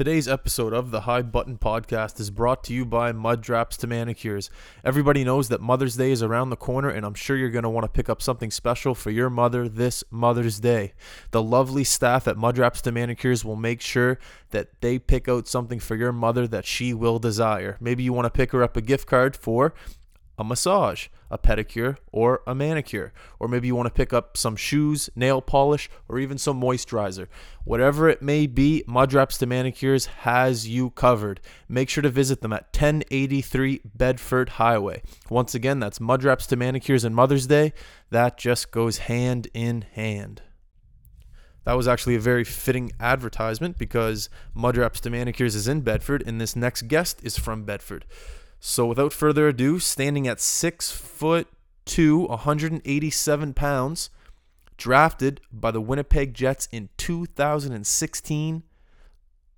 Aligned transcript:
Today's 0.00 0.28
episode 0.28 0.72
of 0.72 0.92
the 0.92 1.02
High 1.02 1.20
Button 1.20 1.58
Podcast 1.58 2.20
is 2.20 2.30
brought 2.30 2.64
to 2.64 2.72
you 2.72 2.86
by 2.86 3.12
Mud 3.12 3.46
Wraps 3.46 3.76
to 3.76 3.86
Manicures. 3.86 4.48
Everybody 4.82 5.24
knows 5.24 5.50
that 5.50 5.60
Mother's 5.60 5.96
Day 5.96 6.10
is 6.10 6.22
around 6.22 6.48
the 6.48 6.56
corner, 6.56 6.88
and 6.88 7.04
I'm 7.04 7.12
sure 7.12 7.36
you're 7.36 7.50
going 7.50 7.64
to 7.64 7.68
want 7.68 7.84
to 7.84 7.92
pick 7.92 8.08
up 8.08 8.22
something 8.22 8.50
special 8.50 8.94
for 8.94 9.10
your 9.10 9.28
mother 9.28 9.68
this 9.68 10.02
Mother's 10.10 10.58
Day. 10.58 10.94
The 11.32 11.42
lovely 11.42 11.84
staff 11.84 12.26
at 12.26 12.38
Mud 12.38 12.56
Wraps 12.56 12.80
to 12.80 12.92
Manicures 12.92 13.44
will 13.44 13.56
make 13.56 13.82
sure 13.82 14.18
that 14.52 14.80
they 14.80 14.98
pick 14.98 15.28
out 15.28 15.46
something 15.46 15.78
for 15.78 15.96
your 15.96 16.12
mother 16.12 16.48
that 16.48 16.64
she 16.64 16.94
will 16.94 17.18
desire. 17.18 17.76
Maybe 17.78 18.02
you 18.02 18.14
want 18.14 18.24
to 18.24 18.30
pick 18.30 18.52
her 18.52 18.62
up 18.62 18.78
a 18.78 18.80
gift 18.80 19.06
card 19.06 19.36
for 19.36 19.74
a 20.38 20.44
massage, 20.44 21.08
a 21.30 21.36
pedicure, 21.36 21.98
or 22.12 22.42
a 22.46 22.54
manicure. 22.54 23.12
Or 23.38 23.46
maybe 23.46 23.66
you 23.66 23.74
want 23.74 23.86
to 23.86 23.94
pick 23.94 24.12
up 24.12 24.36
some 24.36 24.56
shoes, 24.56 25.10
nail 25.14 25.42
polish, 25.42 25.90
or 26.08 26.18
even 26.18 26.38
some 26.38 26.60
moisturizer. 26.60 27.28
Whatever 27.64 28.08
it 28.08 28.22
may 28.22 28.46
be, 28.46 28.82
Mud 28.86 29.12
Wraps 29.12 29.36
to 29.38 29.46
Manicures 29.46 30.06
has 30.06 30.66
you 30.66 30.90
covered. 30.90 31.40
Make 31.68 31.88
sure 31.88 32.02
to 32.02 32.08
visit 32.08 32.40
them 32.40 32.52
at 32.52 32.74
1083 32.74 33.82
Bedford 33.94 34.50
Highway. 34.50 35.02
Once 35.28 35.54
again, 35.54 35.78
that's 35.78 36.00
Mud 36.00 36.24
Wraps 36.24 36.46
to 36.48 36.56
Manicures 36.56 37.04
and 37.04 37.14
Mother's 37.14 37.46
Day. 37.46 37.72
That 38.10 38.38
just 38.38 38.70
goes 38.70 38.98
hand 38.98 39.48
in 39.52 39.82
hand. 39.92 40.42
That 41.64 41.76
was 41.76 41.86
actually 41.86 42.16
a 42.16 42.20
very 42.20 42.44
fitting 42.44 42.92
advertisement 42.98 43.76
because 43.76 44.30
Mud 44.54 44.76
Wraps 44.76 45.00
to 45.00 45.10
Manicures 45.10 45.54
is 45.54 45.68
in 45.68 45.82
Bedford, 45.82 46.24
and 46.26 46.40
this 46.40 46.56
next 46.56 46.88
guest 46.88 47.20
is 47.22 47.38
from 47.38 47.64
Bedford. 47.64 48.06
So 48.60 48.86
without 48.86 49.14
further 49.14 49.48
ado, 49.48 49.78
standing 49.78 50.28
at 50.28 50.38
six 50.38 50.92
foot 50.92 51.48
two, 51.86 52.26
187 52.26 53.54
pounds, 53.54 54.10
drafted 54.76 55.40
by 55.50 55.70
the 55.70 55.80
Winnipeg 55.80 56.34
Jets 56.34 56.68
in 56.70 56.90
2016, 56.98 58.62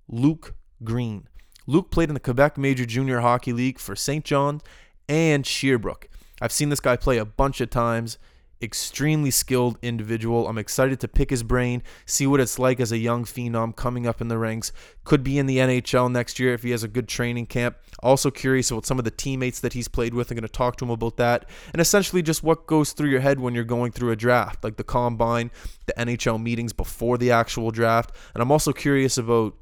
Luke 0.07 0.55
Green. 0.83 1.27
Luke 1.67 1.91
played 1.91 2.09
in 2.09 2.13
the 2.13 2.19
Quebec 2.19 2.57
Major 2.57 2.85
Junior 2.85 3.19
Hockey 3.19 3.51
League 3.53 3.77
for 3.77 3.95
St. 3.95 4.23
John 4.23 4.61
and 5.07 5.45
Sherbrooke. 5.45 6.09
I've 6.41 6.51
seen 6.51 6.69
this 6.69 6.79
guy 6.79 6.95
play 6.95 7.17
a 7.17 7.25
bunch 7.25 7.61
of 7.61 7.69
times 7.69 8.17
extremely 8.63 9.29
skilled 9.29 9.77
individual. 9.81 10.47
I'm 10.47 10.57
excited 10.57 10.99
to 11.01 11.07
pick 11.07 11.29
his 11.29 11.43
brain, 11.43 11.83
see 12.05 12.25
what 12.25 12.39
it's 12.39 12.57
like 12.57 12.79
as 12.79 12.91
a 12.91 12.97
young 12.97 13.25
phenom 13.25 13.75
coming 13.75 14.07
up 14.07 14.21
in 14.21 14.29
the 14.29 14.37
ranks. 14.37 14.71
Could 15.03 15.23
be 15.23 15.37
in 15.37 15.45
the 15.45 15.57
NHL 15.57 16.09
next 16.11 16.39
year 16.39 16.53
if 16.53 16.63
he 16.63 16.71
has 16.71 16.83
a 16.83 16.87
good 16.87 17.07
training 17.07 17.47
camp. 17.47 17.75
Also 18.01 18.31
curious 18.31 18.71
about 18.71 18.85
some 18.85 18.97
of 18.97 19.05
the 19.05 19.11
teammates 19.11 19.59
that 19.59 19.73
he's 19.73 19.87
played 19.87 20.13
with. 20.13 20.31
I'm 20.31 20.35
going 20.35 20.43
to 20.43 20.47
talk 20.47 20.77
to 20.77 20.85
him 20.85 20.91
about 20.91 21.17
that. 21.17 21.45
And 21.73 21.81
essentially 21.81 22.21
just 22.21 22.41
what 22.41 22.65
goes 22.65 22.93
through 22.93 23.09
your 23.09 23.19
head 23.19 23.39
when 23.39 23.53
you're 23.53 23.65
going 23.65 23.91
through 23.91 24.11
a 24.11 24.15
draft, 24.15 24.63
like 24.63 24.77
the 24.77 24.83
combine, 24.83 25.51
the 25.85 25.93
NHL 25.93 26.41
meetings 26.41 26.71
before 26.71 27.17
the 27.17 27.31
actual 27.31 27.69
draft. 27.69 28.15
And 28.33 28.41
I'm 28.41 28.51
also 28.51 28.71
curious 28.71 29.17
about 29.17 29.55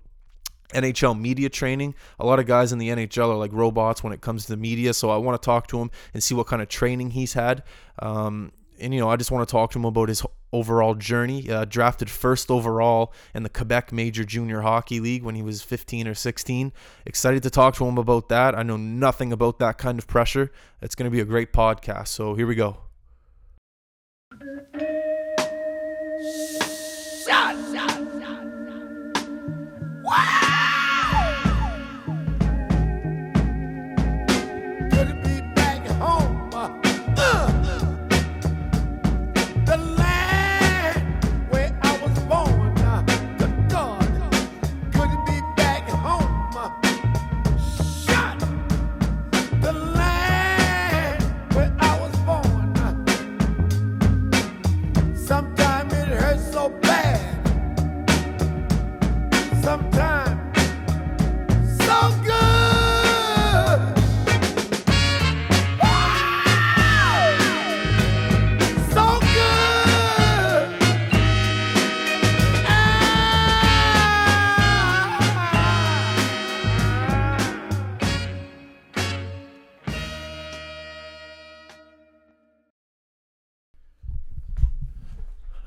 NHL 0.73 1.19
media 1.19 1.49
training. 1.49 1.95
A 2.19 2.25
lot 2.25 2.39
of 2.39 2.45
guys 2.45 2.71
in 2.71 2.77
the 2.77 2.89
NHL 2.89 3.29
are 3.29 3.35
like 3.35 3.51
robots 3.51 4.03
when 4.03 4.13
it 4.13 4.21
comes 4.21 4.45
to 4.45 4.51
the 4.51 4.57
media, 4.57 4.93
so 4.93 5.09
I 5.09 5.17
want 5.17 5.41
to 5.41 5.45
talk 5.45 5.67
to 5.67 5.79
him 5.79 5.91
and 6.13 6.23
see 6.23 6.35
what 6.35 6.47
kind 6.47 6.61
of 6.61 6.69
training 6.69 7.11
he's 7.11 7.33
had. 7.33 7.63
Um, 7.99 8.51
and 8.81 8.93
you 8.93 8.99
know, 8.99 9.09
I 9.09 9.15
just 9.15 9.31
want 9.31 9.47
to 9.47 9.51
talk 9.51 9.71
to 9.71 9.79
him 9.79 9.85
about 9.85 10.09
his 10.09 10.23
overall 10.51 10.95
journey. 10.95 11.49
Uh, 11.49 11.65
drafted 11.65 12.09
first 12.09 12.51
overall 12.51 13.13
in 13.33 13.43
the 13.43 13.49
Quebec 13.49 13.91
Major 13.91 14.23
Junior 14.23 14.61
Hockey 14.61 14.99
League 14.99 15.23
when 15.23 15.35
he 15.35 15.41
was 15.41 15.61
15 15.61 16.07
or 16.07 16.13
16. 16.13 16.73
Excited 17.05 17.43
to 17.43 17.49
talk 17.49 17.75
to 17.75 17.85
him 17.85 17.97
about 17.97 18.29
that. 18.29 18.57
I 18.57 18.63
know 18.63 18.77
nothing 18.77 19.31
about 19.31 19.59
that 19.59 19.77
kind 19.77 19.99
of 19.99 20.07
pressure. 20.07 20.51
It's 20.81 20.95
going 20.95 21.09
to 21.09 21.15
be 21.15 21.21
a 21.21 21.25
great 21.25 21.53
podcast. 21.53 22.09
So 22.09 22.35
here 22.35 22.47
we 22.47 22.55
go. 22.55 22.77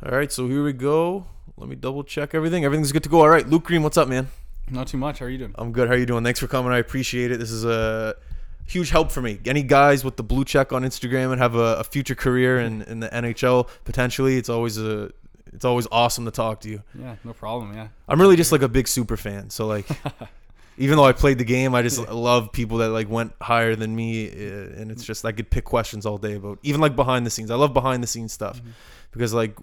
All 0.04 0.10
right, 0.10 0.30
so 0.30 0.48
here 0.48 0.62
we 0.62 0.74
go. 0.74 1.26
Let 1.56 1.68
me 1.68 1.76
double 1.76 2.04
check 2.04 2.34
everything. 2.34 2.62
Everything's 2.64 2.92
good 2.92 3.04
to 3.04 3.08
go. 3.08 3.20
All 3.20 3.28
right, 3.28 3.48
Luke 3.48 3.64
Green, 3.64 3.82
what's 3.82 3.96
up, 3.96 4.06
man? 4.06 4.28
Not 4.70 4.86
too 4.86 4.98
much. 4.98 5.20
How 5.20 5.24
are 5.26 5.30
you 5.30 5.38
doing? 5.38 5.54
I'm 5.54 5.72
good. 5.72 5.88
How 5.88 5.94
are 5.94 5.96
you 5.96 6.04
doing? 6.04 6.22
Thanks 6.22 6.40
for 6.40 6.46
coming. 6.46 6.72
I 6.72 6.78
appreciate 6.78 7.30
it. 7.30 7.38
This 7.38 7.50
is 7.50 7.64
a 7.64 8.14
huge 8.66 8.90
help 8.90 9.10
for 9.10 9.22
me. 9.22 9.40
Any 9.46 9.62
guys 9.62 10.04
with 10.04 10.16
the 10.16 10.22
blue 10.22 10.44
check 10.44 10.74
on 10.74 10.82
Instagram 10.82 11.32
and 11.32 11.40
have 11.40 11.54
a, 11.54 11.76
a 11.76 11.84
future 11.84 12.14
career 12.14 12.60
in, 12.60 12.82
in 12.82 13.00
the 13.00 13.08
NHL 13.08 13.68
potentially, 13.84 14.36
it's 14.36 14.50
always 14.50 14.76
a 14.76 15.10
it's 15.54 15.64
always 15.64 15.86
awesome 15.90 16.26
to 16.26 16.30
talk 16.30 16.60
to 16.60 16.68
you. 16.68 16.82
Yeah, 16.98 17.16
no 17.24 17.32
problem. 17.32 17.74
Yeah. 17.74 17.88
I'm 18.06 18.20
really 18.20 18.36
just 18.36 18.52
like 18.52 18.62
a 18.62 18.68
big 18.68 18.88
super 18.88 19.16
fan. 19.16 19.48
So 19.48 19.66
like, 19.66 19.86
even 20.76 20.96
though 20.96 21.04
I 21.04 21.12
played 21.12 21.38
the 21.38 21.44
game, 21.44 21.74
I 21.74 21.80
just 21.80 22.10
love 22.10 22.52
people 22.52 22.78
that 22.78 22.90
like 22.90 23.08
went 23.08 23.32
higher 23.40 23.74
than 23.74 23.96
me, 23.96 24.28
uh, 24.28 24.32
and 24.32 24.90
it's 24.90 25.04
just 25.04 25.24
I 25.24 25.32
could 25.32 25.48
pick 25.48 25.64
questions 25.64 26.04
all 26.04 26.18
day 26.18 26.34
about 26.34 26.58
even 26.62 26.82
like 26.82 26.94
behind 26.94 27.24
the 27.24 27.30
scenes. 27.30 27.50
I 27.50 27.54
love 27.54 27.72
behind 27.72 28.02
the 28.02 28.06
scenes 28.06 28.34
stuff 28.34 28.60
because 29.12 29.32
like. 29.32 29.56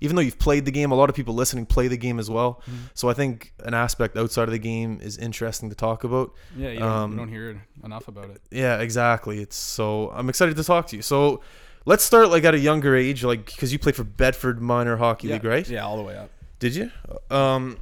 Even 0.00 0.16
though 0.16 0.22
you've 0.22 0.38
played 0.38 0.64
the 0.64 0.70
game, 0.70 0.90
a 0.90 0.94
lot 0.94 1.10
of 1.10 1.16
people 1.16 1.34
listening 1.34 1.66
play 1.66 1.88
the 1.88 1.96
game 1.96 2.18
as 2.18 2.30
well. 2.30 2.62
So 2.94 3.08
I 3.08 3.14
think 3.14 3.52
an 3.60 3.74
aspect 3.74 4.16
outside 4.16 4.44
of 4.44 4.52
the 4.52 4.58
game 4.58 4.98
is 5.02 5.18
interesting 5.18 5.68
to 5.70 5.76
talk 5.76 6.04
about. 6.04 6.34
Yeah, 6.56 6.70
you 6.70 6.78
don't, 6.78 6.88
Um, 6.88 7.10
you 7.12 7.16
don't 7.18 7.28
hear 7.28 7.66
enough 7.84 8.08
about 8.08 8.30
it. 8.30 8.40
Yeah, 8.50 8.78
exactly. 8.80 9.40
It's 9.40 9.56
so 9.56 10.10
I'm 10.10 10.28
excited 10.28 10.56
to 10.56 10.64
talk 10.64 10.86
to 10.88 10.96
you. 10.96 11.02
So 11.02 11.40
let's 11.84 12.04
start 12.04 12.30
like 12.30 12.44
at 12.44 12.54
a 12.54 12.58
younger 12.58 12.94
age, 12.96 13.24
like 13.24 13.46
because 13.46 13.72
you 13.72 13.78
played 13.78 13.96
for 13.96 14.04
Bedford 14.04 14.60
Minor 14.60 14.96
Hockey 14.96 15.28
yeah. 15.28 15.34
League, 15.34 15.44
right? 15.44 15.68
Yeah, 15.68 15.84
all 15.84 15.96
the 15.96 16.02
way 16.02 16.16
up. 16.16 16.30
Did 16.58 16.74
you? 16.74 16.90
Um. 17.30 17.78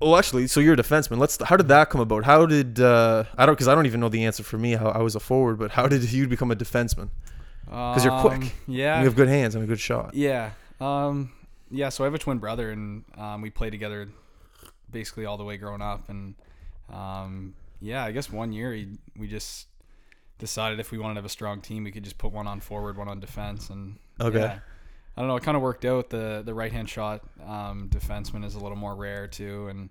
Well, 0.00 0.16
actually, 0.16 0.46
so 0.46 0.60
you're 0.60 0.74
a 0.74 0.76
defenseman. 0.76 1.18
Let's. 1.18 1.42
How 1.42 1.56
did 1.56 1.68
that 1.68 1.88
come 1.88 2.00
about? 2.00 2.24
How 2.24 2.44
did 2.44 2.80
uh, 2.80 3.24
I 3.38 3.46
don't 3.46 3.54
because 3.54 3.68
I 3.68 3.74
don't 3.74 3.86
even 3.86 4.00
know 4.00 4.08
the 4.08 4.24
answer 4.24 4.42
for 4.42 4.58
me. 4.58 4.72
How 4.72 4.88
I 4.88 4.98
was 4.98 5.14
a 5.14 5.20
forward, 5.20 5.58
but 5.58 5.70
how 5.70 5.86
did 5.86 6.12
you 6.12 6.28
become 6.28 6.50
a 6.50 6.56
defenseman? 6.56 7.08
Because 7.66 8.04
you're 8.04 8.20
quick. 8.20 8.52
Yeah. 8.66 8.98
You 9.00 9.04
have 9.04 9.16
good 9.16 9.28
hands 9.28 9.54
and 9.54 9.62
a 9.64 9.66
good 9.66 9.80
shot. 9.80 10.14
Yeah. 10.14 10.50
Um, 10.80 11.30
yeah. 11.70 11.88
So 11.90 12.04
I 12.04 12.06
have 12.06 12.14
a 12.14 12.18
twin 12.18 12.38
brother, 12.38 12.70
and 12.70 13.04
um, 13.18 13.42
we 13.42 13.50
played 13.50 13.70
together 13.70 14.08
basically 14.90 15.26
all 15.26 15.36
the 15.36 15.44
way 15.44 15.56
growing 15.56 15.82
up. 15.82 16.08
And 16.08 16.34
um, 16.92 17.54
yeah, 17.80 18.04
I 18.04 18.12
guess 18.12 18.30
one 18.30 18.52
year 18.52 18.72
he, 18.72 18.88
we 19.16 19.26
just 19.26 19.66
decided 20.38 20.78
if 20.80 20.90
we 20.92 20.98
wanted 20.98 21.14
to 21.14 21.18
have 21.18 21.24
a 21.26 21.30
strong 21.30 21.60
team, 21.60 21.84
we 21.84 21.90
could 21.90 22.04
just 22.04 22.18
put 22.18 22.32
one 22.32 22.46
on 22.46 22.60
forward, 22.60 22.96
one 22.96 23.08
on 23.08 23.20
defense, 23.20 23.70
and 23.70 23.96
Okay. 24.20 24.38
yeah. 24.40 24.58
I 25.16 25.20
don't 25.22 25.28
know. 25.28 25.36
It 25.36 25.42
kind 25.42 25.56
of 25.56 25.62
worked 25.62 25.84
out. 25.86 26.10
The 26.10 26.42
the 26.44 26.52
right 26.52 26.70
hand 26.70 26.90
shot 26.90 27.22
um, 27.46 27.88
defenseman 27.88 28.44
is 28.44 28.54
a 28.54 28.58
little 28.60 28.76
more 28.76 28.94
rare 28.94 29.26
too, 29.26 29.66
and 29.68 29.88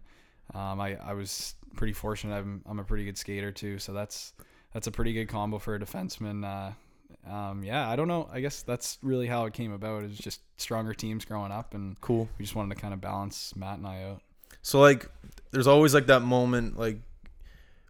um, 0.54 0.80
I 0.80 0.98
I 1.04 1.14
was 1.14 1.56
pretty 1.76 1.94
fortunate. 1.94 2.36
I'm 2.36 2.62
I'm 2.68 2.78
a 2.80 2.84
pretty 2.84 3.06
good 3.06 3.18
skater 3.18 3.52
too, 3.52 3.80
so 3.80 3.92
that's 3.92 4.34
that's 4.72 4.86
a 4.86 4.92
pretty 4.92 5.14
good 5.14 5.26
combo 5.28 5.58
for 5.58 5.74
a 5.74 5.80
defenseman. 5.80 6.46
Uh, 6.46 6.74
um, 7.30 7.64
yeah, 7.64 7.90
I 7.90 7.96
don't 7.96 8.08
know. 8.08 8.30
I 8.32 8.40
guess 8.42 8.62
that's 8.62 8.98
really 9.02 9.28
how 9.28 9.46
it 9.46 9.54
came 9.54 9.72
about. 9.72 10.04
It 10.04 10.10
was 10.10 10.18
just 10.18 10.42
stronger 10.58 10.94
teams 10.94 11.26
growing 11.26 11.52
up, 11.52 11.74
and 11.74 12.00
Cool. 12.02 12.30
we 12.38 12.44
just 12.46 12.56
wanted 12.56 12.76
to 12.76 12.82
kind 12.82 12.94
of 12.94 13.02
balance 13.02 13.56
Matt 13.56 13.78
and 13.78 13.88
I 13.88 14.04
out. 14.04 14.22
So 14.62 14.80
like, 14.80 15.10
there's 15.52 15.68
always 15.68 15.94
like 15.94 16.08
that 16.08 16.22
moment 16.22 16.78
like 16.78 17.00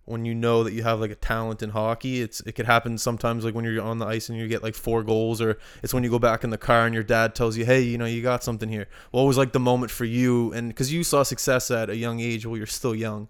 when 0.06 0.24
you 0.24 0.36
know 0.36 0.64
that 0.64 0.74
you 0.74 0.84
have 0.84 1.00
like 1.00 1.12
a 1.12 1.16
talent 1.16 1.64
in 1.64 1.70
hockey. 1.72 2.22
It's 2.22 2.40
it 2.42 2.54
could 2.54 2.66
happen 2.66 2.98
sometimes 2.98 3.44
like 3.44 3.56
when 3.56 3.66
you're 3.66 3.82
on 3.82 3.98
the 3.98 4.06
ice 4.06 4.30
and 4.30 4.38
you 4.38 4.48
get 4.48 4.62
like 4.64 4.76
four 4.76 5.04
goals, 5.04 5.42
or 5.42 5.58
it's 5.84 5.94
when 5.94 6.04
you 6.04 6.10
go 6.10 6.20
back 6.20 6.44
in 6.44 6.50
the 6.50 6.58
car 6.58 6.86
and 6.86 6.94
your 6.94 7.04
dad 7.04 7.34
tells 7.36 7.58
you, 7.58 7.66
hey, 7.66 7.82
you 7.82 7.98
know, 7.98 8.06
you 8.06 8.22
got 8.22 8.44
something 8.44 8.70
here. 8.70 8.88
What 9.12 9.24
was 9.24 9.38
like 9.38 9.52
the 9.52 9.60
moment 9.60 9.92
for 9.92 10.06
you? 10.06 10.54
And 10.54 10.70
because 10.70 10.94
you 10.94 11.04
saw 11.04 11.24
success 11.24 11.72
at 11.72 11.90
a 11.90 11.96
young 11.96 12.20
age, 12.20 12.46
well, 12.46 12.58
you're 12.58 12.68
still 12.68 12.96
young. 12.96 13.28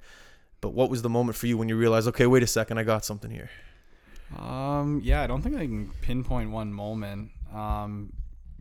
But 0.61 0.73
what 0.73 0.89
was 0.89 1.01
the 1.03 1.09
moment 1.09 1.37
for 1.37 1.45
you 1.47 1.57
when 1.57 1.69
you 1.69 1.77
realized, 1.77 2.07
okay, 2.07 2.25
wait 2.25 2.41
a 2.41 2.47
second, 2.47 2.77
I 2.79 2.83
got 2.83 3.05
something 3.05 3.29
here? 3.29 3.49
Um, 4.37 5.01
yeah, 5.03 5.21
I 5.21 5.27
don't 5.27 5.41
think 5.41 5.55
I 5.55 5.65
can 5.65 5.91
pinpoint 6.01 6.51
one 6.51 6.73
moment. 6.73 7.31
Um, 7.53 8.13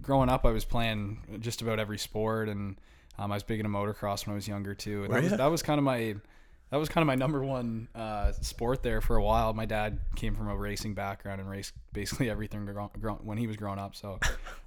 growing 0.02 0.28
up, 0.28 0.44
I 0.44 0.50
was 0.50 0.64
playing 0.64 1.38
just 1.40 1.62
about 1.62 1.78
every 1.78 1.98
sport, 1.98 2.48
and 2.48 2.76
Um, 3.18 3.30
I 3.30 3.36
was 3.36 3.44
big 3.44 3.60
into 3.60 3.70
motocross 3.70 4.26
when 4.26 4.32
I 4.32 4.34
was 4.34 4.48
younger 4.48 4.74
too. 4.74 5.04
And 5.04 5.14
that 5.14 5.22
was, 5.22 5.32
that 5.32 5.46
was 5.46 5.62
kind 5.62 5.78
of 5.78 5.84
my 5.84 6.16
that 6.70 6.78
was 6.78 6.88
kind 6.88 7.02
of 7.02 7.06
my 7.06 7.14
number 7.14 7.44
one 7.44 7.86
uh, 7.94 8.32
sport 8.32 8.82
there 8.82 9.00
for 9.00 9.16
a 9.16 9.22
while. 9.22 9.52
My 9.52 9.66
dad 9.66 9.98
came 10.16 10.34
from 10.34 10.48
a 10.48 10.56
racing 10.56 10.94
background 10.94 11.40
and 11.40 11.48
raced 11.48 11.72
basically 11.92 12.28
everything 12.28 12.66
grow, 12.66 12.90
grow, 13.00 13.14
when 13.22 13.38
he 13.38 13.46
was 13.46 13.56
growing 13.56 13.78
up. 13.78 13.94
So, 13.94 14.18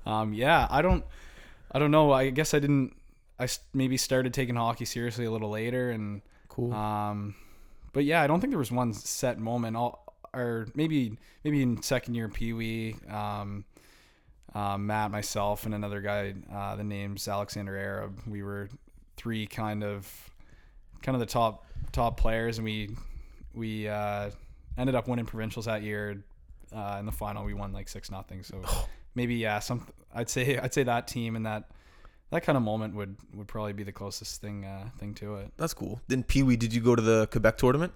um, 0.06 0.34
yeah, 0.34 0.68
I 0.70 0.82
don't, 0.82 1.04
I 1.70 1.80
don't 1.80 1.92
know. 1.92 2.14
I 2.14 2.30
guess 2.30 2.54
I 2.54 2.60
didn't. 2.60 2.96
I 3.38 3.48
maybe 3.74 3.98
started 3.98 4.34
taking 4.34 4.56
hockey 4.56 4.86
seriously 4.86 5.26
a 5.26 5.32
little 5.32 5.50
later, 5.50 5.92
and 5.92 6.22
Cool. 6.48 6.74
um, 6.74 7.36
but 7.92 8.06
yeah, 8.06 8.22
I 8.22 8.28
don't 8.28 8.40
think 8.40 8.52
there 8.52 8.58
was 8.60 8.72
one 8.72 8.94
set 8.94 9.38
moment. 9.38 9.76
All 9.76 10.07
or 10.34 10.68
maybe 10.76 11.18
maybe 11.44 11.62
in 11.62 11.82
second 11.82 12.16
year 12.16 12.30
Pee 12.30 12.54
Wee, 12.54 12.96
um, 13.10 13.66
um, 14.54 14.88
Matt, 14.88 15.12
myself, 15.12 15.66
and 15.66 15.74
another 15.74 16.02
guy. 16.02 16.34
Uh, 16.54 16.76
the 16.76 16.84
name's 16.84 17.28
Alexander 17.28 17.78
Arab. 17.78 18.20
We 18.28 18.44
were 18.44 18.70
three 19.16 19.48
kind 19.48 19.84
of 19.84 20.10
kind 21.02 21.16
of 21.16 21.20
the 21.20 21.26
top 21.26 21.66
top 21.92 22.18
players, 22.18 22.58
and 22.58 22.66
we 22.66 22.90
we 23.54 23.88
uh, 23.88 24.30
ended 24.78 24.96
up 24.96 25.08
winning 25.08 25.26
provincials 25.26 25.66
that 25.66 25.84
year. 25.84 26.24
Uh, 26.76 26.98
in 27.00 27.06
the 27.06 27.12
final, 27.12 27.46
we 27.46 27.54
won 27.54 27.72
like 27.72 27.88
six 27.88 28.12
nothing. 28.12 28.44
So 28.44 28.62
maybe 29.16 29.36
yeah, 29.36 29.60
some 29.60 29.88
I'd 30.14 30.30
say 30.30 30.58
I'd 30.58 30.74
say 30.74 30.84
that 30.84 31.08
team 31.08 31.36
and 31.36 31.46
that 31.46 31.70
that 32.32 32.44
kind 32.44 32.58
of 32.58 32.64
moment 32.64 32.96
would 32.96 33.16
would 33.34 33.48
probably 33.48 33.74
be 33.74 33.84
the 33.84 33.92
closest 33.92 34.42
thing 34.42 34.66
uh, 34.66 34.90
thing 35.00 35.14
to 35.16 35.36
it. 35.36 35.52
That's 35.58 35.74
cool. 35.74 36.02
Then 36.08 36.24
Pee 36.24 36.44
Wee, 36.44 36.56
did 36.56 36.74
you 36.74 36.82
go 36.82 36.96
to 36.96 37.02
the 37.02 37.28
Quebec 37.28 37.58
tournament? 37.58 37.94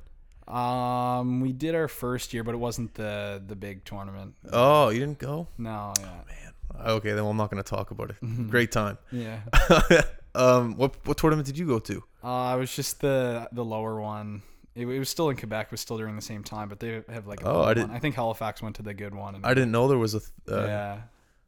Um, 0.47 1.39
we 1.41 1.53
did 1.53 1.75
our 1.75 1.87
first 1.87 2.33
year, 2.33 2.43
but 2.43 2.53
it 2.53 2.57
wasn't 2.57 2.93
the 2.95 3.41
the 3.45 3.55
big 3.55 3.85
tournament. 3.85 4.35
Oh, 4.51 4.89
you 4.89 4.99
didn't 4.99 5.19
go? 5.19 5.47
No, 5.57 5.93
yeah, 5.99 6.05
Man. 6.27 6.53
Okay, 6.87 7.11
then 7.11 7.23
I'm 7.25 7.37
not 7.37 7.51
going 7.51 7.61
to 7.61 7.69
talk 7.69 7.91
about 7.91 8.09
it. 8.11 8.15
Mm-hmm. 8.21 8.47
Great 8.55 8.71
time. 8.71 8.97
yeah. 9.11 9.41
um, 10.35 10.75
what 10.77 10.95
what 11.05 11.17
tournament 11.17 11.45
did 11.45 11.57
you 11.57 11.67
go 11.67 11.79
to? 11.79 12.03
Uh, 12.23 12.53
it 12.55 12.59
was 12.59 12.75
just 12.75 13.01
the 13.01 13.47
the 13.51 13.63
lower 13.63 13.99
one. 14.01 14.41
It, 14.73 14.87
it 14.87 14.99
was 14.99 15.09
still 15.09 15.29
in 15.29 15.35
Quebec. 15.37 15.65
It 15.67 15.71
was 15.71 15.81
still 15.81 15.97
during 15.97 16.15
the 16.15 16.21
same 16.21 16.43
time, 16.43 16.69
but 16.69 16.79
they 16.79 17.03
have 17.09 17.27
like. 17.27 17.41
A 17.41 17.47
Oh, 17.47 17.61
I 17.63 17.73
didn't- 17.73 17.91
I 17.91 17.99
think 17.99 18.15
Halifax 18.15 18.61
went 18.61 18.77
to 18.77 18.83
the 18.83 18.93
good 18.93 19.13
one. 19.13 19.35
And, 19.35 19.45
I 19.45 19.53
didn't 19.53 19.71
know 19.71 19.87
there 19.87 19.97
was 19.97 20.13
a. 20.15 20.19
Th- 20.21 20.31
uh, 20.49 20.65
yeah, 20.65 21.01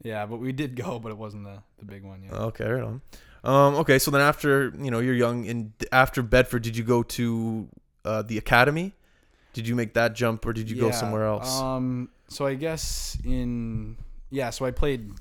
yeah, 0.04 0.26
but 0.26 0.38
we 0.40 0.52
did 0.52 0.76
go, 0.76 1.00
but 1.00 1.10
it 1.12 1.18
wasn't 1.18 1.46
the 1.46 1.60
the 1.80 1.86
big 1.86 2.04
one 2.04 2.22
yet. 2.24 2.34
Okay, 2.34 2.70
right 2.70 2.84
on. 2.84 3.02
Um, 3.46 3.76
okay, 3.76 3.98
so 4.00 4.12
then 4.12 4.22
after 4.22 4.74
you 4.78 4.92
know 4.92 5.00
you're 5.00 5.16
young 5.16 5.48
and 5.48 5.72
after 5.92 6.22
Bedford, 6.22 6.64
did 6.64 6.76
you 6.78 6.84
go 6.84 7.02
to 7.04 7.68
uh, 8.06 8.22
the 8.22 8.38
academy? 8.38 8.94
Did 9.54 9.68
you 9.68 9.76
make 9.76 9.94
that 9.94 10.16
jump, 10.16 10.46
or 10.46 10.54
did 10.54 10.70
you 10.70 10.80
go 10.80 10.92
somewhere 10.92 11.26
else? 11.26 11.60
Um, 11.60 12.10
so 12.28 12.48
I 12.48 12.56
guess 12.56 13.18
in 13.24 13.98
yeah, 14.32 14.50
so 14.50 14.66
I 14.66 14.72
played 14.72 15.12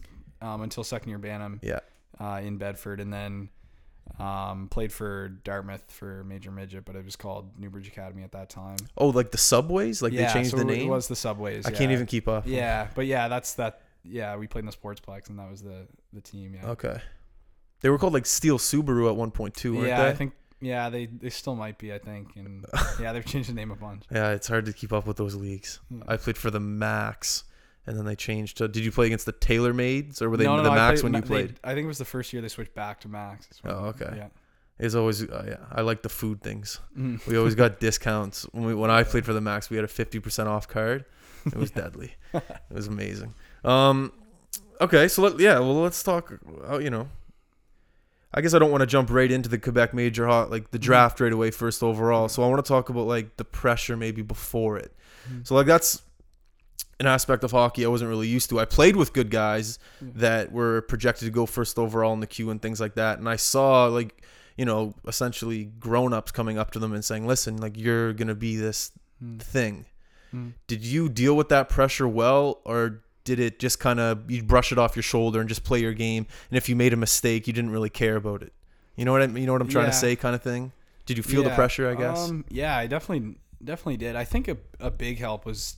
um, 0.40 0.62
until 0.62 0.84
second 0.84 1.10
year 1.10 1.18
Bantam. 1.18 1.60
Yeah. 1.62 1.80
Uh, 2.20 2.40
in 2.42 2.56
Bedford, 2.56 3.00
and 3.00 3.12
then 3.12 3.48
um, 4.18 4.68
played 4.68 4.92
for 4.92 5.28
Dartmouth 5.28 5.82
for 5.88 6.24
major 6.24 6.50
midget, 6.50 6.84
but 6.84 6.96
it 6.96 7.04
was 7.04 7.16
called 7.16 7.58
Newbridge 7.58 7.88
Academy 7.88 8.22
at 8.22 8.32
that 8.32 8.50
time. 8.50 8.76
oh, 8.96 9.08
like 9.08 9.30
the 9.30 9.38
subways, 9.38 10.02
like 10.02 10.12
yeah, 10.12 10.26
they 10.26 10.32
changed 10.32 10.50
so 10.50 10.58
the 10.58 10.64
name? 10.64 10.82
It 10.82 10.90
was 10.90 11.08
the 11.08 11.16
subways. 11.16 11.66
I 11.66 11.70
can't 11.70 11.92
even 11.92 12.06
keep 12.06 12.28
up. 12.28 12.46
Yeah, 12.46 12.88
but 12.94 13.06
yeah, 13.06 13.28
that's 13.28 13.54
that. 13.54 13.82
Yeah, 14.04 14.36
we 14.36 14.46
played 14.46 14.62
in 14.62 14.66
the 14.66 14.76
sportsplex, 14.76 15.28
and 15.28 15.38
that 15.38 15.50
was 15.50 15.62
the 15.62 15.86
the 16.12 16.20
team. 16.20 16.54
Yeah. 16.54 16.70
Okay. 16.70 17.00
They 17.80 17.90
were 17.90 17.98
called 17.98 18.12
like 18.12 18.26
Steele 18.26 18.58
Subaru 18.58 19.08
at 19.08 19.16
one 19.16 19.30
point 19.30 19.54
too, 19.54 19.74
weren't 19.74 19.88
yeah, 19.88 20.04
they? 20.04 20.10
I 20.10 20.14
think. 20.14 20.32
Yeah, 20.62 20.88
they 20.90 21.06
they 21.06 21.28
still 21.30 21.56
might 21.56 21.76
be. 21.78 21.92
I 21.92 21.98
think, 21.98 22.36
and 22.36 22.64
yeah, 23.00 23.12
they've 23.12 23.24
changed 23.26 23.48
the 23.50 23.54
name 23.54 23.70
a 23.70 23.76
bunch. 23.76 24.04
Yeah, 24.10 24.30
it's 24.30 24.48
hard 24.48 24.64
to 24.66 24.72
keep 24.72 24.92
up 24.92 25.06
with 25.06 25.16
those 25.16 25.34
leagues. 25.34 25.80
Yeah. 25.90 26.04
I 26.08 26.16
played 26.16 26.38
for 26.38 26.50
the 26.50 26.60
Macs, 26.60 27.44
and 27.86 27.98
then 27.98 28.04
they 28.04 28.14
changed 28.16 28.58
to. 28.58 28.68
Did 28.68 28.84
you 28.84 28.92
play 28.92 29.06
against 29.06 29.26
the 29.26 29.32
Tailor 29.32 29.74
Maids, 29.74 30.22
or 30.22 30.30
were 30.30 30.36
they 30.36 30.44
no, 30.44 30.56
no, 30.56 30.62
the 30.62 30.68
no, 30.70 30.74
Macs 30.76 31.00
played- 31.02 31.12
when 31.12 31.14
you 31.22 31.26
they- 31.26 31.26
played? 31.46 31.60
I 31.64 31.74
think 31.74 31.84
it 31.84 31.88
was 31.88 31.98
the 31.98 32.04
first 32.04 32.32
year 32.32 32.40
they 32.40 32.48
switched 32.48 32.74
back 32.74 33.00
to 33.00 33.08
Macs. 33.08 33.48
Oh, 33.64 33.86
okay. 33.86 34.12
Yeah. 34.16 34.28
It's 34.78 34.94
always 34.94 35.22
uh, 35.22 35.44
yeah. 35.46 35.66
I 35.70 35.82
like 35.82 36.02
the 36.02 36.08
food 36.08 36.42
things. 36.42 36.80
Mhm. 36.98 37.24
We 37.26 37.36
always 37.36 37.54
got 37.54 37.78
discounts 37.88 38.44
when 38.52 38.64
we 38.64 38.74
when 38.74 38.90
I 38.90 39.02
played 39.02 39.24
for 39.24 39.32
the 39.32 39.40
Macs. 39.40 39.68
We 39.68 39.76
had 39.76 39.84
a 39.84 39.88
fifty 39.88 40.18
percent 40.20 40.48
off 40.48 40.66
card. 40.68 41.04
It 41.46 41.56
was 41.56 41.70
deadly. 41.82 42.14
It 42.32 42.42
was 42.70 42.86
amazing. 42.86 43.34
Um, 43.64 44.12
okay, 44.80 45.08
so 45.08 45.22
let, 45.22 45.38
yeah, 45.40 45.58
well 45.58 45.82
let's 45.82 46.02
talk. 46.02 46.32
Uh, 46.68 46.78
you 46.78 46.88
know, 46.90 47.08
I 48.34 48.40
guess 48.40 48.54
I 48.54 48.58
don't 48.58 48.70
want 48.70 48.80
to 48.80 48.86
jump 48.86 49.10
right 49.10 49.30
into 49.30 49.48
the 49.48 49.58
Quebec 49.58 49.92
Major 49.94 50.26
hot 50.26 50.50
like 50.50 50.70
the 50.70 50.78
draft 50.78 51.20
right 51.20 51.32
away 51.32 51.50
first 51.50 51.82
overall. 51.82 52.28
So 52.28 52.42
I 52.42 52.48
want 52.48 52.64
to 52.64 52.68
talk 52.68 52.88
about 52.88 53.06
like 53.06 53.36
the 53.36 53.44
pressure 53.44 53.96
maybe 53.96 54.22
before 54.22 54.76
it. 54.78 54.94
Mhm. 55.30 55.46
So 55.46 55.54
like 55.54 55.66
that's 55.66 56.02
an 57.00 57.06
aspect 57.06 57.42
of 57.44 57.50
hockey 57.50 57.84
I 57.84 57.88
wasn't 57.88 58.08
really 58.10 58.28
used 58.28 58.48
to. 58.50 58.60
I 58.60 58.64
played 58.64 58.96
with 58.96 59.12
good 59.12 59.30
guys 59.30 59.78
Yeah. 60.00 60.08
that 60.16 60.52
were 60.52 60.82
projected 60.82 61.26
to 61.26 61.30
go 61.32 61.46
first 61.46 61.78
overall 61.78 62.12
in 62.14 62.20
the 62.20 62.26
Q 62.26 62.50
and 62.50 62.62
things 62.62 62.80
like 62.80 62.94
that, 62.94 63.18
and 63.18 63.28
I 63.28 63.36
saw 63.36 63.86
like 63.86 64.24
you 64.56 64.64
know 64.64 64.94
essentially 65.06 65.64
grown-ups 65.64 66.30
coming 66.32 66.58
up 66.58 66.70
to 66.72 66.78
them 66.78 66.92
and 66.92 67.04
saying, 67.04 67.26
"Listen, 67.26 67.56
like 67.58 67.76
you're 67.76 68.12
gonna 68.12 68.34
be 68.34 68.56
this 68.56 68.92
Mm. 69.22 69.40
thing." 69.40 69.86
Mm. 70.34 70.52
Did 70.66 70.84
you 70.84 71.08
deal 71.08 71.36
with 71.36 71.48
that 71.50 71.68
pressure 71.68 72.08
well, 72.08 72.60
or 72.64 73.02
did 73.24 73.38
it 73.38 73.58
just 73.58 73.78
kind 73.78 74.00
of 74.00 74.30
you 74.30 74.42
brush 74.42 74.72
it 74.72 74.78
off 74.78 74.96
your 74.96 75.02
shoulder 75.02 75.40
and 75.40 75.48
just 75.48 75.64
play 75.64 75.80
your 75.80 75.94
game? 75.94 76.26
And 76.50 76.56
if 76.56 76.68
you 76.68 76.76
made 76.76 76.92
a 76.92 76.96
mistake, 76.96 77.46
you 77.46 77.52
didn't 77.52 77.70
really 77.70 77.90
care 77.90 78.16
about 78.16 78.42
it. 78.42 78.52
You 78.96 79.04
know 79.04 79.12
what 79.12 79.22
I 79.22 79.26
you 79.26 79.46
know 79.46 79.52
what 79.52 79.62
I'm 79.62 79.68
trying 79.68 79.86
to 79.86 79.92
say, 79.92 80.16
kind 80.16 80.34
of 80.34 80.42
thing. 80.42 80.72
Did 81.06 81.16
you 81.16 81.22
feel 81.22 81.42
the 81.42 81.50
pressure? 81.50 81.88
I 81.88 81.94
guess. 81.94 82.28
Um, 82.28 82.44
yeah, 82.48 82.76
I 82.76 82.86
definitely 82.86 83.36
definitely 83.64 83.96
did. 83.96 84.16
I 84.16 84.24
think 84.24 84.48
a, 84.48 84.56
a 84.80 84.90
big 84.90 85.18
help 85.18 85.46
was 85.46 85.76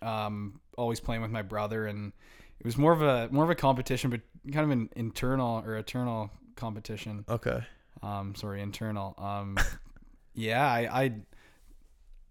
um, 0.00 0.60
always 0.76 1.00
playing 1.00 1.22
with 1.22 1.30
my 1.30 1.42
brother, 1.42 1.86
and 1.86 2.12
it 2.60 2.66
was 2.66 2.76
more 2.76 2.92
of 2.92 3.02
a 3.02 3.28
more 3.30 3.44
of 3.44 3.50
a 3.50 3.54
competition, 3.54 4.10
but 4.10 4.20
kind 4.52 4.64
of 4.64 4.70
an 4.70 4.90
internal 4.96 5.62
or 5.64 5.76
eternal 5.76 6.30
competition. 6.56 7.24
okay. 7.28 7.60
Um, 8.02 8.34
sorry, 8.34 8.60
internal. 8.60 9.14
Um, 9.16 9.56
yeah, 10.34 10.66
I, 10.66 11.04
I 11.04 11.12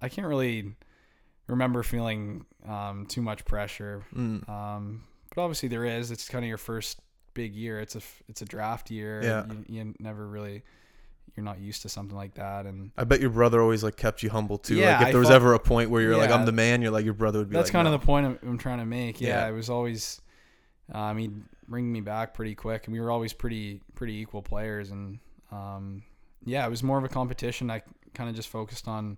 I 0.01 0.09
can't 0.09 0.27
really 0.27 0.73
remember 1.47 1.83
feeling 1.83 2.45
um, 2.67 3.05
too 3.05 3.21
much 3.21 3.45
pressure. 3.45 4.03
Mm. 4.15 4.47
Um, 4.49 5.03
but 5.33 5.41
obviously 5.41 5.69
there 5.69 5.85
is. 5.85 6.11
It's 6.11 6.27
kind 6.27 6.43
of 6.43 6.49
your 6.49 6.57
first 6.57 6.99
big 7.33 7.55
year. 7.55 7.79
It's 7.79 7.95
a 7.95 8.01
it's 8.27 8.41
a 8.41 8.45
draft 8.45 8.91
year. 8.91 9.21
Yeah. 9.23 9.45
You, 9.47 9.65
you 9.67 9.93
never 9.99 10.27
really 10.27 10.63
you're 11.35 11.43
not 11.45 11.59
used 11.59 11.81
to 11.83 11.89
something 11.89 12.15
like 12.15 12.33
that, 12.35 12.65
and 12.65 12.91
I 12.97 13.03
bet 13.05 13.21
your 13.21 13.29
brother 13.29 13.61
always 13.61 13.83
like 13.83 13.95
kept 13.95 14.21
you 14.21 14.29
humble 14.29 14.57
too. 14.57 14.75
Yeah, 14.75 14.93
like 14.93 15.01
if 15.01 15.07
I 15.07 15.11
there 15.11 15.19
was 15.19 15.29
ever 15.29 15.53
a 15.53 15.59
point 15.59 15.89
where 15.89 16.01
you're 16.01 16.17
like, 16.17 16.29
I'm 16.29 16.45
the 16.45 16.51
man, 16.51 16.81
you're 16.81 16.91
like 16.91 17.05
your 17.05 17.13
brother 17.13 17.39
would 17.39 17.49
be 17.49 17.55
that's 17.55 17.67
like, 17.69 17.73
kind 17.73 17.87
"No." 17.87 17.93
of 17.93 18.01
the 18.01 18.05
point 18.05 18.25
I'm, 18.25 18.39
I'm 18.43 18.57
trying 18.57 18.79
to 18.79 18.85
make. 18.85 19.21
Yeah, 19.21 19.29
Yeah. 19.45 19.47
it 19.49 19.53
was 19.53 19.69
always. 19.69 20.21
Um, 20.93 21.17
he'd 21.17 21.33
bring 21.69 21.89
me 21.89 22.01
back 22.01 22.33
pretty 22.33 22.53
quick, 22.53 22.85
and 22.85 22.93
we 22.93 22.99
were 22.99 23.09
always 23.11 23.31
pretty 23.31 23.81
pretty 23.95 24.15
equal 24.15 24.41
players, 24.41 24.91
and 24.91 25.19
um, 25.51 26.03
yeah, 26.43 26.65
it 26.65 26.69
was 26.69 26.83
more 26.83 26.97
of 26.97 27.05
a 27.05 27.09
competition. 27.09 27.71
I 27.71 27.81
kind 28.13 28.29
of 28.29 28.35
just 28.35 28.49
focused 28.49 28.89
on 28.89 29.17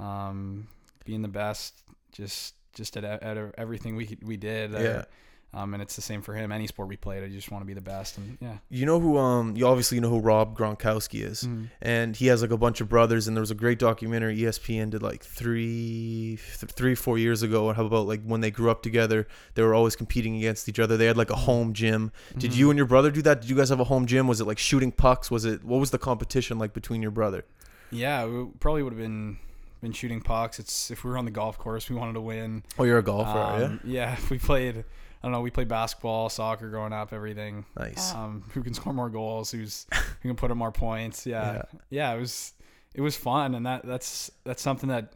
um, 0.00 0.66
being 1.04 1.22
the 1.22 1.28
best, 1.28 1.82
just 2.12 2.54
just 2.74 2.96
at, 2.96 3.04
at 3.04 3.54
everything 3.58 3.96
we 3.96 4.18
we 4.22 4.36
did. 4.36 4.72
Yeah. 4.72 5.04
Um, 5.52 5.74
and 5.74 5.82
it's 5.82 5.96
the 5.96 6.02
same 6.02 6.22
for 6.22 6.32
him. 6.32 6.52
Any 6.52 6.68
sport 6.68 6.86
we 6.88 6.96
played, 6.96 7.24
I 7.24 7.28
just 7.28 7.50
want 7.50 7.62
to 7.62 7.66
be 7.66 7.74
the 7.74 7.80
best, 7.80 8.18
and 8.18 8.38
yeah. 8.40 8.58
You 8.68 8.86
know 8.86 9.00
who 9.00 9.18
um 9.18 9.56
you 9.56 9.66
obviously 9.66 9.98
know 9.98 10.08
who 10.08 10.20
Rob 10.20 10.56
Gronkowski 10.56 11.24
is. 11.24 11.48
And 11.82 12.14
he 12.14 12.28
has 12.28 12.40
like 12.40 12.52
a 12.52 12.56
bunch 12.56 12.80
of 12.80 12.88
brothers 12.88 13.26
and 13.26 13.36
there 13.36 13.40
was 13.40 13.50
a 13.50 13.56
great 13.56 13.80
documentary 13.80 14.38
ESPN 14.38 14.90
did 14.90 15.02
like 15.02 15.24
3 15.24 16.38
th- 16.60 16.72
3 16.72 16.94
4 16.94 17.18
years 17.18 17.42
ago 17.42 17.68
and 17.68 17.76
how 17.76 17.84
about 17.84 18.06
like 18.06 18.22
when 18.22 18.42
they 18.42 18.52
grew 18.52 18.70
up 18.70 18.82
together, 18.82 19.26
they 19.54 19.62
were 19.62 19.74
always 19.74 19.96
competing 19.96 20.36
against 20.36 20.68
each 20.68 20.78
other. 20.78 20.96
They 20.96 21.06
had 21.06 21.16
like 21.16 21.30
a 21.30 21.36
home 21.36 21.72
gym. 21.72 22.12
Did 22.38 22.54
you 22.54 22.70
and 22.70 22.76
your 22.76 22.86
brother 22.86 23.10
do 23.10 23.22
that? 23.22 23.40
Did 23.40 23.50
you 23.50 23.56
guys 23.56 23.70
have 23.70 23.80
a 23.80 23.84
home 23.84 24.06
gym? 24.06 24.28
Was 24.28 24.40
it 24.40 24.46
like 24.46 24.58
shooting 24.58 24.92
pucks? 24.92 25.32
Was 25.32 25.44
it 25.44 25.64
what 25.64 25.80
was 25.80 25.90
the 25.90 25.98
competition 25.98 26.60
like 26.60 26.72
between 26.72 27.02
your 27.02 27.10
brother? 27.10 27.44
Yeah, 27.90 28.24
we 28.24 28.46
probably 28.60 28.84
would 28.84 28.92
have 28.92 29.02
been 29.02 29.38
been 29.80 29.92
shooting 29.92 30.20
pucks. 30.20 30.58
It's 30.58 30.90
if 30.90 31.04
we 31.04 31.10
were 31.10 31.18
on 31.18 31.24
the 31.24 31.30
golf 31.30 31.58
course, 31.58 31.88
we 31.88 31.96
wanted 31.96 32.14
to 32.14 32.20
win. 32.20 32.62
Oh, 32.78 32.84
you're 32.84 32.98
a 32.98 33.02
golfer, 33.02 33.64
Um, 33.64 33.80
yeah, 33.84 34.16
we 34.30 34.38
played. 34.38 34.78
I 34.78 35.26
don't 35.26 35.32
know. 35.32 35.40
We 35.42 35.50
played 35.50 35.68
basketball, 35.68 36.30
soccer 36.30 36.70
growing 36.70 36.92
up, 36.94 37.12
everything. 37.12 37.66
Nice. 37.78 38.14
Um, 38.14 38.44
who 38.54 38.62
can 38.62 38.72
score 38.72 38.92
more 38.92 39.10
goals? 39.10 39.50
Who's 39.50 39.86
who 40.22 40.28
can 40.28 40.36
put 40.36 40.50
up 40.50 40.56
more 40.56 40.72
points? 40.72 41.26
Yeah, 41.26 41.62
yeah. 41.90 42.14
it 42.14 42.20
was 42.20 42.54
it 42.94 43.00
was 43.00 43.16
fun, 43.16 43.54
and 43.54 43.66
that 43.66 43.84
that's 43.84 44.30
that's 44.44 44.62
something 44.62 44.88
that 44.88 45.12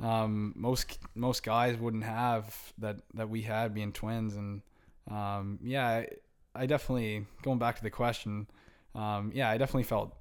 um, 0.00 0.52
most 0.56 0.98
most 1.14 1.42
guys 1.42 1.76
wouldn't 1.78 2.04
have 2.04 2.72
that 2.78 2.96
that 3.14 3.28
we 3.28 3.42
had 3.42 3.74
being 3.74 3.92
twins, 3.92 4.36
and 4.36 4.62
um, 5.10 5.58
yeah, 5.62 5.86
I, 5.86 6.08
I 6.54 6.66
definitely 6.66 7.26
going 7.42 7.58
back 7.58 7.76
to 7.76 7.82
the 7.82 7.90
question. 7.90 8.48
Um, 8.94 9.32
yeah, 9.34 9.48
I 9.50 9.58
definitely 9.58 9.84
felt 9.84 10.14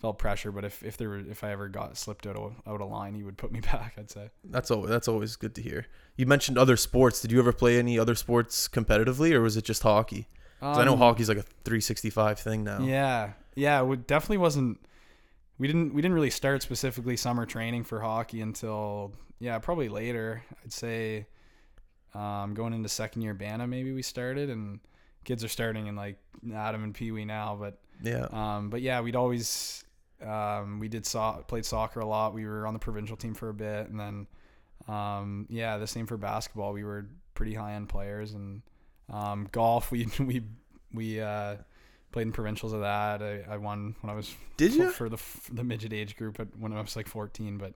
felt 0.00 0.18
pressure, 0.18 0.50
but 0.52 0.64
if 0.64 0.82
if 0.82 0.96
there 0.96 1.08
were, 1.10 1.18
if 1.18 1.44
I 1.44 1.50
ever 1.52 1.68
got 1.68 1.96
slipped 1.96 2.26
out 2.26 2.36
of 2.36 2.54
out 2.66 2.80
of 2.80 2.90
line, 2.90 3.14
he 3.14 3.22
would 3.22 3.36
put 3.38 3.52
me 3.52 3.60
back. 3.72 3.94
I'd 3.98 4.10
say. 4.10 4.30
That's 4.44 4.70
always 4.70 4.90
that's 4.90 5.08
always 5.08 5.36
good 5.36 5.54
to 5.56 5.62
hear. 5.62 5.86
You 6.16 6.26
mentioned 6.26 6.58
other 6.58 6.76
sports. 6.76 7.20
Did 7.20 7.32
you 7.32 7.38
ever 7.38 7.52
play 7.52 7.78
any 7.78 7.98
other 7.98 8.14
sports 8.14 8.68
competitively 8.68 9.32
or 9.32 9.40
was 9.40 9.56
it 9.56 9.64
just 9.64 9.82
hockey? 9.82 10.28
'Cause 10.60 10.76
I 10.78 10.84
know 10.84 10.92
Um, 10.92 10.98
hockey's 10.98 11.28
like 11.30 11.38
a 11.38 11.42
365 11.64 12.38
thing 12.38 12.64
now. 12.64 12.82
Yeah, 12.82 13.32
yeah. 13.54 13.82
It 13.90 14.06
definitely 14.06 14.36
wasn't. 14.38 14.78
We 15.58 15.66
didn't. 15.66 15.94
We 15.94 16.02
didn't 16.02 16.14
really 16.14 16.30
start 16.30 16.62
specifically 16.62 17.16
summer 17.16 17.46
training 17.46 17.84
for 17.84 18.00
hockey 18.00 18.40
until 18.42 19.12
yeah, 19.38 19.58
probably 19.58 19.88
later. 19.88 20.42
I'd 20.62 20.72
say 20.72 21.26
um, 22.14 22.54
going 22.54 22.74
into 22.74 22.88
second 22.88 23.22
year 23.22 23.34
Bantam, 23.34 23.70
maybe 23.70 23.92
we 23.92 24.02
started, 24.02 24.50
and 24.50 24.80
kids 25.24 25.42
are 25.44 25.48
starting 25.48 25.86
in 25.86 25.96
like 25.96 26.18
Atom 26.54 26.84
and 26.84 26.94
Pee 26.94 27.10
Wee 27.12 27.24
now, 27.24 27.56
but 27.58 27.78
Yeah. 28.02 28.26
um, 28.32 28.68
but 28.70 28.82
yeah, 28.82 29.00
we'd 29.00 29.16
always 29.16 29.84
um, 30.26 30.78
we 30.80 30.88
did 30.88 31.06
so- 31.06 31.44
played 31.48 31.64
soccer 31.64 32.00
a 32.00 32.06
lot. 32.06 32.34
We 32.34 32.46
were 32.46 32.66
on 32.66 32.72
the 32.74 32.80
provincial 32.80 33.16
team 33.16 33.34
for 33.34 33.48
a 33.48 33.54
bit, 33.54 33.88
and 33.88 33.98
then 33.98 34.26
um, 34.88 35.46
yeah, 35.48 35.78
the 35.78 35.86
same 35.86 36.06
for 36.06 36.16
basketball. 36.16 36.72
We 36.72 36.84
were 36.84 37.06
pretty 37.34 37.54
high 37.54 37.72
end 37.74 37.88
players, 37.88 38.32
and 38.34 38.62
um, 39.12 39.48
golf. 39.52 39.90
We 39.90 40.08
we 40.20 40.42
we 40.92 41.20
uh, 41.20 41.56
played 42.12 42.26
in 42.26 42.32
provincials 42.32 42.72
of 42.72 42.80
that. 42.80 43.22
I, 43.22 43.44
I 43.48 43.56
won 43.56 43.94
when 44.00 44.10
I 44.10 44.14
was 44.14 44.34
Did 44.56 44.72
for, 44.72 44.78
you? 44.78 44.90
for 44.90 45.08
the 45.08 45.18
the 45.52 45.64
midget 45.64 45.92
age 45.92 46.16
group 46.16 46.40
at, 46.40 46.48
when 46.58 46.72
I 46.72 46.80
was 46.80 46.96
like 46.96 47.06
14, 47.08 47.56
but 47.58 47.74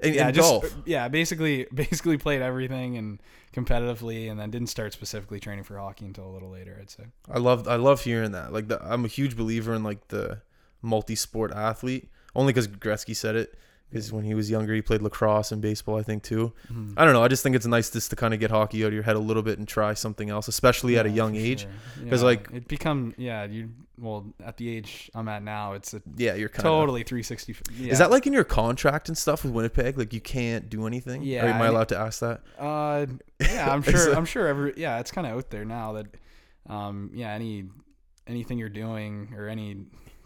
In, 0.00 0.14
yeah, 0.14 0.28
in 0.28 0.34
just 0.34 0.48
golf. 0.50 0.74
yeah, 0.84 1.08
basically 1.08 1.66
basically 1.74 2.18
played 2.18 2.42
everything 2.42 2.96
and 2.96 3.20
competitively, 3.54 4.30
and 4.30 4.38
then 4.38 4.50
didn't 4.50 4.68
start 4.68 4.92
specifically 4.92 5.40
training 5.40 5.64
for 5.64 5.78
hockey 5.78 6.04
until 6.04 6.26
a 6.26 6.32
little 6.32 6.50
later. 6.50 6.76
I'd 6.80 6.90
say. 6.90 7.04
I 7.30 7.38
love 7.38 7.68
I 7.68 7.76
love 7.76 8.02
hearing 8.02 8.32
that. 8.32 8.52
Like 8.52 8.68
the, 8.68 8.82
I'm 8.84 9.04
a 9.04 9.08
huge 9.08 9.36
believer 9.36 9.72
in 9.74 9.82
like 9.82 10.08
the 10.08 10.40
multi-sport 10.86 11.52
athlete. 11.52 12.08
Only 12.34 12.52
because 12.52 12.68
Gretzky 12.68 13.14
said 13.16 13.34
it. 13.36 13.58
Because 13.90 14.12
when 14.12 14.24
he 14.24 14.34
was 14.34 14.50
younger, 14.50 14.74
he 14.74 14.82
played 14.82 15.00
lacrosse 15.00 15.52
and 15.52 15.62
baseball, 15.62 15.96
I 15.96 16.02
think 16.02 16.24
too. 16.24 16.52
I 16.96 17.04
don't 17.04 17.12
know. 17.14 17.22
I 17.22 17.28
just 17.28 17.44
think 17.44 17.54
it's 17.54 17.66
nice 17.66 17.88
just 17.88 18.10
to 18.10 18.16
kind 18.16 18.34
of 18.34 18.40
get 18.40 18.50
hockey 18.50 18.82
out 18.84 18.88
of 18.88 18.94
your 18.94 19.04
head 19.04 19.14
a 19.14 19.20
little 19.20 19.44
bit 19.44 19.58
and 19.60 19.66
try 19.68 19.94
something 19.94 20.28
else, 20.28 20.48
especially 20.48 20.98
at 20.98 21.06
a 21.06 21.08
young 21.10 21.36
age. 21.36 21.60
sure. 21.60 22.08
'Cause, 22.10 22.20
Yeah, 22.22 22.26
like- 22.26 22.48
it 22.52 22.66
become 22.68 23.14
yeah 23.16 23.44
you 23.44 23.70
well 23.98 24.26
at 24.44 24.56
the 24.56 24.68
age 24.68 25.08
I'm 25.14 25.28
at 25.28 25.42
now 25.44 25.72
it's 25.74 25.94
a 25.94 26.02
Yeah, 26.16 26.34
you're 26.34 26.48
kind 26.48 26.64
totally 26.64 27.04
360. 27.04 27.54
Yeah. 27.78 27.92
Is 27.92 27.98
that 28.00 28.10
like 28.10 28.26
in 28.26 28.32
your 28.32 28.42
contract 28.44 29.08
and 29.08 29.16
stuff 29.16 29.44
with 29.44 29.52
Winnipeg? 29.52 29.96
Like 29.96 30.12
you 30.12 30.20
can't 30.20 30.68
do 30.68 30.86
anything? 30.88 31.22
Yeah, 31.22 31.44
Or 31.46 31.48
am 31.50 31.62
I 31.62 31.66
I- 31.66 31.68
allowed 31.68 31.88
to 31.90 31.96
ask 31.98 32.18
that? 32.20 32.40
Uh, 32.58 33.06
yeah, 33.40 33.70
I'm 33.72 33.82
sure. 33.82 34.14
I'm 34.16 34.24
sure. 34.26 34.48
Every 34.48 34.74
yeah, 34.76 34.98
it's 34.98 35.12
kind 35.12 35.28
of 35.28 35.32
out 35.36 35.50
there 35.50 35.64
now 35.64 35.92
that, 35.92 36.06
um, 36.68 37.10
yeah, 37.14 37.30
any 37.32 37.66
anything 38.26 38.58
you're 38.58 38.68
doing 38.68 39.32
or 39.36 39.46
any 39.48 39.76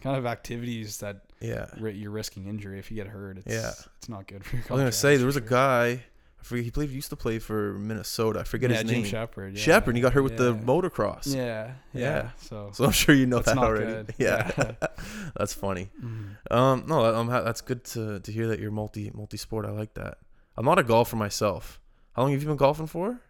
kind 0.01 0.17
of 0.17 0.25
activities 0.25 0.97
that 0.97 1.21
Yeah. 1.39 1.67
you're 1.79 2.11
risking 2.11 2.47
injury 2.47 2.79
if 2.79 2.91
you 2.91 2.95
get 2.95 3.07
hurt, 3.07 3.37
it's 3.37 3.47
Yeah. 3.47 3.71
it's 3.97 4.09
not 4.09 4.27
good 4.27 4.43
for 4.43 4.55
your. 4.57 4.65
I 4.69 4.73
was 4.73 4.79
gonna 4.81 4.91
say 4.91 5.17
there 5.17 5.25
was 5.25 5.37
a 5.37 5.41
guy. 5.41 6.03
I 6.39 6.43
forget. 6.43 6.65
He 6.65 6.71
played. 6.71 6.89
Used 6.89 7.11
to 7.11 7.15
play 7.15 7.37
for 7.37 7.73
Minnesota. 7.77 8.39
I 8.39 8.43
forget 8.43 8.71
yeah, 8.71 8.77
his 8.81 8.89
James 8.89 9.03
name. 9.03 9.11
Sheppard. 9.11 9.53
Yeah. 9.53 9.61
Sheppard. 9.61 9.95
He 9.95 10.01
got 10.01 10.13
hurt 10.13 10.23
with 10.23 10.37
the 10.37 10.55
motocross. 10.55 11.27
Yeah, 11.35 11.73
Yeah. 11.93 12.01
yeah. 12.01 12.29
So, 12.37 12.71
So 12.73 12.85
I'm 12.85 12.91
sure 12.91 13.13
you 13.13 13.27
know 13.27 13.39
that 13.39 13.57
already. 13.59 13.85
good. 13.85 14.15
Yeah. 14.17 14.49
Yeah. 14.57 14.87
that's 15.37 15.53
funny. 15.53 15.91
Mhm. 16.03 16.37
Um, 16.49 16.85
no, 16.87 17.05
I'm 17.05 17.29
ha- 17.29 17.43
that's 17.43 17.61
good 17.61 17.83
to 17.93 18.19
to 18.21 18.31
hear 18.31 18.47
that 18.47 18.59
you're 18.59 18.71
multi 18.71 19.11
multi 19.13 19.37
sport. 19.37 19.65
I 19.67 19.71
like 19.71 19.93
that. 19.93 20.17
I'm 20.57 20.65
not 20.65 20.79
a 20.79 20.83
golfer 20.83 21.15
myself. 21.15 21.79
How 22.13 22.23
long 22.23 22.31
have 22.31 22.41
you 22.41 22.47
been 22.47 22.57
golfing 22.57 22.87
for? 22.87 23.21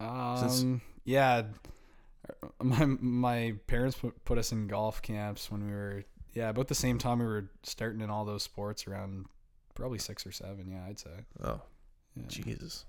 Since- 0.00 0.62
Um, 0.62 0.80
yeah, 1.04 1.42
my 2.62 2.84
my 2.86 3.54
parents 3.66 3.96
put, 3.96 4.24
put 4.24 4.38
us 4.38 4.52
in 4.52 4.68
golf 4.68 5.02
camps 5.02 5.50
when 5.50 5.66
we 5.66 5.72
were 5.72 6.04
yeah 6.34 6.48
about 6.50 6.68
the 6.68 6.74
same 6.74 6.98
time 6.98 7.18
we 7.18 7.26
were 7.26 7.50
starting 7.62 8.00
in 8.00 8.10
all 8.10 8.24
those 8.24 8.42
sports 8.42 8.86
around 8.86 9.26
probably 9.74 9.98
six 9.98 10.26
or 10.26 10.32
seven. 10.32 10.68
Yeah, 10.70 10.84
I'd 10.88 10.98
say. 10.98 11.10
Oh, 11.42 11.60
Yeah. 12.16 12.24
Jesus. 12.28 12.84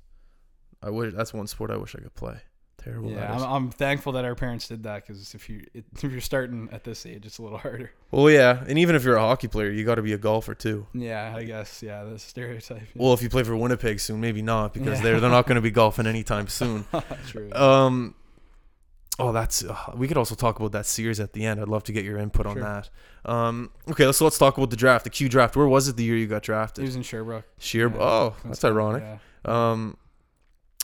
I 0.82 0.90
wish 0.90 1.14
that's 1.14 1.34
one 1.34 1.48
sport 1.48 1.72
I 1.72 1.78
wish 1.78 1.96
I 1.96 2.00
could 2.00 2.16
play. 2.16 2.38
Terrible. 2.84 3.12
Yeah, 3.12 3.34
I'm. 3.34 3.44
I'm 3.44 3.70
thankful 3.72 4.12
that 4.14 4.26
our 4.26 4.36
parents 4.36 4.68
did 4.68 4.84
that 4.84 5.06
because 5.08 5.34
if 5.34 5.48
you 5.50 5.64
it, 5.74 5.86
if 5.96 6.04
you're 6.04 6.20
starting 6.20 6.68
at 6.74 6.84
this 6.84 7.06
age, 7.06 7.26
it's 7.26 7.38
a 7.38 7.42
little 7.42 7.58
harder. 7.60 7.92
well, 8.12 8.30
yeah, 8.30 8.62
and 8.68 8.78
even 8.78 8.96
if 8.98 9.06
you're 9.06 9.16
a 9.16 9.22
hockey 9.22 9.48
player, 9.48 9.70
you 9.72 9.86
got 9.86 9.96
to 9.96 10.02
be 10.02 10.12
a 10.12 10.18
golfer 10.18 10.54
too. 10.54 10.86
Yeah, 10.94 11.34
I 11.34 11.44
guess. 11.46 11.82
Yeah, 11.82 12.04
the 12.04 12.20
stereotype. 12.20 12.82
yeah. 12.94 13.02
Well, 13.02 13.14
if 13.14 13.22
you 13.22 13.30
play 13.30 13.44
for 13.44 13.56
Winnipeg 13.56 14.02
soon, 14.02 14.20
maybe 14.20 14.42
not 14.42 14.74
because 14.74 14.98
Yeah. 14.98 15.04
they're 15.04 15.20
they're 15.22 15.30
not 15.30 15.48
going 15.48 15.56
to 15.56 15.62
be 15.62 15.72
golfing 15.82 16.06
anytime 16.08 16.50
soon. 16.50 16.84
True. 17.28 17.54
Um, 17.54 18.16
oh, 19.20 19.32
that's 19.32 19.64
uh, 19.64 19.76
we 19.96 20.08
could 20.08 20.18
also 20.18 20.36
talk 20.36 20.60
about 20.60 20.72
that 20.74 20.86
Sears 20.86 21.20
at 21.20 21.34
the 21.34 21.46
end. 21.46 21.60
I'd 21.62 21.68
love 21.68 21.84
to 21.84 21.92
get 21.92 22.04
your 22.06 22.18
input 22.18 22.46
on 22.46 22.56
Sure. 22.56 22.64
that. 22.64 22.90
Um, 23.30 23.72
okay, 23.90 24.06
let's 24.06 24.20
let's 24.22 24.38
talk 24.38 24.58
about 24.58 24.70
the 24.70 24.76
draft, 24.76 25.04
the 25.04 25.10
Q 25.10 25.30
draft. 25.30 25.56
Where 25.56 25.68
was 25.68 25.88
it 25.88 25.96
the 25.98 26.04
year 26.04 26.18
you 26.18 26.28
got 26.28 26.44
drafted? 26.44 26.84
was 26.86 26.96
in 26.96 27.04
Sherbrooke. 27.04 27.46
Sherbrooke. 27.60 28.02
Yeah, 28.02 28.08
oh, 28.08 28.36
that's 28.46 28.64
ironic. 28.64 29.04
yeah. 29.04 29.72
Um, 29.72 29.98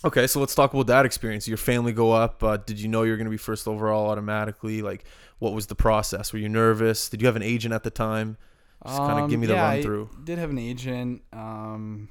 okay, 0.06 0.28
so 0.28 0.40
let's 0.40 0.56
talk 0.56 0.74
about 0.74 0.88
that 0.88 1.06
experience. 1.06 1.48
Your 1.48 1.58
family 1.58 1.92
go 1.94 2.12
up. 2.12 2.44
Uh, 2.44 2.58
did 2.58 2.80
you 2.80 2.88
know 2.88 3.04
you 3.04 3.12
were 3.12 3.18
going 3.18 3.26
to 3.26 3.32
be 3.32 3.38
first 3.38 3.68
overall 3.68 4.10
automatically? 4.10 4.82
Like, 4.82 5.06
what 5.40 5.54
was 5.54 5.68
the 5.68 5.76
process? 5.76 6.32
Were 6.34 6.40
you 6.40 6.50
nervous? 6.50 7.10
Did 7.10 7.22
you 7.22 7.28
have 7.28 7.36
an 7.36 7.44
agent 7.44 7.74
at 7.74 7.84
the 7.84 7.90
time? 7.92 8.38
Just 8.86 8.98
kind 8.98 9.20
of 9.20 9.30
give 9.30 9.40
me 9.40 9.48
the 9.48 9.54
Um, 9.54 9.58
yeah, 9.58 9.64
run 9.64 9.74
I 9.74 9.82
through. 9.82 10.10
did 10.24 10.38
have 10.40 10.50
an 10.52 10.58
agent. 10.58 11.22
Um, 11.34 12.08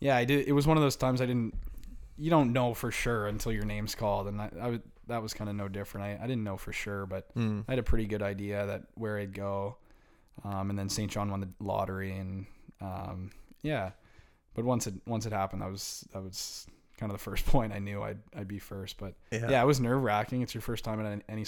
yeah, 0.00 0.14
I 0.16 0.24
did. 0.26 0.46
It 0.46 0.52
was 0.52 0.66
one 0.66 0.76
of 0.76 0.82
those 0.82 0.96
times 0.96 1.22
I 1.22 1.26
didn't. 1.26 1.54
You 2.18 2.28
don't 2.30 2.52
know 2.52 2.74
for 2.74 2.90
sure 2.90 3.26
until 3.28 3.50
your 3.52 3.64
name's 3.64 3.94
called, 3.94 4.28
and 4.28 4.40
I, 4.42 4.50
I 4.60 4.68
would, 4.70 4.82
that 5.08 5.22
was 5.22 5.34
kind 5.34 5.48
of 5.50 5.56
no 5.56 5.68
different. 5.68 6.06
I, 6.20 6.24
I 6.24 6.26
didn't 6.26 6.44
know 6.44 6.56
for 6.56 6.72
sure, 6.72 7.06
but 7.06 7.34
Mm. 7.34 7.64
I 7.68 7.72
had 7.72 7.78
a 7.78 7.82
pretty 7.82 8.06
good 8.06 8.22
idea 8.22 8.66
that 8.66 8.84
where 8.94 9.18
I'd 9.18 9.34
go. 9.34 9.76
Um, 10.44 10.70
and 10.70 10.78
then 10.78 10.88
St. 10.88 11.10
John 11.10 11.30
won 11.30 11.40
the 11.40 11.48
lottery, 11.60 12.16
and 12.16 12.46
um, 12.80 13.30
yeah. 13.62 13.90
But 14.54 14.64
once 14.64 14.86
it 14.86 14.94
once 15.06 15.26
it 15.26 15.32
happened, 15.32 15.62
that 15.62 15.70
was 15.70 16.06
that 16.12 16.22
was 16.22 16.66
kind 16.98 17.10
of 17.12 17.18
the 17.18 17.22
first 17.30 17.46
point 17.46 17.72
I 17.72 17.78
knew 17.78 18.02
I'd 18.02 18.18
I'd 18.36 18.48
be 18.48 18.58
first. 18.58 18.98
But 18.98 19.14
Yeah. 19.30 19.48
yeah, 19.50 19.62
it 19.62 19.66
was 19.66 19.80
nerve 19.80 20.02
wracking. 20.02 20.42
It's 20.42 20.54
your 20.54 20.62
first 20.62 20.84
time 20.84 21.00
in 21.00 21.22
any, 21.28 21.44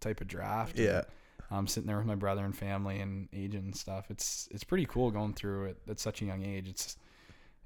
type 0.00 0.20
of 0.20 0.28
draft. 0.28 0.78
Yeah. 0.78 1.02
um, 1.50 1.66
sitting 1.66 1.86
there 1.86 1.98
with 1.98 2.06
my 2.06 2.14
brother 2.16 2.44
and 2.44 2.56
family 2.56 2.98
and 3.00 3.28
agent 3.32 3.64
and 3.64 3.76
stuff. 3.76 4.06
It's 4.10 4.48
it's 4.50 4.64
pretty 4.64 4.86
cool 4.86 5.10
going 5.10 5.34
through 5.34 5.66
it 5.66 5.78
at 5.88 6.00
such 6.00 6.22
a 6.22 6.24
young 6.24 6.42
age. 6.44 6.68
It's 6.68 6.96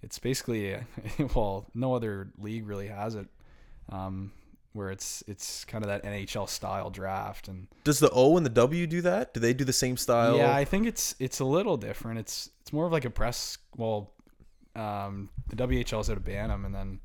it's 0.03 0.19
basically 0.19 0.77
well, 1.35 1.67
no 1.75 1.95
other 1.95 2.31
league 2.39 2.67
really 2.67 2.89
has 2.89 3.15
it, 3.15 3.27
um, 3.91 4.33
where 4.77 4.91
it's 4.91 5.25
it's 5.27 5.65
kind 5.65 5.83
of 5.83 5.89
that 5.89 6.05
NHL 6.05 6.49
style 6.49 6.91
draft 6.91 7.49
and 7.49 7.67
Does 7.83 7.99
the 7.99 8.11
O 8.11 8.37
and 8.37 8.45
the 8.45 8.51
W 8.51 8.87
do 8.87 9.01
that? 9.03 9.35
Do 9.35 9.41
they 9.41 9.55
do 9.55 9.65
the 9.65 9.73
same 9.73 9.97
style? 9.97 10.37
yeah, 10.37 10.55
I 10.55 10.65
think 10.65 10.87
it's 10.87 11.15
it's 11.19 11.41
a 11.41 11.45
little 11.45 11.77
different. 11.77 12.19
It's 12.21 12.51
it's 12.61 12.73
more 12.73 12.87
of 12.87 12.93
like 12.93 13.05
a 13.05 13.11
press. 13.11 13.59
Well, 13.77 14.13
um, 14.77 15.31
the 15.49 15.57
WHL's 15.57 16.11
out 16.11 16.19
of 16.19 16.25
Bantam, 16.25 16.65
and 16.65 16.75
then 16.75 17.01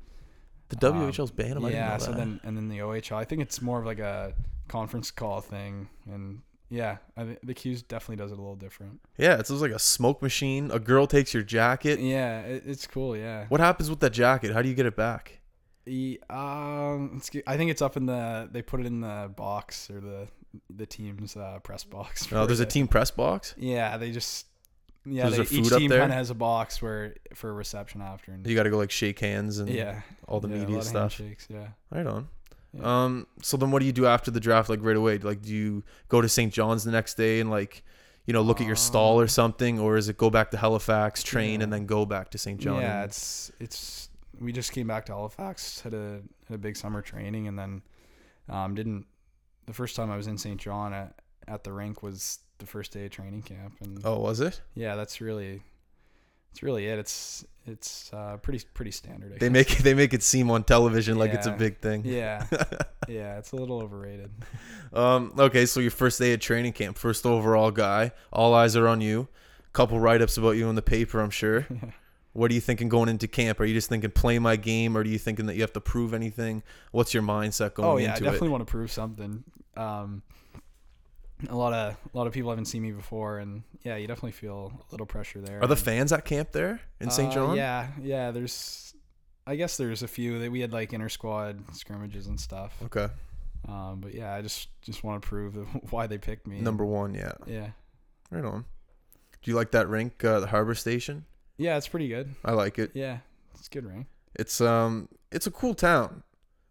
the 0.68 0.76
WHL's 0.76 1.30
Bantam. 1.30 1.64
I 1.64 1.70
yeah, 1.70 1.96
so 1.96 2.12
then 2.12 2.40
and 2.44 2.56
then 2.56 2.68
the 2.68 2.78
OHL. 2.78 3.16
I 3.16 3.24
think 3.24 3.42
it's 3.42 3.60
more 3.60 3.80
of 3.80 3.86
like 3.86 3.98
a 3.98 4.34
conference 4.68 5.10
call 5.10 5.40
thing, 5.40 5.88
and 6.06 6.42
yeah, 6.68 6.98
I 7.16 7.36
the 7.42 7.54
Q's 7.54 7.82
definitely 7.82 8.16
does 8.16 8.32
it 8.32 8.38
a 8.38 8.40
little 8.40 8.56
different. 8.56 9.00
yeah, 9.18 9.38
it's 9.38 9.50
like 9.50 9.72
a 9.72 9.78
smoke 9.78 10.22
machine. 10.22 10.70
A 10.70 10.78
girl 10.78 11.06
takes 11.06 11.34
your 11.34 11.42
jacket. 11.42 12.00
Yeah, 12.00 12.40
it, 12.40 12.64
it's 12.66 12.86
cool. 12.86 13.16
Yeah. 13.16 13.46
What 13.48 13.60
happens 13.60 13.90
with 13.90 14.00
that 14.00 14.12
jacket? 14.12 14.52
How 14.52 14.62
do 14.62 14.68
you 14.68 14.74
get 14.74 14.86
it 14.86 14.96
back? 14.96 15.40
Um, 15.86 17.20
I 17.46 17.56
think 17.56 17.70
it's 17.70 17.82
up 17.82 17.96
in 17.96 18.06
the. 18.06 18.48
They 18.50 18.62
put 18.62 18.80
it 18.80 18.86
in 18.86 19.00
the 19.00 19.30
box 19.34 19.90
or 19.90 20.00
the 20.00 20.28
the 20.74 20.86
team's 20.86 21.36
uh, 21.36 21.58
press 21.62 21.84
box. 21.84 22.28
Oh, 22.32 22.46
there's 22.46 22.60
a 22.60 22.66
team 22.66 22.86
press 22.88 23.10
box. 23.10 23.54
Yeah, 23.56 23.96
they 23.96 24.12
just. 24.12 24.46
Yeah, 25.04 25.26
Is 25.26 25.36
they, 25.50 25.56
each 25.56 25.68
team 25.68 25.90
kind 25.90 26.04
of 26.04 26.10
has 26.12 26.30
a 26.30 26.34
box 26.34 26.80
where 26.80 27.16
for 27.34 27.50
a 27.50 27.52
reception 27.52 28.00
after. 28.00 28.30
And, 28.30 28.46
You 28.46 28.54
got 28.54 28.62
to 28.62 28.70
go 28.70 28.78
like 28.78 28.92
shake 28.92 29.18
hands 29.18 29.58
and 29.58 29.68
yeah, 29.68 30.02
all 30.28 30.38
the 30.38 30.48
yeah, 30.48 30.58
media 30.64 30.80
stuff. 30.82 31.20
yeah. 31.48 31.68
Right 31.90 32.06
on. 32.06 32.28
Yeah. 32.72 33.04
Um. 33.04 33.26
So 33.42 33.56
then, 33.56 33.72
what 33.72 33.80
do 33.80 33.86
you 33.86 33.92
do 33.92 34.06
after 34.06 34.30
the 34.30 34.38
draft? 34.38 34.68
Like 34.68 34.78
right 34.80 34.96
away? 34.96 35.18
Like, 35.18 35.42
do 35.42 35.52
you 35.52 35.82
go 36.08 36.20
to 36.20 36.28
St. 36.28 36.52
John's 36.52 36.84
the 36.84 36.92
next 36.92 37.14
day 37.14 37.40
and 37.40 37.50
like, 37.50 37.82
you 38.26 38.32
know, 38.32 38.42
look 38.42 38.60
at 38.60 38.66
your 38.68 38.76
stall 38.76 39.18
or 39.18 39.24
Um, 39.24 39.28
something, 39.28 39.80
or 39.80 39.96
is 39.96 40.08
it 40.08 40.16
go 40.16 40.30
back 40.30 40.52
to 40.52 40.56
Halifax, 40.56 41.24
train, 41.24 41.62
and 41.62 41.72
then 41.72 41.84
go 41.86 42.06
back 42.06 42.30
to 42.30 42.38
St. 42.38 42.60
John? 42.60 42.80
Yeah, 42.80 43.02
it's 43.02 43.50
it's. 43.58 44.08
We 44.40 44.52
just 44.52 44.72
came 44.72 44.86
back 44.86 45.06
to 45.06 45.12
Halifax, 45.12 45.80
had 45.80 45.94
a 45.94 46.20
had 46.48 46.54
a 46.54 46.58
big 46.58 46.76
summer 46.76 47.02
training, 47.02 47.48
and 47.48 47.58
then 47.58 47.82
um, 48.48 48.74
didn't. 48.74 49.06
The 49.66 49.72
first 49.72 49.94
time 49.96 50.10
I 50.10 50.16
was 50.16 50.26
in 50.26 50.38
St. 50.38 50.60
John 50.60 50.92
at 50.92 51.14
at 51.48 51.64
the 51.64 51.72
rink 51.72 52.02
was 52.02 52.38
the 52.58 52.66
first 52.66 52.92
day 52.92 53.04
of 53.04 53.10
training 53.10 53.42
camp, 53.42 53.74
and 53.80 54.00
oh, 54.04 54.18
was 54.20 54.40
it? 54.40 54.60
yeah, 54.74 54.96
that's 54.96 55.20
really, 55.20 55.62
it's 56.50 56.62
really 56.62 56.86
it. 56.86 56.98
It's 56.98 57.44
it's 57.66 58.12
uh, 58.12 58.38
pretty 58.38 58.64
pretty 58.74 58.90
standard. 58.90 59.32
I 59.34 59.38
They 59.38 59.46
guess. 59.48 59.52
make 59.52 59.78
they 59.78 59.94
make 59.94 60.14
it 60.14 60.22
seem 60.22 60.50
on 60.50 60.64
television 60.64 61.18
like 61.18 61.32
it's 61.32 61.46
a 61.46 61.52
big 61.52 61.78
thing. 61.78 62.02
Yeah, 62.04 62.44
yeah, 63.08 63.38
it's 63.38 63.52
a 63.52 63.56
little 63.56 63.80
overrated. 63.82 64.30
Um. 64.92 65.32
Okay. 65.38 65.66
So 65.66 65.78
your 65.80 65.90
first 65.92 66.18
day 66.18 66.32
at 66.32 66.40
training 66.40 66.72
camp, 66.72 66.96
first 66.98 67.24
overall 67.26 67.70
guy. 67.70 68.12
All 68.32 68.54
eyes 68.54 68.74
are 68.76 68.88
on 68.88 69.00
you. 69.00 69.28
A 69.68 69.72
couple 69.72 70.00
write 70.00 70.20
ups 70.22 70.36
about 70.36 70.52
you 70.52 70.68
in 70.68 70.74
the 70.74 70.82
paper, 70.82 71.20
I'm 71.20 71.30
sure. 71.30 71.66
What 72.32 72.50
are 72.50 72.54
you 72.54 72.60
thinking 72.60 72.88
going 72.88 73.08
into 73.08 73.28
camp? 73.28 73.60
Are 73.60 73.64
you 73.64 73.74
just 73.74 73.88
thinking 73.88 74.10
play 74.10 74.38
my 74.38 74.56
game, 74.56 74.96
or 74.96 75.00
are 75.00 75.04
you 75.04 75.18
thinking 75.18 75.46
that 75.46 75.54
you 75.54 75.60
have 75.60 75.72
to 75.74 75.80
prove 75.80 76.14
anything? 76.14 76.62
What's 76.90 77.12
your 77.12 77.22
mindset 77.22 77.74
going 77.74 77.88
into 77.88 78.04
it? 78.04 78.06
oh 78.06 78.06
yeah, 78.06 78.14
I 78.14 78.18
definitely 78.20 78.48
it? 78.48 78.52
want 78.52 78.66
to 78.66 78.70
prove 78.70 78.90
something. 78.90 79.44
Um, 79.76 80.22
a 81.48 81.56
lot 81.56 81.72
of 81.72 81.96
a 82.14 82.16
lot 82.16 82.26
of 82.26 82.32
people 82.32 82.50
haven't 82.50 82.66
seen 82.66 82.82
me 82.82 82.92
before, 82.92 83.38
and 83.38 83.62
yeah, 83.82 83.96
you 83.96 84.06
definitely 84.06 84.32
feel 84.32 84.72
a 84.80 84.92
little 84.92 85.06
pressure 85.06 85.40
there. 85.40 85.62
Are 85.62 85.66
the 85.66 85.74
and- 85.74 85.82
fans 85.84 86.12
at 86.12 86.24
camp 86.24 86.52
there 86.52 86.80
in 87.00 87.10
St. 87.10 87.30
Uh, 87.30 87.34
John? 87.34 87.56
Yeah, 87.56 87.88
yeah. 88.00 88.30
There's, 88.30 88.94
I 89.46 89.56
guess 89.56 89.76
there's 89.76 90.02
a 90.02 90.08
few 90.08 90.38
that 90.38 90.50
we 90.50 90.60
had 90.60 90.72
like 90.72 90.92
inter 90.92 91.08
squad 91.08 91.62
scrimmages 91.74 92.28
and 92.28 92.38
stuff. 92.40 92.74
Okay. 92.84 93.08
Um, 93.68 94.00
but 94.00 94.14
yeah, 94.14 94.34
I 94.34 94.42
just 94.42 94.68
just 94.82 95.04
want 95.04 95.22
to 95.22 95.28
prove 95.28 95.54
why 95.90 96.06
they 96.06 96.18
picked 96.18 96.46
me. 96.46 96.60
Number 96.60 96.84
one, 96.84 97.14
yeah. 97.14 97.32
Yeah, 97.46 97.68
Right 98.30 98.44
on. 98.44 98.64
Do 99.42 99.50
you 99.50 99.56
like 99.56 99.72
that 99.72 99.88
rink, 99.88 100.24
uh, 100.24 100.38
the 100.40 100.46
Harbor 100.46 100.74
Station? 100.76 101.24
Yeah, 101.62 101.76
it's 101.76 101.88
pretty 101.88 102.08
good. 102.08 102.34
I 102.44 102.52
like 102.52 102.78
it. 102.78 102.90
Yeah, 102.94 103.18
it's 103.54 103.66
a 103.68 103.70
good 103.70 103.86
ring. 103.86 104.06
It's 104.34 104.60
um, 104.60 105.08
it's 105.30 105.46
a 105.46 105.50
cool 105.50 105.74
town. 105.74 106.22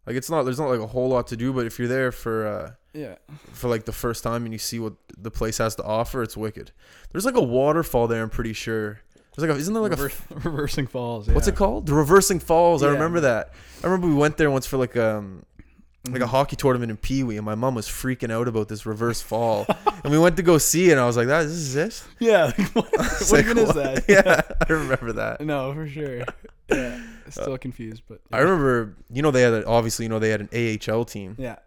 Like 0.07 0.15
it's 0.15 0.29
not 0.29 0.43
there's 0.43 0.59
not 0.59 0.69
like 0.69 0.79
a 0.79 0.87
whole 0.87 1.09
lot 1.09 1.27
to 1.27 1.37
do, 1.37 1.53
but 1.53 1.65
if 1.65 1.77
you're 1.79 1.87
there 1.87 2.11
for 2.11 2.47
uh 2.47 2.71
Yeah. 2.93 3.15
for 3.53 3.69
like 3.69 3.85
the 3.85 3.91
first 3.91 4.23
time 4.23 4.45
and 4.45 4.53
you 4.53 4.57
see 4.59 4.79
what 4.79 4.93
the 5.17 5.31
place 5.31 5.59
has 5.59 5.75
to 5.75 5.83
offer, 5.83 6.23
it's 6.23 6.35
wicked. 6.35 6.71
There's 7.11 7.25
like 7.25 7.35
a 7.35 7.41
waterfall 7.43 8.07
there. 8.07 8.23
I'm 8.23 8.29
pretty 8.29 8.53
sure. 8.53 8.99
There's 9.35 9.47
like 9.47 9.55
a, 9.55 9.59
isn't 9.59 9.73
there 9.73 9.81
like 9.83 9.93
a 9.97 10.01
Rever- 10.01 10.13
reversing 10.49 10.87
falls. 10.87 11.29
what's 11.29 11.47
it 11.47 11.55
called? 11.55 11.85
The 11.85 11.93
Reversing 11.93 12.39
Falls. 12.39 12.83
I 12.83 12.89
remember 12.89 13.21
that. 13.21 13.53
I 13.81 13.85
remember 13.87 14.07
we 14.07 14.13
went 14.15 14.35
there 14.37 14.51
once 14.51 14.65
for 14.67 14.77
like 14.77 14.97
um 14.97 15.43
like 16.07 16.21
a 16.21 16.25
Mhm. 16.25 16.29
hockey 16.29 16.55
tournament 16.55 16.89
in 16.89 16.97
Pee 16.97 17.23
Wee, 17.23 17.37
and 17.37 17.45
my 17.45 17.53
mom 17.55 17.75
was 17.75 17.87
freaking 17.87 18.31
out 18.31 18.47
about 18.47 18.67
this 18.69 18.85
reverse 18.85 19.21
fall, 19.21 19.65
and 20.03 20.11
we 20.11 20.17
went 20.17 20.35
to 20.37 20.43
go 20.43 20.57
see 20.57 20.89
it. 20.89 20.93
and 20.93 20.99
I 21.01 21.05
was 21.05 21.15
like, 21.17 21.27
"That 21.27 21.43
this 21.43 21.51
is 21.51 21.75
it." 21.75 22.03
Yeah. 22.19 22.45
like, 22.57 22.75
what 22.75 22.99
I 22.99 23.03
what 23.03 23.31
like, 23.31 23.45
even 23.45 23.57
is 23.59 23.73
that? 23.73 24.05
yeah, 24.09 24.41
I 24.69 24.73
remember 24.73 25.13
that. 25.13 25.41
No, 25.41 25.73
for 25.73 25.87
sure. 25.87 26.23
Yeah. 26.69 26.99
Still 27.29 27.57
confused, 27.57 28.03
but 28.09 28.19
I 28.31 28.39
remember, 28.39 28.95
you 29.11 29.21
know, 29.21 29.31
they 29.31 29.41
had 29.43 29.53
a, 29.53 29.65
obviously, 29.67 30.05
you 30.05 30.09
know, 30.09 30.19
they 30.19 30.29
had 30.31 30.41
an 30.41 30.49
AHL 30.53 31.05
team, 31.05 31.35
Yeah. 31.37 31.57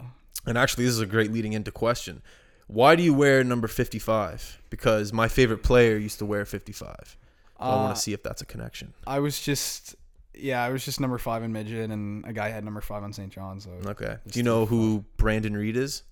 and 0.46 0.58
actually, 0.58 0.84
this 0.84 0.94
is 0.94 1.00
a 1.00 1.06
great 1.06 1.30
leading 1.32 1.52
into 1.52 1.70
question. 1.70 2.20
Why 2.66 2.96
do 2.96 3.02
you 3.02 3.12
wear 3.14 3.44
number 3.44 3.68
55? 3.68 4.58
Because 4.70 5.12
my 5.12 5.28
favorite 5.28 5.62
player 5.62 5.96
used 5.96 6.18
to 6.18 6.26
wear 6.26 6.44
55. 6.44 7.16
I 7.60 7.70
Uh, 7.70 7.76
want 7.76 7.96
to 7.96 8.02
see 8.02 8.12
if 8.12 8.22
that's 8.22 8.42
a 8.42 8.46
connection. 8.46 8.94
I 9.06 9.20
was 9.20 9.38
just, 9.40 9.94
yeah, 10.36 10.62
I 10.62 10.70
was 10.70 10.84
just 10.84 11.00
number 11.00 11.18
five 11.18 11.42
in 11.42 11.52
midget, 11.52 11.90
and 11.90 12.24
a 12.26 12.32
guy 12.32 12.48
had 12.50 12.64
number 12.64 12.80
five 12.80 13.02
on 13.02 13.12
St. 13.12 13.30
John. 13.32 13.60
So 13.60 13.70
Okay. 13.86 14.16
Do 14.26 14.38
you 14.38 14.42
know 14.42 14.66
who 14.66 15.04
Brandon 15.16 15.56
Reid 15.56 15.76
is? 15.76 16.02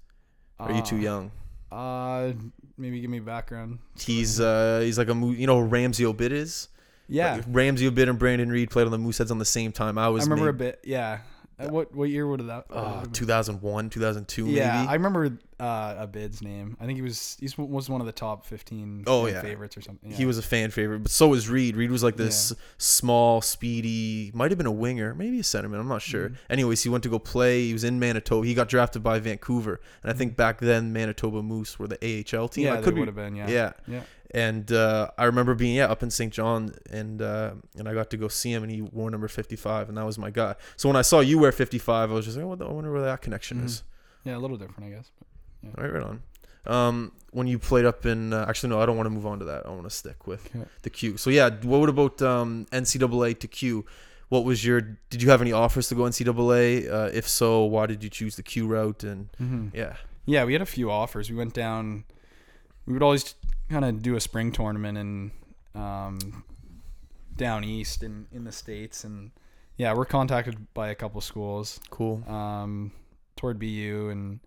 Or 0.59 0.67
are 0.71 0.73
you 0.73 0.83
too 0.83 0.97
Uh, 0.97 1.01
young? 1.01 1.31
Uh, 1.71 2.33
maybe 2.77 3.01
give 3.01 3.11
me 3.11 3.19
background. 3.21 3.79
He's 3.99 4.39
uh 4.41 4.81
he's 4.85 4.99
like 4.99 5.09
a 5.09 5.15
mo- 5.15 5.31
you 5.31 5.47
know 5.47 5.61
who 5.63 5.69
Ramzi 5.69 6.11
Abid 6.13 6.31
is. 6.33 6.69
Yeah, 7.09 7.35
Like, 7.37 7.47
Ramzi 7.53 7.91
Abid 7.91 8.09
and 8.09 8.19
Brandon 8.19 8.49
Reid 8.51 8.71
played 8.71 8.87
on 8.87 8.91
the 8.93 8.99
Mooseheads 8.99 9.31
on 9.31 9.39
the 9.39 9.45
same 9.45 9.73
time. 9.73 9.99
I 9.99 10.09
was 10.09 10.23
I 10.23 10.31
remember 10.31 10.49
a 10.49 10.53
named- 10.53 10.59
bit. 10.59 10.81
Yeah, 10.85 11.19
what 11.59 11.95
what 11.95 12.09
year 12.09 12.27
would 12.27 12.47
that? 12.47 12.65
uh, 12.71 13.03
been? 13.03 13.13
2001, 13.13 13.91
2002 13.91 14.47
yeah, 14.47 14.79
maybe. 14.79 14.89
I 14.89 14.95
remember 14.95 15.39
uh, 15.61 15.95
Abid's 16.01 16.43
name. 16.43 16.77
I 16.81 16.87
think 16.87 16.97
he 16.97 17.03
was 17.03 17.37
he 17.41 17.49
was 17.57 17.89
one 17.89 18.01
of 18.01 18.07
the 18.07 18.13
top 18.13 18.45
fifteen. 18.47 19.05
Oh, 19.07 19.27
yeah. 19.27 19.41
favorites 19.43 19.77
or 19.77 19.81
something. 19.83 20.11
He 20.11 20.25
was 20.27 20.39
a 20.39 20.43
fan 20.43 20.71
favorite, 20.71 21.01
but 21.05 21.13
so 21.13 21.29
was 21.29 21.49
Reid. 21.49 21.77
Reid 21.77 21.91
was 21.91 22.03
like 22.03 22.17
this 22.17 22.53
small, 22.79 23.41
speedy, 23.41 24.31
might 24.35 24.51
have 24.51 24.59
been 24.59 24.67
a 24.67 24.73
winger, 24.73 25.15
maybe 25.15 25.39
a 25.39 25.43
centerman. 25.43 25.79
I'm 25.79 25.89
not 25.89 26.03
sure. 26.03 26.31
Mhm. 26.31 26.37
Anyways, 26.51 26.83
he 26.83 26.89
went 26.89 27.05
to 27.05 27.09
go 27.11 27.19
play. 27.19 27.67
He 27.67 27.73
was 27.73 27.85
in 27.85 27.99
Manitoba. 28.01 28.47
He 28.47 28.55
got 28.55 28.69
drafted 28.69 29.03
by 29.03 29.19
Vancouver, 29.21 29.81
and 30.03 30.11
I 30.11 30.15
Mhm. 30.15 30.19
think 30.19 30.37
back 30.37 30.59
then 30.59 30.93
Manitoba 30.93 31.43
Moose 31.43 31.79
were 31.79 31.87
the 31.87 31.99
AHL 32.05 32.49
team. 32.49 32.65
Yeah, 32.67 32.75
I 32.75 32.83
could 32.83 32.95
be 32.95 33.01
would 33.01 33.09
have 33.09 33.15
been. 33.17 33.37
Yeah. 33.37 33.49
yeah. 33.49 33.73
Yeah. 33.87 34.01
And 34.35 34.73
uh, 34.73 35.11
I 35.19 35.25
remember 35.25 35.55
being 35.55 35.75
yeah 35.77 35.87
up 35.87 36.03
in 36.03 36.11
St. 36.11 36.33
John, 36.33 36.75
and 36.91 37.21
uh, 37.21 37.53
and 37.79 37.87
I 37.89 37.93
got 37.95 38.09
to 38.11 38.17
go 38.17 38.29
see 38.29 38.51
him, 38.53 38.63
and 38.63 38.73
he 38.73 38.81
wore 38.81 39.11
number 39.11 39.29
55, 39.29 39.89
and 39.89 39.99
that 39.99 40.07
was 40.07 40.17
my 40.19 40.31
guy. 40.31 40.55
So 40.77 40.89
when 40.89 40.97
I 40.97 41.03
saw 41.03 41.21
you 41.21 41.39
wear 41.39 41.53
55, 41.53 42.11
I 42.11 42.15
was 42.15 42.25
just 42.25 42.39
like, 42.39 42.47
oh, 42.47 42.65
I 42.67 42.73
wonder 42.73 42.91
where 42.93 43.03
that 43.03 43.21
connection 43.21 43.61
Mhm. 43.61 43.65
is. 43.67 43.83
Yeah, 44.25 44.37
a 44.37 44.39
little 44.39 44.57
different, 44.57 44.85
I 44.91 44.97
guess. 44.97 45.11
But 45.63 45.79
All 45.79 45.85
right, 45.85 45.93
right 45.95 46.03
on. 46.03 46.23
Um, 46.65 47.13
when 47.33 47.47
you 47.49 47.59
played 47.59 47.85
up 47.85 48.07
in, 48.07 48.33
uh, 48.33 48.47
actually 48.49 48.71
no, 48.71 48.81
I 48.81 48.87
don't 48.87 48.97
want 48.97 49.07
to 49.07 49.11
move 49.11 49.27
on 49.27 49.39
to 49.41 49.45
that. 49.47 49.67
I 49.67 49.71
want 49.71 49.83
to 49.85 49.91
stick 49.91 50.27
with 50.27 50.49
the 50.83 50.91
Q. 50.91 51.17
So 51.17 51.29
yeah, 51.29 51.51
what 51.63 51.89
about 51.89 52.23
um, 52.23 52.67
NCAA 52.73 53.39
to 53.41 53.49
Q? 53.49 53.85
What 54.29 54.45
was 54.45 54.65
your? 54.65 54.81
Did 55.11 55.21
you 55.23 55.29
have 55.29 55.43
any 55.43 55.53
offers 55.53 55.89
to 55.89 55.95
go 55.95 56.05
NCAA? 56.05 56.89
Uh, 56.91 57.11
if 57.13 57.29
so, 57.29 57.65
why 57.65 57.85
did 57.87 58.03
you 58.03 58.09
choose 58.09 58.37
the 58.37 58.43
Q 58.43 58.67
route? 58.67 59.03
And 59.05 59.29
Mhm. 59.43 59.75
yeah, 59.75 59.97
Yeah, 60.25 60.45
we 60.45 60.53
had 60.55 60.63
a 60.63 60.67
few 60.67 60.91
offers. 60.91 61.29
We 61.29 61.37
went 61.37 61.53
down. 61.53 62.05
We 62.87 62.93
would 62.95 63.03
always 63.03 63.35
kind 63.73 63.85
of 63.85 64.03
do 64.03 64.15
a 64.17 64.21
spring 64.21 64.53
tournament 64.53 64.99
in 64.99 65.31
um, 65.75 66.45
down 67.37 67.65
east 67.65 68.03
in 68.03 68.27
in 68.33 68.45
the 68.45 68.53
states, 68.53 69.05
and 69.05 69.31
yeah, 69.77 69.95
we're 69.95 70.05
contacted 70.05 70.73
by 70.75 70.89
a 70.89 70.95
couple 70.95 71.21
schools 71.21 71.81
cool. 71.91 72.23
um, 72.29 72.93
toward 73.37 73.59
BU 73.59 74.09
and 74.11 74.41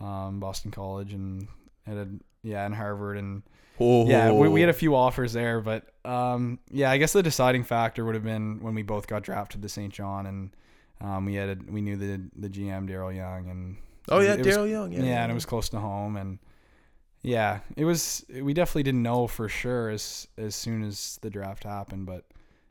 um, 0.00 0.40
Boston 0.40 0.70
College 0.70 1.12
and 1.12 1.46
at 1.86 1.96
a, 1.96 2.08
yeah, 2.42 2.64
and 2.66 2.74
Harvard 2.74 3.18
and 3.18 3.42
Oh, 3.80 4.06
yeah, 4.06 4.30
we, 4.30 4.48
we 4.48 4.60
had 4.60 4.70
a 4.70 4.74
few 4.74 4.94
offers 4.94 5.32
there, 5.32 5.60
but 5.60 5.84
um, 6.04 6.60
yeah, 6.70 6.92
I 6.92 6.98
guess 6.98 7.12
the 7.12 7.24
deciding 7.24 7.64
factor 7.64 8.04
would 8.04 8.14
have 8.14 8.22
been 8.22 8.62
when 8.62 8.74
we 8.74 8.82
both 8.82 9.08
got 9.08 9.24
drafted 9.24 9.62
to 9.62 9.68
St. 9.68 9.92
John 9.92 10.26
and 10.26 10.50
um, 11.00 11.24
we 11.24 11.34
had 11.34 11.48
a, 11.48 11.72
we 11.72 11.80
knew 11.80 11.96
the 11.96 12.22
the 12.36 12.48
GM 12.48 12.86
Darrell 12.86 13.12
Young 13.12 13.48
and 13.50 13.76
Oh 14.08 14.20
yeah, 14.20 14.36
Darrell 14.36 14.66
Young. 14.66 14.92
yeah, 14.92 15.02
Yeah, 15.02 15.22
and 15.22 15.32
it 15.32 15.34
was 15.34 15.44
close 15.44 15.68
to 15.70 15.80
home 15.80 16.16
and 16.16 16.38
yeah 17.24 17.60
it 17.76 17.84
was 17.84 18.24
we 18.42 18.52
definitely 18.54 18.82
didn't 18.84 19.02
know 19.02 19.26
for 19.26 19.48
sure 19.48 19.88
as 19.88 20.28
as 20.38 20.54
soon 20.54 20.84
as 20.84 21.18
the 21.22 21.30
draft 21.30 21.64
happened 21.64 22.04
but 22.06 22.24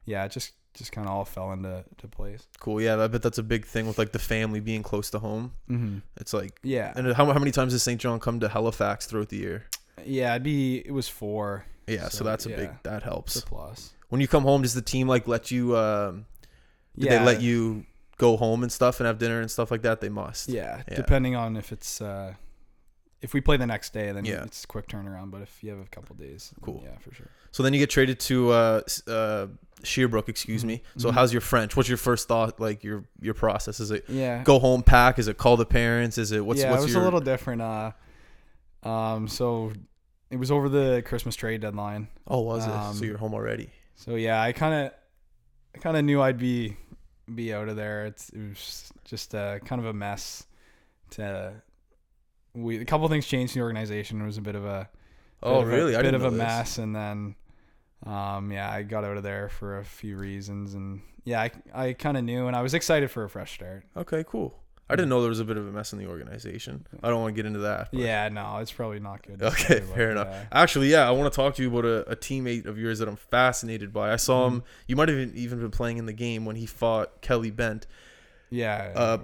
yeah 0.05 0.23
it 0.23 0.31
just 0.31 0.53
just 0.75 0.91
kind 0.91 1.07
of 1.07 1.13
all 1.13 1.25
fell 1.25 1.51
into 1.51 1.83
to 1.97 2.07
place 2.07 2.47
cool. 2.59 2.81
Yeah, 2.81 2.99
I 3.03 3.07
bet 3.07 3.21
that's 3.21 3.37
a 3.37 3.43
big 3.43 3.65
thing 3.65 3.85
with 3.87 3.97
like 3.99 4.11
the 4.11 4.17
family 4.19 4.59
being 4.59 4.81
close 4.81 5.09
to 5.11 5.19
home. 5.19 5.51
mm-hmm. 5.69 5.99
It's 6.17 6.33
like, 6.33 6.59
yeah 6.63 6.93
and 6.95 7.13
how 7.13 7.25
how 7.31 7.37
many 7.39 7.51
times 7.51 7.73
does 7.73 7.83
St. 7.83 7.99
John 8.01 8.19
come 8.19 8.39
to 8.39 8.47
Halifax 8.49 9.05
throughout 9.05 9.29
the 9.29 9.37
year? 9.37 9.65
yeah 10.05 10.31
it'd 10.33 10.43
be 10.43 10.77
it 10.79 10.91
was 10.91 11.07
four 11.09 11.65
Yeah, 11.87 12.09
so, 12.09 12.19
So, 12.19 12.23
that's 12.23 12.45
a 12.47 12.49
yeah. 12.49 12.55
big 12.55 12.69
that 12.83 13.03
helps. 13.03 13.41
plus 13.41 13.93
When 14.09 14.19
you 14.21 14.27
come 14.27 14.43
home, 14.43 14.61
does 14.63 14.73
the 14.73 14.81
team 14.81 15.07
like 15.07 15.27
let 15.27 15.51
you? 15.51 15.77
Um, 15.77 16.25
did 16.97 17.05
yeah 17.11 17.19
they 17.19 17.25
let 17.25 17.41
you 17.41 17.85
go 18.17 18.37
home 18.37 18.63
and 18.63 18.71
stuff 18.71 18.99
and 18.99 19.05
have 19.07 19.17
dinner 19.19 19.41
and 19.41 19.51
stuff 19.51 19.69
like 19.69 19.81
that? 19.83 20.01
They 20.01 20.09
must. 20.09 20.49
yeah, 20.49 20.81
Yeah. 20.89 20.95
depending 20.95 21.35
on 21.35 21.55
if 21.57 21.71
it's 21.71 22.01
uh 22.01 22.33
if 23.23 23.33
we 23.33 23.41
play 23.41 23.57
the 23.57 23.65
next 23.65 23.93
day 23.93 24.11
then 24.11 24.23
Yeah. 24.25 24.43
it's 24.43 24.63
a 24.63 24.67
quick 24.67 24.87
turnaround 24.87 25.31
but 25.31 25.41
if 25.41 25.63
you 25.63 25.71
have 25.71 25.79
a 25.79 25.89
couple 25.95 26.15
days 26.15 26.53
Cool. 26.61 26.81
yeah 26.85 26.97
for 26.99 27.11
sure 27.13 27.29
So 27.51 27.63
then 27.63 27.73
you 27.73 27.79
get 27.79 27.89
traded 27.89 28.19
to 28.21 28.51
uh, 28.51 28.81
uh, 29.07 29.47
Sherbrooke, 29.83 30.27
excuse 30.29 30.63
me. 30.65 30.81
So 30.97 31.09
Mhm. 31.09 31.13
how's 31.13 31.31
your 31.33 31.41
French? 31.41 31.75
What's 31.75 31.89
your 31.89 31.97
first 32.09 32.27
thought? 32.27 32.59
Like 32.59 32.83
your 32.83 33.03
your 33.21 33.33
process? 33.35 33.79
Is 33.79 33.91
it 33.91 34.05
yeah 34.09 34.43
go 34.43 34.57
home, 34.59 34.81
pack? 34.81 35.19
Is 35.19 35.27
it 35.27 35.37
call 35.37 35.55
the 35.57 35.65
parents? 35.65 36.17
Is 36.17 36.31
it 36.31 36.43
what's 36.45 36.61
yeah, 36.61 36.71
what's 36.71 36.83
it 36.83 36.85
was 36.85 36.93
your 36.93 37.01
a 37.01 37.05
little 37.05 37.19
different. 37.33 37.61
Uh, 37.61 37.91
um, 38.83 39.27
so 39.27 39.71
it 40.31 40.37
was 40.37 40.49
over 40.51 40.67
the 40.69 41.03
Christmas 41.05 41.35
trade 41.35 41.61
deadline. 41.61 42.07
oh 42.27 42.41
was 42.41 42.65
it? 42.65 42.71
um, 42.71 42.95
So 42.95 43.05
you're 43.05 43.17
home 43.17 43.33
already? 43.33 43.69
So 43.95 44.15
yeah, 44.15 44.41
I 44.41 44.51
kind 44.51 44.73
of, 44.87 44.93
I 45.75 45.77
kind 45.77 45.95
of 45.95 46.03
knew 46.03 46.21
I'd 46.21 46.39
be, 46.39 46.75
be 47.35 47.53
out 47.53 47.69
of 47.69 47.75
there. 47.75 48.05
It's 48.07 48.29
it 48.29 48.49
was 48.49 48.91
just 49.05 49.35
uh, 49.35 49.59
kind 49.59 49.79
of 49.79 49.85
a 49.85 49.93
mess. 49.93 50.45
To 51.11 51.53
we 52.53 52.77
a 52.79 52.85
couple 52.85 53.07
things 53.09 53.25
changed 53.25 53.55
in 53.55 53.59
the 53.61 53.63
organization. 53.63 54.21
It 54.21 54.25
was 54.25 54.37
a 54.37 54.41
bit 54.41 54.55
of 54.55 54.65
a 54.65 54.89
Oh 55.41 55.59
bit 55.59 55.61
of 55.63 55.67
a- 55.67 55.75
really? 55.75 55.95
I 55.95 56.01
bit 56.01 56.13
of 56.13 56.23
a 56.25 56.29
this. 56.29 56.37
mess, 56.37 56.77
and 56.77 56.95
then 56.95 57.35
um, 58.05 58.51
yeah, 58.51 58.69
I 58.71 58.83
got 58.83 59.03
out 59.03 59.17
of 59.17 59.23
there 59.23 59.49
for 59.49 59.79
a 59.79 59.83
few 59.85 60.17
reasons, 60.17 60.73
and 60.73 61.01
yeah, 61.23 61.41
I 61.41 61.51
I 61.73 61.93
kind 61.93 62.17
of 62.17 62.23
knew, 62.23 62.47
and 62.47 62.55
I 62.55 62.61
was 62.61 62.73
excited 62.73 63.09
for 63.11 63.23
a 63.23 63.29
fresh 63.29 63.53
start. 63.53 63.83
Okay, 63.97 64.23
cool. 64.27 64.59
I 64.89 64.95
didn't 64.97 65.07
know 65.09 65.21
there 65.21 65.29
was 65.29 65.39
a 65.39 65.45
bit 65.45 65.55
of 65.55 65.65
a 65.65 65.71
mess 65.71 65.93
in 65.93 65.97
the 65.99 66.07
organization. 66.07 66.85
I 67.01 67.09
don't 67.09 67.21
want 67.21 67.33
to 67.33 67.41
get 67.41 67.47
into 67.47 67.59
that. 67.59 67.87
but- 67.91 67.99
Yeah, 68.01 68.27
no, 68.27 68.57
it's 68.57 68.71
probably 68.73 68.99
not 68.99 69.25
good. 69.25 69.41
Okay, 69.41 69.79
fair 69.79 70.11
enough. 70.11 70.27
yeah. 70.29 70.43
Actually, 70.51 70.91
yeah, 70.91 71.07
I 71.07 71.11
want 71.11 71.31
to 71.31 71.35
talk 71.35 71.55
to 71.55 71.61
you 71.63 71.69
about 71.69 71.85
a, 71.85 72.11
a 72.11 72.15
teammate 72.17 72.65
of 72.65 72.77
yours 72.77 72.99
that 72.99 73.07
I'm 73.07 73.15
fascinated 73.15 73.93
by. 73.93 74.11
I 74.11 74.17
saw 74.17 74.45
Mm-hmm. 74.47 74.55
him. 74.57 74.63
You 74.87 74.95
might 74.97 75.07
have 75.09 75.17
even- 75.17 75.35
even 75.37 75.59
been 75.61 75.71
playing 75.71 75.97
in 75.99 76.05
the 76.05 76.13
game 76.13 76.43
when 76.43 76.57
he 76.57 76.65
fought 76.65 77.21
Kelly 77.21 77.49
Bent. 77.49 77.87
Yeah. 78.49 78.91
Uh, 78.93 79.17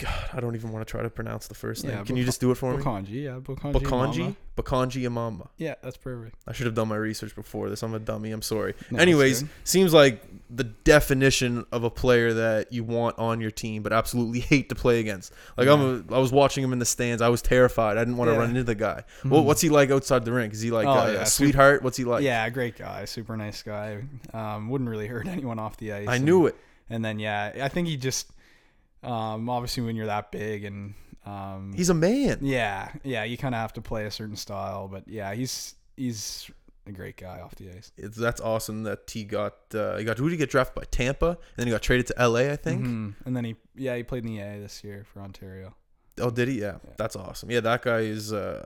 God, 0.00 0.30
I 0.32 0.40
don't 0.40 0.54
even 0.54 0.72
want 0.72 0.86
to 0.86 0.90
try 0.90 1.02
to 1.02 1.10
pronounce 1.10 1.46
the 1.46 1.54
first 1.54 1.84
name. 1.84 1.98
Yeah, 1.98 2.04
Can 2.04 2.16
you 2.16 2.24
just 2.24 2.40
do 2.40 2.50
it 2.50 2.54
for 2.56 2.76
me? 2.76 2.82
Bokondji, 2.82 3.22
yeah. 3.24 3.38
Bokondji. 3.38 4.34
Bokondji 4.56 5.02
Imama. 5.08 5.48
Yeah, 5.58 5.74
that's 5.82 5.96
perfect. 5.96 6.34
I 6.46 6.52
should 6.52 6.66
have 6.66 6.74
done 6.74 6.88
my 6.88 6.96
research 6.96 7.34
before 7.34 7.68
this. 7.70 7.82
I'm 7.82 7.94
a 7.94 7.98
dummy. 7.98 8.30
I'm 8.32 8.42
sorry. 8.42 8.74
No, 8.90 8.98
Anyways, 8.98 9.44
seems 9.64 9.92
like 9.94 10.22
the 10.50 10.64
definition 10.64 11.64
of 11.72 11.84
a 11.84 11.90
player 11.90 12.32
that 12.34 12.72
you 12.72 12.82
want 12.84 13.18
on 13.18 13.40
your 13.40 13.50
team, 13.50 13.82
but 13.82 13.92
absolutely 13.92 14.40
hate 14.50 14.68
to 14.70 14.74
play 14.74 15.00
against. 15.00 15.32
Like 15.56 15.68
I'm, 15.68 16.04
a, 16.10 16.14
I 16.14 16.18
was 16.18 16.32
watching 16.32 16.64
him 16.64 16.72
in 16.72 16.78
the 16.78 16.84
stands. 16.84 17.22
I 17.22 17.28
was 17.28 17.42
terrified. 17.42 17.96
I 17.96 18.00
didn't 18.00 18.16
want 18.16 18.28
to 18.28 18.32
Yeah. 18.32 18.38
run 18.40 18.48
into 18.50 18.64
the 18.64 18.74
guy. 18.74 19.04
Well, 19.24 19.42
Mhm. 19.42 19.44
what's 19.46 19.60
he 19.60 19.68
like 19.68 19.90
outside 19.90 20.24
the 20.24 20.32
rink? 20.32 20.52
Is 20.52 20.60
he 20.60 20.70
like 20.70 20.86
Oh, 20.86 20.90
a, 20.92 20.94
yeah, 20.94 21.20
a 21.20 21.26
super- 21.26 21.26
sweetheart? 21.26 21.82
What's 21.82 21.96
he 21.96 22.04
like? 22.04 22.22
yeah, 22.24 22.48
great 22.50 22.76
guy, 22.76 23.04
super 23.04 23.36
nice 23.36 23.62
guy. 23.62 24.02
Um, 24.32 24.68
wouldn't 24.70 24.90
really 24.90 25.06
hurt 25.06 25.26
anyone 25.28 25.58
off 25.58 25.76
the 25.76 25.92
ice. 25.92 26.08
I 26.08 26.16
and- 26.16 26.24
knew 26.24 26.46
it. 26.46 26.56
And 26.92 27.04
then 27.04 27.18
yeah, 27.20 27.52
I 27.62 27.68
think 27.68 27.86
he 27.86 27.96
just, 27.96 28.30
um, 29.02 29.48
obviously 29.48 29.82
when 29.82 29.96
you're 29.96 30.06
that 30.06 30.30
big 30.32 30.64
and 30.64 30.94
um, 31.26 31.72
He's 31.76 31.90
a 31.90 31.94
man. 31.94 32.38
yeah, 32.42 32.90
yeah, 33.04 33.24
you 33.24 33.36
kind 33.36 33.54
of 33.54 33.60
have 33.60 33.72
to 33.74 33.80
play 33.82 34.04
a 34.06 34.10
certain 34.10 34.36
style. 34.36 34.88
But 34.88 35.06
yeah, 35.08 35.34
he's 35.34 35.74
he's 35.96 36.50
a 36.86 36.92
great 36.92 37.16
guy 37.18 37.40
off 37.40 37.54
the 37.56 37.70
ice. 37.70 37.92
It's, 37.96 38.16
that's 38.16 38.40
awesome 38.40 38.84
that 38.84 39.10
he 39.10 39.24
got 39.24 39.54
uh, 39.74 39.96
he 39.98 40.04
got 40.04 40.16
who 40.18 40.24
did 40.28 40.32
he 40.32 40.38
get 40.38 40.50
drafted 40.50 40.74
by 40.74 40.84
Tampa 40.90 41.28
and 41.28 41.36
then 41.56 41.66
he 41.66 41.72
got 41.72 41.82
traded 41.82 42.06
to 42.08 42.14
LA 42.28 42.50
I 42.50 42.56
think. 42.56 42.84
Mhm. 42.86 43.14
And 43.26 43.36
then 43.36 43.44
he 43.44 43.56
yeah 43.76 43.96
he 43.96 44.02
played 44.02 44.24
in 44.24 44.34
the 44.34 44.40
A 44.40 44.58
this 44.60 44.82
year 44.82 45.04
for 45.12 45.20
Ontario. 45.20 45.74
Oh, 46.18 46.30
did 46.30 46.48
he? 46.48 46.60
Yeah, 46.60 46.78
Yeah. 46.84 46.92
that's 46.96 47.16
awesome. 47.16 47.50
Yeah, 47.50 47.60
that 47.60 47.82
guy 47.82 48.00
is. 48.00 48.32
Uh, 48.32 48.64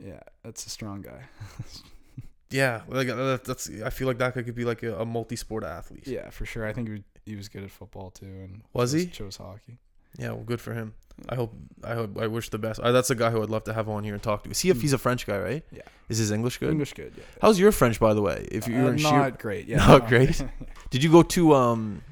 Yeah, 0.00 0.20
that's 0.42 0.66
a 0.66 0.70
strong 0.70 1.02
guy. 1.02 1.22
yeah, 2.50 2.82
like 2.88 3.08
uh, 3.08 3.38
that's. 3.44 3.70
I 3.84 3.90
feel 3.90 4.06
like 4.06 4.18
that 4.18 4.34
guy 4.34 4.42
could 4.42 4.54
be 4.54 4.64
like 4.64 4.82
a, 4.82 4.98
a 5.00 5.04
multi-sport 5.06 5.64
athlete. 5.64 6.06
yeah, 6.06 6.30
for 6.30 6.44
sure. 6.46 6.66
I 6.66 6.72
think 6.72 6.88
he 6.88 6.92
was, 6.94 7.02
he 7.26 7.36
was 7.36 7.48
good 7.48 7.64
at 7.64 7.70
football 7.70 8.10
too, 8.10 8.26
and 8.26 8.62
Was 8.72 8.92
chose, 8.92 9.00
he? 9.02 9.06
chose 9.08 9.36
hockey. 9.36 9.78
Yeah, 10.18 10.28
well, 10.32 10.44
good 10.44 10.60
for 10.60 10.72
him. 10.74 10.94
I 11.28 11.34
hope. 11.36 11.52
I 11.82 11.94
hope. 11.94 12.18
I 12.18 12.26
wish 12.28 12.48
the 12.50 12.58
best. 12.58 12.80
Uh, 12.80 12.92
that's 12.92 13.10
a 13.10 13.14
guy 13.14 13.30
who 13.30 13.42
I'd 13.42 13.50
love 13.50 13.64
to 13.64 13.72
have 13.72 13.88
on 13.88 14.04
here 14.04 14.14
and 14.14 14.22
talk 14.22 14.44
to. 14.44 14.54
See 14.54 14.68
if 14.68 14.78
Mm. 14.78 14.82
he's 14.82 14.92
a 14.92 14.98
French 14.98 15.26
guy, 15.26 15.38
right? 15.38 15.64
Yeah. 15.72 15.82
Is 16.08 16.18
his 16.18 16.30
English 16.30 16.58
good? 16.58 16.70
English 16.70 16.92
good. 16.94 17.12
Yeah. 17.16 17.22
How's 17.40 17.58
your 17.58 17.72
French, 17.72 17.98
by 18.00 18.14
the 18.14 18.22
way? 18.22 18.46
If 18.50 18.66
you're 18.68 18.84
Uh, 18.86 18.90
in 18.92 18.96
not 19.02 19.10
Sheer, 19.10 19.30
great. 19.32 19.66
Yeah. 19.66 19.76
Not 19.86 20.02
no. 20.04 20.08
great? 20.08 20.44
did 20.90 21.02
you 21.04 21.10
go 21.10 21.22
to 21.22 21.54
um, 21.54 22.02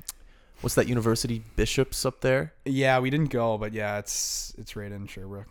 What's 0.62 0.77
that 0.77 0.88
university? 0.88 1.44
Bishops 1.57 2.05
up 2.07 2.20
there. 2.20 2.53
Yeah, 2.64 3.01
we 3.01 3.11
didn't 3.11 3.31
go, 3.31 3.59
but 3.59 3.72
yeah, 3.72 3.98
it's 3.98 4.55
it's 4.57 4.77
right 4.77 4.90
in 4.92 5.07
Sherbrooke. 5.09 5.48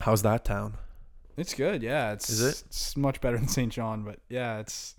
How's 0.00 0.22
that 0.22 0.44
town? 0.44 0.74
It's 1.36 1.54
good. 1.54 1.82
Yeah, 1.82 2.12
it's 2.12 2.30
Is 2.30 2.40
it? 2.42 2.62
It's 2.66 2.96
much 2.96 3.20
better 3.20 3.36
than 3.38 3.48
St. 3.48 3.72
John, 3.72 4.02
but 4.04 4.18
yeah, 4.28 4.58
it's 4.60 4.94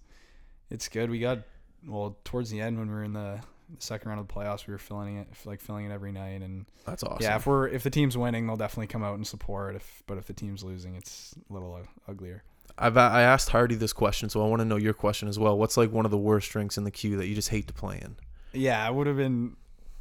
it's 0.70 0.88
good. 0.90 1.10
We 1.10 1.20
got 1.20 1.40
well 1.86 2.18
towards 2.24 2.50
the 2.50 2.62
end 2.62 2.78
when 2.78 2.88
we 2.88 2.94
were 2.94 3.04
in 3.04 3.14
the, 3.14 3.40
second 3.80 4.10
round 4.10 4.20
of 4.20 4.28
the 4.28 4.34
playoffs, 4.34 4.68
we 4.68 4.74
were 4.74 4.78
filling 4.78 5.18
it 5.18 5.28
like 5.46 5.62
filling 5.62 5.86
it 5.86 5.92
every 5.94 6.12
night, 6.12 6.42
and 6.42 6.66
That's 6.86 7.04
awesome. 7.04 7.20
yeah, 7.22 7.38
if 7.38 7.48
we're 7.48 7.70
if 7.70 7.84
the 7.84 7.90
team's 7.90 8.18
winning, 8.18 8.46
they'll 8.46 8.58
definitely 8.58 8.88
come 8.88 9.02
out 9.04 9.16
and 9.16 9.26
support. 9.26 9.76
If 9.76 10.04
but 10.08 10.18
if 10.18 10.28
the 10.28 10.34
team's 10.34 10.62
losing, 10.64 10.96
it's 10.96 11.34
a 11.50 11.54
little 11.54 11.76
uh, 11.76 12.12
uglier. 12.12 12.44
I've 12.78 12.98
I 12.98 13.22
asked 13.22 13.50
Hardy 13.50 13.76
this 13.76 13.94
question, 13.94 14.30
so 14.30 14.44
I 14.44 14.48
want 14.50 14.60
to 14.60 14.66
know 14.66 14.76
your 14.78 14.94
question 14.94 15.28
as 15.30 15.40
well. 15.40 15.58
What's 15.58 15.78
like 15.78 15.92
one 15.92 16.04
of 16.04 16.12
the 16.12 16.18
worst 16.18 16.52
drinks 16.52 16.78
in 16.78 16.84
the 16.84 16.92
Q 16.92 17.16
that 17.18 17.28
you 17.28 17.36
just 17.36 17.50
hate 17.50 17.68
to 17.68 17.74
play 17.74 18.00
in? 18.02 18.16
Yeah, 18.54 18.86
it 18.88 18.94
would 18.94 19.08
have 19.08 19.18
been 19.18 19.56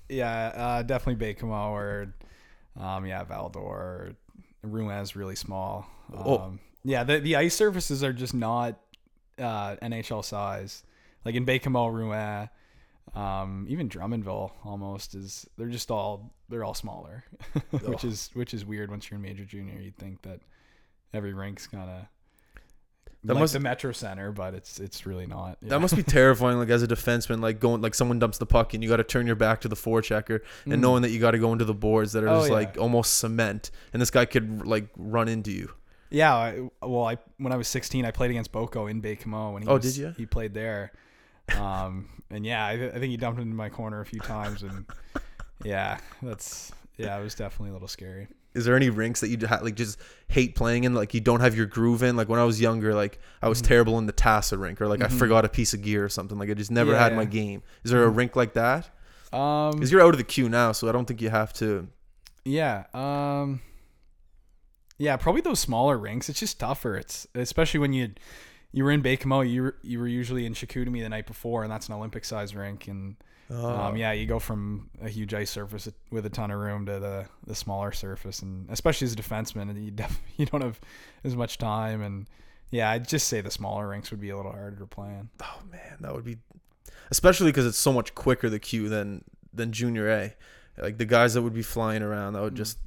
yeah, 0.09 0.49
uh, 0.49 0.83
definitely 0.83 1.25
Baie-Comeau 1.25 1.71
or 1.71 2.15
um 2.77 3.07
yeah, 3.07 3.23
Val-d'Or. 3.25 4.11
Rouyn's 4.63 5.15
really 5.17 5.37
small. 5.37 5.87
Um, 6.13 6.23
Oh. 6.27 6.53
yeah, 6.85 7.05
the 7.05 7.21
the 7.21 7.37
ice 7.37 7.55
surfaces 7.55 8.03
are 8.03 8.13
just 8.13 8.35
not 8.35 8.79
uh 9.39 9.77
NHL 9.77 10.25
size. 10.25 10.83
Like 11.25 11.35
in 11.35 11.45
Baie-Comeau, 11.45 11.93
Rouyn, 11.93 12.49
um, 13.19 13.67
even 13.69 13.89
Drummondville 13.89 14.53
almost 14.65 15.15
is 15.15 15.47
they're 15.59 15.69
just 15.69 15.91
all 15.91 16.33
they're 16.49 16.65
all 16.65 16.75
smaller. 16.75 17.25
which 17.85 18.05
is 18.05 18.31
which 18.35 18.55
is 18.55 18.65
weird 18.65 18.91
once 18.91 19.11
you're 19.11 19.17
in 19.17 19.23
major 19.23 19.45
junior. 19.45 19.81
You'd 19.81 19.97
think 19.99 20.23
that 20.23 20.41
every 21.13 21.33
rink's 21.35 21.67
kinda 21.67 22.09
That 23.25 23.35
like 23.35 23.41
must- 23.41 23.53
the 23.53 23.61
Metro 23.61 23.93
Center, 23.93 24.33
but 24.33 24.55
it's 24.55 24.79
it's 24.81 25.05
really 25.07 25.27
not. 25.27 25.59
Yeah. 25.61 25.71
That 25.71 25.81
must 25.81 25.95
be 25.97 26.03
terrifying, 26.03 26.57
like 26.59 26.71
as 26.71 26.83
a 26.83 26.89
defenseman, 26.89 27.43
like 27.43 27.59
going 27.61 27.83
like 27.83 27.95
someone 27.95 28.19
dumps 28.19 28.39
the 28.39 28.47
puck 28.47 28.73
and 28.75 28.83
you 28.83 28.89
got 28.89 28.97
to 28.97 29.05
turn 29.05 29.27
your 29.27 29.37
back 29.37 29.61
to 29.63 29.69
the 29.69 29.77
forechecker 29.77 30.41
and 30.65 30.75
Mm. 30.75 30.81
knowing 30.81 31.03
that 31.03 31.11
you 31.11 31.19
got 31.21 31.33
to 31.33 31.39
go 31.39 31.53
into 31.53 31.65
the 31.65 31.75
boards 31.75 32.13
that 32.13 32.23
are 32.25 32.29
Oh, 32.29 32.37
just 32.39 32.49
yeah. 32.49 32.55
like 32.55 32.79
almost 32.79 33.19
cement, 33.19 33.71
and 33.93 34.01
this 34.01 34.11
guy 34.11 34.25
could 34.25 34.67
like 34.67 34.87
run 34.97 35.29
into 35.29 35.51
you. 35.51 35.73
Yeah, 36.13 36.35
I, 36.35 36.69
well, 36.83 37.05
I 37.05 37.19
when 37.39 37.53
I 37.53 37.57
was 37.57 37.69
16, 37.69 38.05
I 38.05 38.11
played 38.11 38.31
against 38.31 38.51
Boko 38.53 38.87
in 38.87 39.01
when 39.01 39.63
he 39.63 39.69
Oh, 39.69 39.75
was, 39.75 39.95
did 39.95 39.97
ya? 40.03 40.11
He 40.17 40.27
played 40.27 40.55
there, 40.55 40.91
um, 41.59 42.09
and 42.31 42.45
yeah, 42.47 42.65
I, 42.67 42.73
I 42.73 42.91
think 42.93 43.11
he 43.11 43.17
dumped 43.17 43.41
into 43.41 43.55
my 43.55 43.69
corner 43.69 44.01
a 44.01 44.07
few 44.07 44.21
times, 44.21 44.63
and 44.63 44.85
yeah, 45.65 45.99
that's 46.23 46.73
yeah, 46.97 47.19
it 47.19 47.23
was 47.23 47.35
definitely 47.35 47.71
a 47.71 47.73
little 47.73 47.89
scary. 47.89 48.29
Is 48.53 48.65
there 48.65 48.75
any 48.75 48.91
rinks 48.91 49.21
that 49.21 49.29
you 49.29 49.39
ha- 49.47 49.61
like 49.63 49.77
just 49.77 49.99
hate 50.29 50.55
playing 50.57 50.83
in? 50.85 50.93
Like 50.95 51.15
you 51.15 51.21
don't 51.21 51.41
have 51.41 51.57
your 51.57 51.67
groove 51.67 52.03
in. 52.03 52.17
Like 52.17 52.29
when 52.29 52.41
I 52.41 52.45
was 52.45 52.61
younger, 52.61 52.95
like 52.95 53.19
I 53.43 53.49
was 53.49 53.63
Mhm. 53.63 53.67
terrible 53.67 53.99
in 53.99 54.07
the 54.07 54.13
Tassa 54.13 54.59
rink, 54.59 54.81
or 54.81 54.89
like 54.89 55.03
I 55.03 55.07
Mhm. 55.07 55.19
forgot 55.19 55.45
a 55.45 55.49
piece 55.49 55.73
of 55.73 55.83
gear 55.83 56.05
or 56.05 56.09
something. 56.09 56.37
Like 56.39 56.51
I 56.51 56.55
just 56.55 56.71
never 56.71 56.93
Yeah, 56.93 56.99
had 56.99 57.13
yeah. 57.13 57.17
my 57.17 57.25
game. 57.27 57.63
Is 57.85 57.91
there 57.93 58.05
a 58.05 58.11
Mhm. 58.11 58.17
rink 58.17 58.37
like 58.37 58.55
that? 58.55 58.91
Um, 59.33 59.71
Because 59.73 59.93
you're 59.93 60.01
out 60.03 60.15
of 60.15 60.19
the 60.19 60.25
Q 60.25 60.49
now, 60.49 60.73
so 60.73 60.89
I 60.89 60.93
don't 60.93 61.05
think 61.07 61.23
you 61.23 61.31
have 61.31 61.53
to. 61.55 61.87
yeah, 62.45 62.85
um, 62.93 63.61
yeah, 64.99 65.17
probably 65.17 65.41
those 65.43 65.61
smaller 65.61 65.97
rinks. 65.97 66.29
It's 66.29 66.41
just 66.41 66.59
tougher. 66.59 66.97
It's 66.97 67.27
especially 67.37 67.79
when 67.81 67.93
you 67.93 68.11
you 68.73 68.85
were 68.85 68.91
in 68.91 69.03
Baie-Comeau, 69.03 69.49
you 69.51 69.63
were, 69.63 69.77
you 69.83 69.99
were 69.99 70.09
usually 70.09 70.47
in 70.47 70.55
Chicoutimi 70.55 71.03
the 71.03 71.09
night 71.09 71.27
before, 71.27 71.63
and 71.65 71.73
that's 71.73 71.89
an 71.89 71.95
Olympic 71.95 72.25
size 72.25 72.55
rink, 72.55 72.89
and 72.89 73.17
Oh. 73.53 73.69
Um, 73.69 73.97
yeah, 73.97 74.13
you 74.13 74.27
go 74.27 74.39
from 74.39 74.91
a 75.03 75.09
huge 75.09 75.35
ice 75.35 75.51
surface 75.51 75.89
with 76.13 76.25
a 76.25 76.31
ton 76.31 76.53
of 76.53 76.61
room 76.61 76.87
to 76.87 77.01
the, 77.01 77.27
the 77.49 77.55
smaller 77.57 77.91
surface, 77.91 78.43
and 78.43 78.71
especially 78.71 79.07
as 79.07 79.13
a 79.13 79.17
defenseman, 79.17 79.75
you 79.85 79.91
def- 80.03 80.21
you 80.37 80.47
don't 80.47 80.61
have 80.63 80.79
as 81.25 81.35
much 81.35 81.59
time, 81.59 82.01
and 82.01 82.29
yeah, 82.71 82.89
I'd 82.91 83.09
just 83.09 83.27
say 83.27 83.41
the 83.41 83.51
smaller 83.51 83.89
rinks 83.89 84.13
would 84.13 84.21
be 84.21 84.31
a 84.31 84.37
little 84.37 84.53
harder 84.53 84.77
to 84.77 84.87
play 84.87 85.09
in. 85.09 85.31
Oh 85.43 85.63
man, 85.69 85.97
that 86.01 86.15
would 86.15 86.25
be, 86.25 86.37
especially 87.11 87.47
because 87.51 87.67
it's 87.67 87.77
so 87.77 87.93
much 87.93 88.15
quicker 88.15 88.49
the 88.49 88.61
Q 88.61 88.89
than 88.89 89.25
than 89.53 89.73
junior 89.73 90.09
A. 90.09 90.35
Like 90.81 90.99
the 90.99 91.05
guys 91.05 91.35
that 91.35 91.43
would 91.43 91.53
be 91.53 91.63
flying 91.63 92.03
around, 92.05 92.35
that 92.35 92.43
would 92.43 92.55
Mm. 92.55 92.59
just 92.59 92.79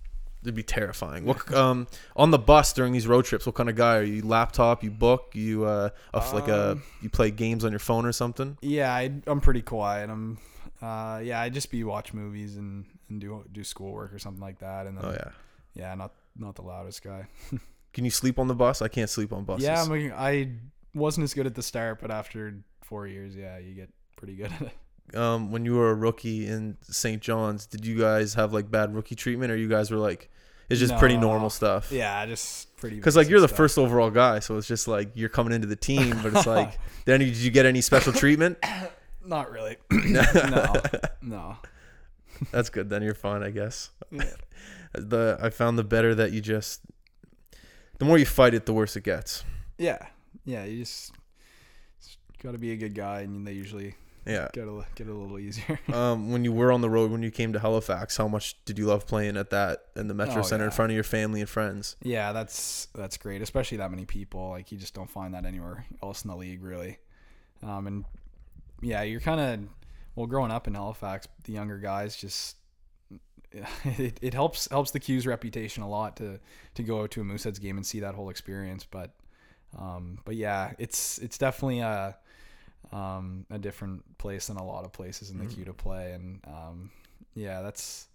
it'd 0.43 0.55
be 0.55 0.63
terrifying. 0.63 1.25
What 1.25 1.53
um 1.53 1.87
on 2.15 2.31
the 2.31 2.39
bus 2.39 2.73
during 2.73 2.93
these 2.93 3.07
road 3.07 3.25
trips? 3.25 3.45
What 3.45 3.55
kind 3.55 3.69
of 3.69 3.75
guy 3.75 3.97
are 3.97 4.03
you? 4.03 4.21
Laptop? 4.21 4.83
You 4.83 4.91
book? 4.91 5.31
You 5.33 5.65
uh 5.65 5.89
of 6.13 6.33
like 6.33 6.47
a 6.47 6.71
Um, 6.71 6.83
you 7.01 7.09
play 7.09 7.31
games 7.31 7.65
on 7.65 7.71
your 7.71 7.79
phone 7.79 8.05
or 8.05 8.11
something? 8.11 8.57
Yeah, 8.61 8.93
I, 8.93 9.11
I'm 9.27 9.41
pretty 9.41 9.61
quiet. 9.61 10.09
I'm, 10.09 10.37
uh, 10.81 11.21
yeah, 11.23 11.39
I 11.39 11.49
just 11.49 11.71
be 11.71 11.83
watch 11.83 12.13
movies 12.13 12.57
and, 12.57 12.85
and 13.09 13.19
do 13.21 13.43
do 13.51 13.63
schoolwork 13.63 14.13
or 14.13 14.19
something 14.19 14.41
like 14.41 14.59
that, 14.59 14.85
and 14.87 14.97
then 14.97 15.05
Oh 15.05 15.11
yeah. 15.11 15.31
yeah, 15.73 15.95
not 15.95 16.11
not 16.37 16.55
the 16.55 16.61
loudest 16.63 17.03
guy. 17.03 17.27
Can 17.93 18.05
you 18.05 18.11
sleep 18.11 18.39
on 18.39 18.47
the 18.47 18.55
bus? 18.55 18.81
I 18.81 18.87
can't 18.87 19.09
sleep 19.09 19.31
on 19.31 19.43
buses. 19.43 19.65
Yeah, 19.65 19.81
I'm, 19.81 20.13
I 20.17 20.49
wasn't 20.95 21.23
as 21.25 21.33
good 21.33 21.45
at 21.45 21.53
the 21.55 21.61
start, 21.61 22.01
but 22.01 22.09
after 22.09 22.55
four 22.81 23.07
years, 23.07 23.35
yeah, 23.35 23.59
you 23.59 23.73
get 23.75 23.89
pretty 24.17 24.35
good 24.35 24.51
at 24.51 24.61
it. 24.63 24.71
Um, 25.13 25.51
when 25.51 25.65
you 25.65 25.75
were 25.75 25.91
a 25.91 25.95
rookie 25.95 26.47
in 26.47 26.77
St. 26.81 27.21
John's, 27.21 27.65
did 27.65 27.85
you 27.85 27.97
guys 27.97 28.33
have 28.33 28.53
like 28.53 28.69
bad 28.71 28.93
rookie 28.95 29.15
treatment, 29.15 29.51
or 29.51 29.57
you 29.57 29.67
guys 29.67 29.91
were 29.91 29.97
like, 29.97 30.29
it's 30.69 30.79
just 30.79 30.97
pretty 30.97 31.17
normal 31.17 31.49
stuff? 31.49 31.91
Yeah, 31.91 32.25
just 32.25 32.75
pretty. 32.77 32.95
Because 32.95 33.15
like 33.15 33.29
you're 33.29 33.41
the 33.41 33.47
stuff. 33.47 33.57
first 33.57 33.77
overall 33.77 34.09
guy, 34.09 34.39
so 34.39 34.57
it's 34.57 34.67
just 34.67 34.87
like 34.87 35.11
you're 35.13 35.29
coming 35.29 35.53
into 35.53 35.67
the 35.67 35.75
team, 35.75 36.19
but 36.23 36.35
it's 36.35 36.47
like, 36.47 36.79
then 37.05 37.19
did 37.19 37.35
you 37.37 37.51
get 37.51 37.65
any 37.65 37.81
special 37.81 38.13
treatment? 38.13 38.57
Not 39.25 39.51
really. 39.51 39.77
no, 39.91 40.23
no. 41.21 41.57
That's 42.51 42.69
good. 42.69 42.89
Then 42.89 43.03
you're 43.03 43.13
fine, 43.13 43.43
I 43.43 43.51
guess. 43.51 43.89
Yeah. 44.11 44.25
The 44.95 45.39
I 45.41 45.49
found 45.49 45.79
the 45.79 45.83
better 45.83 46.13
that 46.13 46.33
you 46.33 46.39
just, 46.39 46.81
the 47.97 48.05
more 48.05 48.19
you 48.19 48.27
fight 48.27 48.53
it, 48.53 48.67
the 48.67 48.73
worse 48.73 48.95
it 48.95 49.03
gets. 49.03 49.43
Yeah, 49.79 49.97
yeah. 50.45 50.65
You 50.65 50.83
just, 50.83 51.13
got 52.43 52.51
to 52.51 52.59
be 52.59 52.73
a 52.73 52.75
good 52.75 52.93
guy, 52.93 53.21
and 53.21 53.47
they 53.47 53.53
usually 53.53 53.95
Yeah. 54.25 54.47
get 54.53 54.67
a 54.67 54.85
get 54.95 55.07
a 55.07 55.13
little 55.13 55.37
easier. 55.39 55.79
Um, 55.93 56.31
when 56.31 56.43
you 56.45 56.51
were 56.53 56.71
on 56.71 56.81
the 56.81 56.89
road, 56.89 57.11
when 57.11 57.23
you 57.23 57.31
came 57.31 57.53
to 57.53 57.59
Halifax, 57.59 58.15
how 58.17 58.27
much 58.27 58.63
did 58.65 58.77
you 58.79 58.85
love 58.85 59.05
playing 59.05 59.35
at 59.37 59.49
that 59.49 59.85
in 59.95 60.07
the 60.07 60.13
Metro 60.13 60.39
Oh, 60.39 60.43
Center 60.43 60.65
in 60.65 60.71
front 60.71 60.91
of 60.91 60.95
your 60.95 61.03
family 61.03 61.41
and 61.41 61.49
friends? 61.49 61.95
yeah, 62.01 62.31
that's 62.31 62.87
that's 62.95 63.17
great, 63.17 63.41
especially 63.41 63.77
that 63.79 63.91
many 63.91 64.05
people. 64.05 64.49
Like 64.49 64.71
you 64.71 64.77
just 64.77 64.93
don't 64.93 65.09
find 65.09 65.33
that 65.33 65.45
anywhere 65.45 65.85
else 66.01 66.23
in 66.23 66.29
the 66.31 66.37
league, 66.37 66.63
really. 66.63 66.99
Um, 67.61 67.87
and 67.87 68.05
yeah, 68.81 69.01
you're 69.03 69.19
kind 69.21 69.39
of 69.39 69.69
well 70.15 70.27
growing 70.27 70.51
up 70.51 70.67
in 70.67 70.73
Halifax. 70.73 71.27
The 71.43 71.53
younger 71.53 71.77
guys 71.79 72.15
just. 72.15 72.57
It, 73.85 74.17
it 74.23 74.33
helps 74.33 74.67
helps 74.71 74.89
the 74.91 74.99
Q's 74.99 75.27
reputation 75.27 75.83
a 75.83 75.87
lot 75.89 76.17
to 76.17 76.39
to 76.73 76.81
go 76.83 77.05
to 77.05 77.21
a 77.21 77.23
Mooseheads 77.23 77.61
game 77.61 77.77
and 77.77 77.85
see 77.85 77.99
that 77.99 78.15
whole 78.15 78.29
experience. 78.29 78.83
But 78.89 79.11
um, 79.77 80.17
but 80.25 80.35
yeah, 80.35 80.73
it's 80.79 81.19
it's 81.19 81.37
definitely 81.37 81.79
a 81.79 82.17
um, 82.93 83.45
a 83.49 83.57
different 83.57 84.17
place 84.17 84.47
than 84.47 84.57
a 84.57 84.63
lot 84.65 84.85
of 84.85 84.91
places 84.93 85.29
in 85.31 85.37
the 85.39 85.45
Mhm. 85.45 85.53
Q 85.55 85.65
to 85.65 85.73
play. 85.73 86.13
And 86.13 86.39
um, 86.47 86.91
yeah, 87.35 87.61
that's 87.61 88.07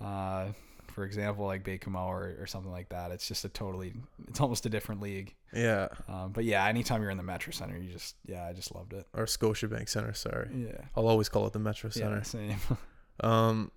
uh, 0.00 0.48
for 0.88 1.04
example 1.04 1.46
like 1.46 1.64
Baie-Comeau 1.64 2.06
or, 2.06 2.36
or 2.40 2.46
something 2.46 2.70
like 2.70 2.90
that. 2.90 3.10
It's 3.10 3.26
just 3.26 3.44
a 3.44 3.48
totally 3.48 3.94
it's 4.28 4.40
almost 4.40 4.66
a 4.66 4.68
different 4.68 5.00
league. 5.00 5.34
Yeah, 5.54 5.88
Um, 6.08 6.32
but 6.32 6.44
yeah, 6.44 6.64
anytime 6.66 7.02
you're 7.02 7.10
in 7.10 7.16
the 7.18 7.22
Metro 7.22 7.52
Center, 7.52 7.76
you 7.78 7.90
just 7.90 8.16
yeah, 8.26 8.46
I 8.46 8.52
just 8.52 8.74
loved 8.74 8.92
it. 8.92 9.06
or 9.14 9.24
Scotiabank 9.26 9.88
Center. 9.88 10.12
Sorry, 10.14 10.48
Yeah, 10.54 10.80
I'll 10.96 11.08
always 11.08 11.28
call 11.28 11.46
it 11.46 11.52
the 11.52 11.58
Metro 11.58 11.90
Center. 11.90 12.16
yeah, 12.16 12.22
same. 12.22 12.56
Um, 13.20 13.70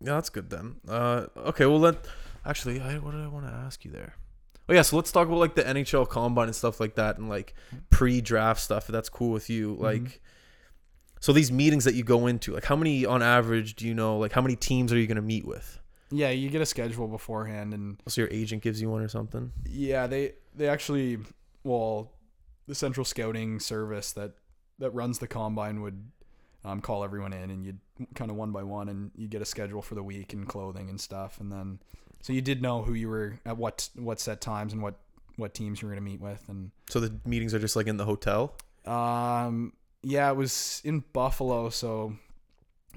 yeah, 0.00 0.14
that's 0.14 0.28
good 0.28 0.50
then. 0.50 0.76
Uh, 0.88 1.26
okay, 1.36 1.64
well 1.66 1.78
then, 1.78 1.96
actually, 2.44 2.80
I, 2.80 2.98
what 2.98 3.12
did 3.12 3.20
I 3.22 3.28
want 3.28 3.46
to 3.46 3.52
ask 3.52 3.84
you 3.84 3.90
there? 3.92 4.16
Oh 4.68 4.74
yeah, 4.74 4.82
so 4.82 4.96
let's 4.96 5.12
talk 5.12 5.26
about 5.26 5.38
like 5.38 5.54
the 5.54 5.62
NHL 5.62 6.08
Combine 6.08 6.46
and 6.46 6.56
stuff 6.56 6.80
like 6.80 6.94
that, 6.94 7.18
and 7.18 7.28
like 7.28 7.54
pre-draft 7.90 8.60
stuff. 8.60 8.88
If 8.88 8.92
that's 8.92 9.08
cool 9.08 9.30
with 9.30 9.50
you, 9.50 9.74
like. 9.74 10.20
So 11.20 11.32
these 11.32 11.52
meetings 11.52 11.84
that 11.84 11.94
you 11.94 12.02
go 12.02 12.26
into, 12.26 12.52
like 12.52 12.64
how 12.64 12.74
many 12.74 13.06
on 13.06 13.22
average 13.22 13.76
do 13.76 13.86
you 13.86 13.94
know? 13.94 14.18
Like 14.18 14.32
how 14.32 14.42
many 14.42 14.56
teams 14.56 14.92
are 14.92 14.98
you 14.98 15.06
going 15.06 15.16
to 15.16 15.22
meet 15.22 15.46
with? 15.46 15.78
yeah, 16.12 16.28
you 16.28 16.50
get 16.50 16.60
a 16.60 16.66
schedule 16.66 17.08
beforehand, 17.08 17.72
and 17.72 17.96
So 18.06 18.20
your 18.20 18.30
agent 18.30 18.62
gives 18.62 18.80
you 18.80 18.90
one 18.90 19.02
or 19.02 19.08
something. 19.08 19.50
Yeah, 19.64 20.06
they 20.06 20.34
they 20.54 20.68
actually 20.68 21.18
well, 21.64 22.12
the 22.66 22.74
central 22.74 23.04
scouting 23.04 23.58
service 23.60 24.12
that 24.12 24.32
that 24.78 24.90
runs 24.90 25.18
the 25.18 25.26
combine 25.26 25.80
would 25.80 26.10
um, 26.64 26.80
call 26.80 27.02
everyone 27.02 27.32
in, 27.32 27.50
and 27.50 27.64
you'd 27.64 27.80
kind 28.14 28.30
of 28.30 28.36
one 28.36 28.52
by 28.52 28.62
one, 28.62 28.88
and 28.88 29.10
you 29.16 29.26
get 29.26 29.42
a 29.42 29.46
schedule 29.46 29.80
for 29.80 29.94
the 29.94 30.02
week 30.02 30.32
and 30.32 30.46
clothing 30.46 30.90
and 30.90 31.00
stuff, 31.00 31.40
and 31.40 31.50
then 31.50 31.78
so 32.22 32.32
you 32.32 32.40
did 32.40 32.62
know 32.62 32.82
who 32.82 32.94
you 32.94 33.08
were 33.08 33.38
at 33.44 33.56
what 33.58 33.88
what 33.96 34.18
set 34.20 34.40
times 34.40 34.72
and 34.72 34.80
what 34.82 34.94
what 35.36 35.52
teams 35.54 35.80
you 35.82 35.88
were 35.88 35.94
going 35.94 36.02
to 36.04 36.10
meet 36.10 36.20
with, 36.20 36.42
and 36.48 36.70
So 36.88 36.98
the 37.00 37.12
meetings 37.26 37.52
are 37.54 37.58
just 37.58 37.76
like 37.76 37.86
in 37.86 37.96
the 37.98 38.04
hotel. 38.06 38.54
um 38.86 39.72
yeah, 40.02 40.28
it 40.30 40.36
was 40.36 40.80
in 40.84 41.04
Buffalo, 41.12 41.68
so 41.70 42.14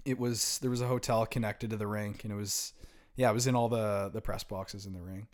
it 0.05 0.17
was 0.19 0.57
there 0.59 0.71
was 0.71 0.81
a 0.81 0.88
hotel 0.88 1.25
connected 1.25 1.69
to 1.71 1.77
the 1.77 1.88
rink, 1.88 2.23
and 2.23 2.33
it 2.33 2.35
was 2.35 2.73
yeah, 3.15 3.29
it 3.29 3.33
was 3.33 3.47
in 3.47 3.55
all 3.55 3.69
the 3.69 4.09
the 4.13 4.21
press 4.21 4.43
boxes 4.43 4.85
in 4.85 4.93
the 4.93 5.01
ring. 5.01 5.27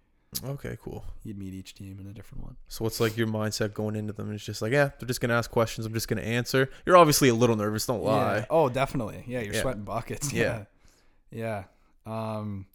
Okay, 0.46 0.78
cool. 0.82 1.04
You'd 1.24 1.38
meet 1.38 1.54
each 1.54 1.74
team 1.76 1.98
in 2.00 2.08
a 2.08 2.14
different 2.14 2.44
one. 2.46 2.56
So 2.70 2.86
what's 2.86 3.00
like 3.02 3.18
your 3.18 3.28
mindset 3.28 3.74
going 3.74 3.98
into 3.98 4.14
them? 4.14 4.32
It's 4.32 4.46
just 4.46 4.62
like, 4.62 4.72
yeah, 4.72 4.92
they're 5.00 5.08
just 5.08 5.20
gonna 5.20 5.34
ask 5.34 5.50
questions. 5.52 5.86
I'm 5.86 5.94
just 5.94 6.08
gonna 6.08 6.22
answer. 6.22 6.70
You're 6.86 6.96
obviously 6.98 7.28
a 7.30 7.34
little 7.36 7.56
nervous. 7.58 7.86
Don't 7.86 8.02
lie. 8.04 8.38
Yeah. 8.38 8.46
Oh, 8.50 8.70
definitely. 8.70 9.24
Yeah, 9.28 9.42
you're 9.42 9.54
Yeah. 9.56 9.62
sweating 9.62 9.84
buckets. 9.84 10.32
Yeah. 10.34 10.64
Yeah. 11.32 11.64
Yeah. 12.08 12.40
Um 12.40 12.66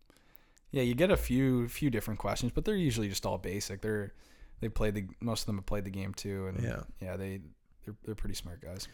yeah, 0.77 0.83
you 0.83 0.95
get 0.95 1.11
a 1.11 1.17
few 1.17 1.69
few 1.69 1.89
different 1.89 2.21
questions, 2.21 2.53
but 2.55 2.67
they're 2.67 2.77
usually 2.77 3.09
just 3.09 3.25
all 3.25 3.39
basic. 3.39 3.81
They're 3.81 4.13
they 4.61 4.69
played 4.69 4.95
the 4.95 5.07
most 5.21 5.41
of 5.43 5.47
them 5.47 5.57
have 5.57 5.65
played 5.67 5.85
the 5.85 5.91
game 5.91 6.13
too 6.13 6.47
and 6.49 6.63
Yeah. 6.63 6.81
yeah, 7.01 7.17
they 7.17 7.41
they're, 7.85 7.95
they're 8.05 8.15
pretty 8.15 8.35
smart 8.35 8.61
guys. 8.61 8.87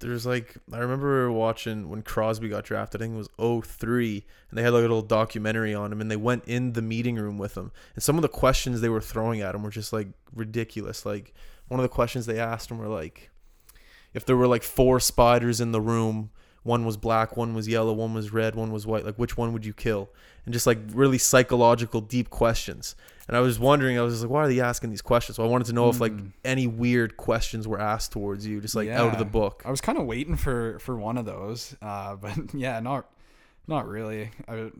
there's 0.00 0.26
like 0.26 0.56
I 0.72 0.78
remember 0.78 1.32
watching 1.32 1.88
when 1.88 2.02
Crosby 2.02 2.48
got 2.50 2.64
drafted. 2.64 3.00
I 3.00 3.04
think 3.04 3.14
it 3.14 3.16
was 3.38 3.64
03 3.66 4.26
and 4.50 4.58
they 4.58 4.62
had 4.62 4.74
like 4.74 4.80
a 4.80 4.82
little 4.82 5.00
documentary 5.02 5.74
on 5.74 5.90
him, 5.90 6.00
and 6.02 6.10
they 6.10 6.16
went 6.16 6.44
in 6.46 6.74
the 6.74 6.82
meeting 6.82 7.16
room 7.16 7.38
with 7.38 7.56
him, 7.56 7.72
and 7.94 8.02
some 8.02 8.16
of 8.16 8.22
the 8.22 8.28
questions 8.28 8.80
they 8.82 8.88
were 8.90 9.00
throwing 9.00 9.40
at 9.40 9.54
him 9.54 9.62
were 9.62 9.70
just 9.70 9.92
like 9.92 10.08
ridiculous. 10.34 11.06
Like 11.06 11.32
one 11.68 11.80
of 11.80 11.82
the 11.84 11.88
questions 11.88 12.26
they 12.26 12.38
asked 12.38 12.70
him 12.70 12.76
were 12.78 12.88
like, 12.88 13.30
if 14.12 14.26
there 14.26 14.36
were 14.36 14.46
like 14.48 14.62
four 14.62 15.00
spiders 15.00 15.60
in 15.60 15.72
the 15.72 15.80
room, 15.80 16.30
one 16.64 16.84
was 16.84 16.96
black, 16.96 17.36
one 17.36 17.54
was 17.54 17.68
yellow, 17.68 17.92
one 17.92 18.12
was 18.12 18.32
red, 18.32 18.56
one 18.56 18.72
was 18.72 18.86
white. 18.86 19.04
Like 19.04 19.14
which 19.16 19.36
one 19.36 19.52
would 19.52 19.64
you 19.64 19.72
kill? 19.72 20.10
And 20.44 20.52
just 20.52 20.66
like 20.66 20.78
really 20.92 21.16
psychological, 21.18 22.00
deep 22.00 22.28
questions. 22.30 22.96
And 23.28 23.36
I 23.36 23.40
was 23.40 23.58
wondering, 23.58 23.98
I 23.98 24.02
was 24.02 24.20
like, 24.22 24.30
why 24.30 24.42
are 24.42 24.48
they 24.48 24.60
asking 24.60 24.90
these 24.90 25.00
questions? 25.00 25.36
So 25.36 25.44
I 25.44 25.46
wanted 25.46 25.66
to 25.68 25.72
know 25.72 25.88
if 25.88 26.00
like 26.00 26.12
Mm. 26.12 26.32
any 26.44 26.66
weird 26.66 27.16
questions 27.16 27.66
were 27.68 27.80
asked 27.80 28.12
towards 28.12 28.46
you, 28.46 28.60
just 28.60 28.74
like 28.74 28.88
out 28.90 29.12
of 29.12 29.18
the 29.18 29.24
book. 29.24 29.62
I 29.64 29.70
was 29.70 29.80
kind 29.80 29.96
of 29.96 30.04
waiting 30.04 30.36
for 30.36 30.78
for 30.80 30.96
one 30.98 31.16
of 31.16 31.24
those, 31.24 31.74
uh, 31.80 32.16
but 32.24 32.36
yeah, 32.54 32.80
not 32.80 33.06
not 33.66 33.86
really. 33.88 34.30
I 34.48 34.70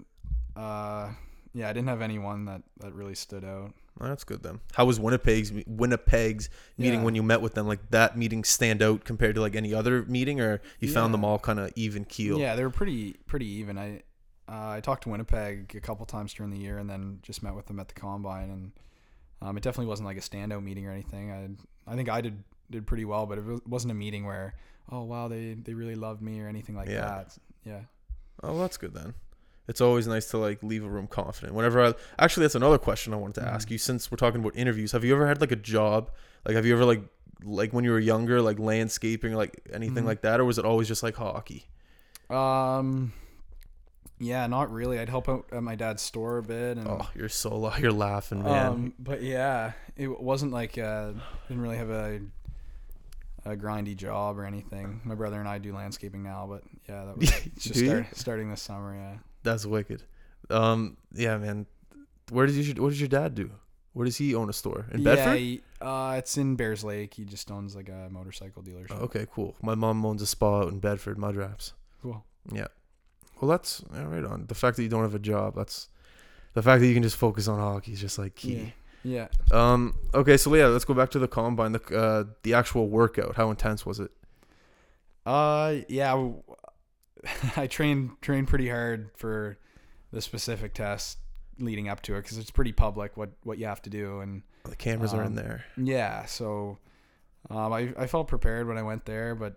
uh, 0.58 1.10
yeah, 1.54 1.68
I 1.68 1.72
didn't 1.72 1.88
have 1.88 2.02
anyone 2.02 2.44
that 2.46 2.62
that 2.80 2.92
really 2.94 3.14
stood 3.14 3.44
out. 3.44 3.72
Oh, 4.00 4.08
That's 4.08 4.24
good 4.24 4.42
then. 4.42 4.60
How 4.72 4.84
was 4.86 4.98
Winnipeg's 4.98 5.52
Winnipeg's 5.66 6.48
meeting 6.76 7.00
Yeah. 7.00 7.04
when 7.04 7.14
you 7.14 7.22
met 7.22 7.40
with 7.40 7.54
them? 7.54 7.68
Like 7.68 7.90
that 7.90 8.18
meeting 8.18 8.42
stand 8.42 8.82
out 8.82 9.04
compared 9.04 9.36
to 9.36 9.40
like 9.40 9.54
any 9.54 9.72
other 9.72 10.04
meeting, 10.06 10.40
or 10.40 10.60
you 10.80 10.88
found 10.90 11.14
them 11.14 11.24
all 11.24 11.38
kind 11.38 11.60
of 11.60 11.70
even 11.76 12.04
keel? 12.04 12.38
Yeah, 12.38 12.56
they 12.56 12.64
were 12.64 12.70
pretty 12.70 13.12
pretty 13.26 13.46
even. 13.46 13.78
I 13.78 14.02
uh, 14.48 14.70
I 14.76 14.80
talked 14.80 15.04
to 15.04 15.08
Winnipeg 15.10 15.74
a 15.76 15.80
couple 15.80 16.04
times 16.06 16.34
during 16.34 16.50
the 16.50 16.58
year, 16.58 16.78
and 16.78 16.90
then 16.90 17.20
just 17.22 17.42
met 17.42 17.54
with 17.54 17.66
them 17.66 17.78
at 17.78 17.88
the 17.88 17.94
combine, 17.94 18.50
and 18.50 18.72
um, 19.40 19.56
it 19.56 19.62
definitely 19.62 19.86
wasn't 19.86 20.06
like 20.06 20.16
a 20.16 20.20
standout 20.20 20.62
meeting 20.64 20.86
or 20.86 20.90
anything. 20.90 21.30
I 21.86 21.92
I 21.92 21.94
think 21.96 22.08
I 22.08 22.20
did 22.20 22.42
did 22.70 22.86
pretty 22.86 23.04
well, 23.04 23.26
but 23.26 23.38
it 23.38 23.44
wasn't 23.68 23.92
a 23.92 23.94
meeting 23.94 24.26
where 24.26 24.54
oh 24.90 25.02
wow 25.04 25.28
they 25.28 25.54
they 25.54 25.72
really 25.74 25.94
loved 25.94 26.20
me 26.20 26.40
or 26.40 26.48
anything 26.48 26.74
like 26.74 26.88
Yeah. 26.88 27.00
that. 27.02 27.38
Yeah. 27.64 27.80
Oh, 28.42 28.58
that's 28.58 28.76
good 28.76 28.92
then. 28.92 29.14
It's 29.66 29.80
always 29.80 30.06
nice 30.06 30.26
to 30.30 30.38
like 30.38 30.62
leave 30.62 30.84
a 30.84 30.88
room 30.88 31.06
confident. 31.06 31.54
Whenever 31.54 31.82
I 31.84 31.94
actually, 32.18 32.44
that's 32.44 32.54
another 32.54 32.78
question 32.78 33.14
I 33.14 33.16
wanted 33.16 33.36
to 33.36 33.40
Mm-hmm. 33.42 33.54
ask 33.54 33.70
you. 33.70 33.78
Since 33.78 34.10
we're 34.10 34.16
talking 34.16 34.40
about 34.40 34.56
interviews, 34.56 34.92
have 34.92 35.04
you 35.04 35.14
ever 35.14 35.26
had 35.26 35.40
like 35.40 35.52
a 35.52 35.56
job? 35.56 36.10
Like, 36.44 36.54
have 36.56 36.66
you 36.66 36.74
ever 36.74 36.84
like 36.84 37.02
like 37.42 37.72
when 37.72 37.84
you 37.84 37.90
were 37.90 37.98
younger, 37.98 38.40
like 38.42 38.58
landscaping, 38.58 39.32
or, 39.34 39.36
like 39.36 39.60
anything 39.72 40.04
Mhm. 40.04 40.06
like 40.06 40.20
that, 40.22 40.40
or 40.40 40.44
was 40.44 40.58
it 40.58 40.64
always 40.64 40.88
just 40.88 41.02
like 41.02 41.16
hockey? 41.16 41.66
Um. 42.30 43.12
Yeah, 44.20 44.46
not 44.46 44.70
really. 44.70 44.98
I'd 45.00 45.08
help 45.08 45.28
out 45.28 45.46
at 45.50 45.62
my 45.62 45.74
dad's 45.74 46.00
store 46.00 46.38
a 46.38 46.42
bit, 46.42 46.78
and 46.78 46.86
Oh, 46.86 47.08
you're 47.16 47.28
so 47.28 47.58
la- 47.58 47.76
you're 47.76 47.92
laughing, 47.92 48.42
man. 48.44 48.66
Um, 48.66 48.94
but 48.98 49.22
yeah, 49.22 49.72
it 49.96 50.20
wasn't 50.20 50.52
like 50.52 50.78
uh, 50.78 51.12
didn't 51.48 51.62
really 51.62 51.76
have 51.78 51.90
a 51.90 52.20
a 53.44 53.56
grindy 53.56 53.96
job 53.96 54.38
or 54.38 54.44
anything. 54.46 55.00
My 55.04 55.14
brother 55.16 55.38
and 55.40 55.48
I 55.48 55.58
do 55.58 55.74
landscaping 55.74 56.22
now, 56.22 56.46
but 56.48 56.62
yeah, 56.88 57.04
that 57.06 57.18
was 57.18 57.28
just 57.58 57.80
start, 57.84 58.06
starting 58.16 58.50
this 58.50 58.62
summer. 58.62 58.94
Yeah. 58.94 59.16
That's 59.44 59.64
wicked. 59.64 60.02
Um, 60.50 60.96
yeah, 61.12 61.36
man. 61.38 61.66
Where 62.30 62.46
did 62.46 62.56
you? 62.56 62.82
What 62.82 62.88
does 62.88 63.00
your 63.00 63.08
dad 63.08 63.34
do? 63.36 63.50
Where 63.92 64.04
does 64.04 64.16
he 64.16 64.34
own 64.34 64.50
a 64.50 64.52
store 64.52 64.86
in 64.90 65.02
Yeah, 65.02 65.14
Bedford? 65.14 65.38
he, 65.38 65.62
uh, 65.80 66.16
it's 66.18 66.36
in 66.36 66.56
Bayers 66.56 66.82
Lake. 66.82 67.14
He 67.14 67.24
just 67.24 67.48
owns 67.52 67.76
like 67.76 67.88
a 67.88 68.08
motorcycle 68.10 68.60
dealership. 68.60 68.96
Oh, 68.98 69.04
okay, 69.04 69.24
cool. 69.32 69.54
My 69.62 69.76
mom 69.76 70.04
owns 70.04 70.20
a 70.20 70.26
spa 70.26 70.62
out 70.62 70.72
in 70.72 70.80
Bedford, 70.80 71.16
Mud 71.16 71.36
Wraps. 71.36 71.74
Cool. 72.02 72.24
Yeah. 72.52 72.66
Well, 73.40 73.48
that's 73.48 73.84
yeah, 73.94 74.04
right 74.04 74.24
on. 74.24 74.46
The 74.46 74.54
fact 74.54 74.76
that 74.78 74.82
you 74.82 74.88
don't 74.88 75.02
have 75.02 75.14
a 75.14 75.20
job, 75.20 75.54
that's 75.54 75.88
the 76.54 76.62
fact 76.62 76.80
that 76.80 76.88
you 76.88 76.94
can 76.94 77.04
just 77.04 77.16
focus 77.16 77.46
on 77.46 77.60
hockey 77.60 77.92
is 77.92 78.00
just 78.00 78.18
like 78.18 78.34
key. 78.34 78.72
Yeah. 79.04 79.28
Um. 79.52 79.94
Okay, 80.12 80.38
so 80.38 80.52
yeah, 80.54 80.66
let's 80.66 80.84
go 80.86 80.94
back 80.94 81.10
to 81.10 81.18
the 81.20 81.28
combine. 81.28 81.72
The 81.72 81.96
uh, 81.96 82.24
the 82.42 82.54
actual 82.54 82.88
workout. 82.88 83.36
How 83.36 83.50
intense 83.50 83.84
was 83.86 84.00
it? 84.00 84.10
Uh, 85.26 85.76
yeah. 85.88 86.30
I 87.56 87.66
trained 87.66 88.20
trained 88.20 88.48
pretty 88.48 88.68
hard 88.68 89.10
for 89.16 89.58
the 90.12 90.20
specific 90.20 90.74
test 90.74 91.18
leading 91.58 91.88
up 91.88 92.02
to 92.02 92.14
it 92.16 92.22
because 92.22 92.38
it's 92.38 92.50
pretty 92.50 92.72
public 92.72 93.16
what 93.16 93.30
what 93.42 93.58
you 93.58 93.66
have 93.66 93.82
to 93.82 93.90
do 93.90 94.20
and 94.20 94.42
The 94.64 94.76
cameras 94.76 95.14
are 95.14 95.22
in 95.22 95.28
Um, 95.28 95.34
there. 95.34 95.64
Yeah, 95.76 96.24
so 96.26 96.78
um, 97.50 97.72
I 97.72 97.92
I 97.96 98.06
felt 98.06 98.28
prepared 98.28 98.66
when 98.66 98.78
I 98.78 98.82
went 98.82 99.04
there, 99.04 99.34
but 99.34 99.56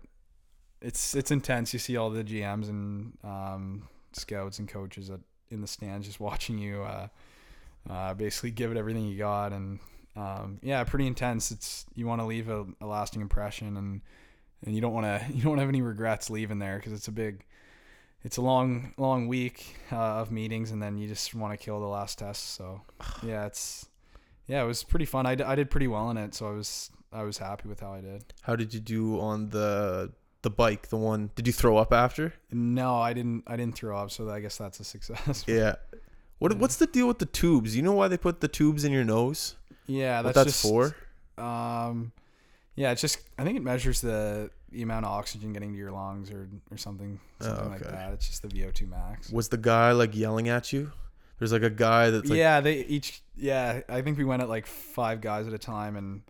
it's 0.82 1.15
it's 1.15 1.32
intense. 1.32 1.73
You 1.73 1.80
see 1.80 1.97
all 1.97 2.10
the 2.10 2.23
GMs 2.23 2.69
and 2.69 3.17
um, 3.23 3.88
scouts 4.13 4.60
and 4.60 4.67
coaches 4.69 5.10
at, 5.10 5.19
in 5.49 5.62
the 5.62 5.67
stands 5.67 6.06
just 6.08 6.19
watching 6.30 6.58
you 6.58 6.84
uh, 6.84 7.08
uh, 7.89 8.13
basically 8.13 8.51
give 8.51 8.71
it 8.71 8.77
everything 8.77 9.08
you 9.08 9.17
got, 9.17 9.53
and 9.53 9.80
um, 10.15 10.60
yeah, 10.62 10.84
pretty 10.84 11.08
intense. 11.08 11.51
It's 11.51 11.86
you 11.95 12.06
want 12.06 12.21
to 12.21 12.25
leave 12.25 12.49
a, 12.49 12.65
a 12.82 12.86
lasting 12.86 13.21
impression, 13.21 13.77
and 13.77 14.01
and 14.65 14.75
you 14.75 14.82
don't 14.82 14.93
want 14.93 15.06
to 15.06 15.25
you 15.34 15.41
don't 15.41 15.58
have 15.58 15.69
any 15.69 15.82
regrets 15.82 16.30
leaving 16.30 16.60
there 16.60 16.77
because 16.77 16.93
it's 16.93 17.08
a 17.08 17.12
big. 17.12 17.43
It's 18.23 18.38
a 18.38 18.41
long, 18.41 18.93
long 18.97 19.27
week 19.27 19.75
uh, 19.91 19.95
of 19.95 20.32
meetings, 20.32 20.71
and 20.71 20.82
then 20.82 20.97
you 20.97 21.08
just 21.08 21.34
want 21.36 21.58
to 21.58 21.63
kill 21.63 21.80
the 21.80 21.86
last 21.88 22.17
test. 22.19 22.56
So, 22.56 22.82
yeah, 23.23 23.45
it's 23.45 23.88
yeah, 24.47 24.63
it 24.63 24.67
was 24.67 24.84
pretty 24.84 25.06
fun. 25.06 25.25
I, 25.25 25.36
d- 25.36 25.43
I 25.43 25.56
did 25.56 25.69
pretty 25.69 25.88
well 25.88 26.10
in 26.10 26.17
it, 26.17 26.34
so 26.34 26.47
I 26.47 26.51
was 26.51 26.89
I 27.12 27.23
was 27.23 27.38
happy 27.38 27.69
with 27.69 27.80
how 27.80 27.93
I 27.93 28.01
did. 28.01 28.25
How 28.41 28.56
did 28.56 28.73
you 28.73 28.80
do 28.80 29.19
on 29.19 29.49
the 29.49 30.12
the 30.41 30.49
bike? 30.49 30.89
The 30.89 30.97
one? 30.97 31.32
Did 31.36 31.47
you 31.47 31.53
throw 31.53 31.77
up 31.77 31.93
after? 31.93 32.34
No, 32.51 32.95
I 32.95 33.13
didn't 33.13 33.43
I 33.47 33.56
didn't 33.56 33.75
throw 33.75 33.97
up, 33.97 34.12
so 34.12 34.30
I 34.30 34.39
guess 34.39 34.58
that's 34.58 34.80
a 34.80 34.84
success. 34.84 35.45
Yeah. 35.47 35.75
What 36.39 36.51
Yeah. 36.51 36.58
What's 36.60 36.75
the 36.77 36.88
deal 36.88 37.08
with 37.08 37.19
the 37.19 37.25
tubes? 37.25 37.75
You 37.75 37.82
know 37.82 37.93
why 37.93 38.08
they 38.08 38.17
put 38.17 38.41
the 38.41 38.47
tubes 38.47 38.84
in 38.84 38.91
your 38.91 39.03
nose? 39.03 39.56
Yeah, 39.88 40.17
What 40.21 40.34
that's, 40.36 40.36
that's 40.36 40.62
just, 40.62 40.63
for? 40.63 40.95
Um, 41.41 42.12
yeah, 42.75 42.91
it's 42.91 43.01
just 43.01 43.19
I 43.39 43.43
think 43.43 43.58
it 43.58 43.63
measures 43.63 44.01
the 44.01 44.51
the 44.71 44.82
amount 44.82 45.06
of 45.06 45.12
oxygen 45.12 45.53
getting 45.53 45.71
to 45.71 45.77
your 45.77 45.91
lungs 45.91 46.32
or 46.32 46.49
or 46.71 46.77
something 46.77 47.19
Oh, 47.41 47.45
something 47.45 47.69
like 47.69 47.82
that. 47.82 48.13
It's 48.13 48.27
just 48.27 48.41
the 48.41 48.47
VO2 48.47 48.89
max. 48.89 49.32
Was 49.32 49.49
the 49.49 49.58
guy 49.58 49.91
like 49.91 50.15
yelling 50.15 50.49
at 50.49 50.73
you? 50.73 50.91
There's 51.39 51.53
like 51.53 51.63
a 51.63 51.69
guy 51.69 52.10
that's 52.10 52.30
like, 52.30 52.38
yeah, 52.38 52.62
they 52.62 52.77
each 52.86 53.21
yeah. 53.36 53.82
I 53.88 54.01
think 54.01 54.17
we 54.17 54.25
went 54.25 54.41
at 54.41 54.49
like 54.49 54.65
five 54.65 55.21
guys 55.21 55.47
at 55.47 55.53
a 55.53 55.60
time, 55.60 55.95
and 55.95 56.21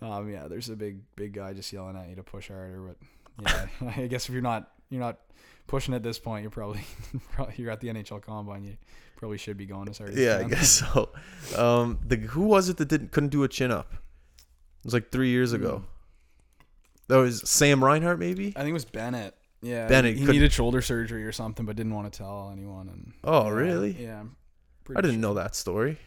um, 0.00 0.30
yeah, 0.30 0.46
there's 0.46 0.68
a 0.68 0.76
big 0.76 1.00
big 1.16 1.32
guy 1.32 1.52
just 1.52 1.72
yelling 1.72 1.96
at 1.96 2.08
you 2.08 2.14
to 2.14 2.22
push 2.22 2.48
harder. 2.48 2.94
But 3.40 3.50
yeah, 3.82 3.90
I 3.96 4.06
guess 4.06 4.28
if 4.28 4.32
you're 4.32 4.42
not 4.42 4.70
you're 4.88 5.00
not 5.00 5.18
pushing 5.66 5.94
at 5.94 6.04
this 6.04 6.18
point, 6.20 6.42
you're 6.42 6.50
probably, 6.50 6.84
probably 7.32 7.54
you're 7.56 7.72
at 7.72 7.80
the 7.80 7.88
NHL 7.88 8.22
Combine. 8.22 8.62
You 8.62 8.76
probably 9.16 9.38
should 9.38 9.56
be 9.56 9.66
going 9.66 9.88
as 9.88 9.98
hard. 9.98 10.10
as 10.10 10.16
you 10.16 10.24
yeah, 10.24 10.38
I 10.38 10.44
guess 10.44 10.70
so. 10.70 11.10
Um, 11.56 11.98
the 12.06 12.16
who 12.16 12.42
was 12.42 12.68
it 12.68 12.76
that 12.76 12.86
didn't 12.88 13.10
couldn't 13.12 13.30
do 13.30 13.42
a 13.42 13.48
chin 13.48 13.72
up? 13.72 13.92
It 13.94 14.84
was 14.84 14.94
like 14.94 15.10
three 15.10 15.30
years 15.30 15.52
ago. 15.52 15.78
Hmm. 15.78 15.84
That 17.08 17.16
was 17.18 17.48
Sam 17.48 17.82
Reinhart, 17.84 18.18
maybe. 18.18 18.48
I 18.56 18.60
think 18.60 18.70
it 18.70 18.72
was 18.74 18.84
Bennett. 18.84 19.34
Yeah, 19.62 19.86
Bennett 19.88 20.14
He, 20.14 20.20
he 20.20 20.26
could- 20.26 20.32
needed 20.34 20.52
shoulder 20.52 20.82
surgery 20.82 21.24
or 21.24 21.32
something, 21.32 21.64
but 21.66 21.76
didn't 21.76 21.94
want 21.94 22.12
to 22.12 22.16
tell 22.16 22.50
anyone. 22.52 22.88
And 22.88 23.12
Oh, 23.24 23.44
yeah, 23.44 23.50
really? 23.50 23.90
Yeah. 23.98 24.24
I 24.90 25.00
didn't 25.00 25.12
sure. 25.12 25.20
know 25.20 25.34
that 25.34 25.54
story. 25.56 25.98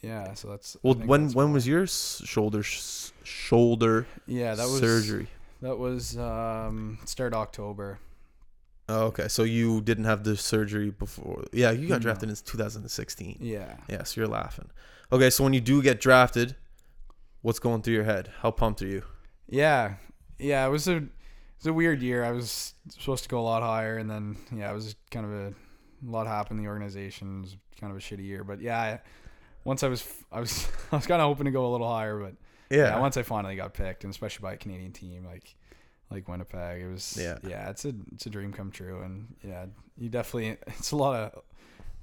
Yeah, 0.00 0.34
so 0.34 0.48
that's. 0.48 0.76
Well, 0.82 0.94
when 0.94 1.24
that's 1.24 1.34
when 1.34 1.52
was 1.52 1.66
your 1.66 1.86
shoulder 1.86 2.62
sh- 2.62 3.10
shoulder 3.22 4.06
yeah 4.26 4.54
that 4.54 4.64
was 4.64 4.80
surgery? 4.80 5.28
That 5.62 5.78
was 5.78 6.16
um 6.18 6.98
start 7.06 7.32
October. 7.34 7.98
Oh, 8.88 9.04
okay. 9.06 9.28
So 9.28 9.44
you 9.44 9.80
didn't 9.80 10.04
have 10.04 10.24
the 10.24 10.36
surgery 10.36 10.90
before. 10.90 11.44
Yeah, 11.52 11.70
you 11.70 11.88
got 11.88 11.94
No. 11.96 12.00
drafted 12.00 12.28
in 12.28 12.36
2016. 12.36 13.38
Yeah. 13.40 13.76
Yeah, 13.88 14.02
so 14.02 14.20
you're 14.20 14.28
laughing. 14.28 14.70
Okay, 15.10 15.30
so 15.30 15.42
when 15.42 15.54
you 15.54 15.60
do 15.62 15.82
get 15.82 16.00
drafted, 16.00 16.54
what's 17.40 17.58
going 17.58 17.80
through 17.80 17.94
your 17.94 18.04
head? 18.04 18.30
How 18.40 18.50
pumped 18.50 18.82
are 18.82 18.86
you? 18.86 19.02
Yeah, 19.48 19.94
yeah. 20.38 20.66
It 20.66 20.70
was 20.70 20.88
a 20.88 20.96
it 20.96 21.02
was 21.58 21.66
a 21.66 21.72
weird 21.72 22.02
year. 22.02 22.24
I 22.24 22.32
was 22.32 22.74
supposed 22.90 23.22
to 23.24 23.28
go 23.28 23.40
a 23.40 23.42
lot 23.42 23.62
higher, 23.62 23.96
and 23.98 24.10
then 24.10 24.36
yeah, 24.54 24.70
it 24.70 24.74
was 24.74 24.94
kind 25.10 25.26
of 25.26 25.32
a, 25.32 25.46
a 25.48 26.10
lot 26.10 26.26
happened 26.26 26.58
in 26.58 26.64
the 26.64 26.70
organization. 26.70 27.38
It 27.38 27.42
was 27.42 27.56
kind 27.80 27.90
of 27.90 27.96
a 27.96 28.00
shitty 28.00 28.24
year, 28.24 28.44
but 28.44 28.60
yeah. 28.60 28.78
I, 28.80 29.00
once 29.64 29.82
I 29.82 29.88
was 29.88 30.06
I 30.30 30.40
was 30.40 30.68
I 30.92 30.96
was 30.96 31.06
kind 31.06 31.20
of 31.22 31.28
hoping 31.28 31.46
to 31.46 31.50
go 31.50 31.66
a 31.66 31.72
little 31.72 31.88
higher, 31.88 32.18
but 32.18 32.34
yeah. 32.70 32.88
Yeah. 32.88 32.98
Once 33.00 33.16
I 33.16 33.22
finally 33.22 33.56
got 33.56 33.74
picked, 33.74 34.04
and 34.04 34.10
especially 34.10 34.42
by 34.42 34.54
a 34.54 34.56
Canadian 34.56 34.92
team 34.92 35.24
like 35.24 35.54
like 36.10 36.28
Winnipeg, 36.28 36.82
it 36.82 36.88
was 36.90 37.16
Yeah. 37.20 37.38
yeah. 37.46 37.70
It's 37.70 37.84
a 37.84 37.94
it's 38.12 38.26
a 38.26 38.30
dream 38.30 38.52
come 38.52 38.70
true, 38.70 39.02
and 39.02 39.34
yeah, 39.42 39.66
you 39.96 40.08
definitely 40.08 40.58
it's 40.66 40.92
a 40.92 40.96
lot 40.96 41.14
of 41.16 41.42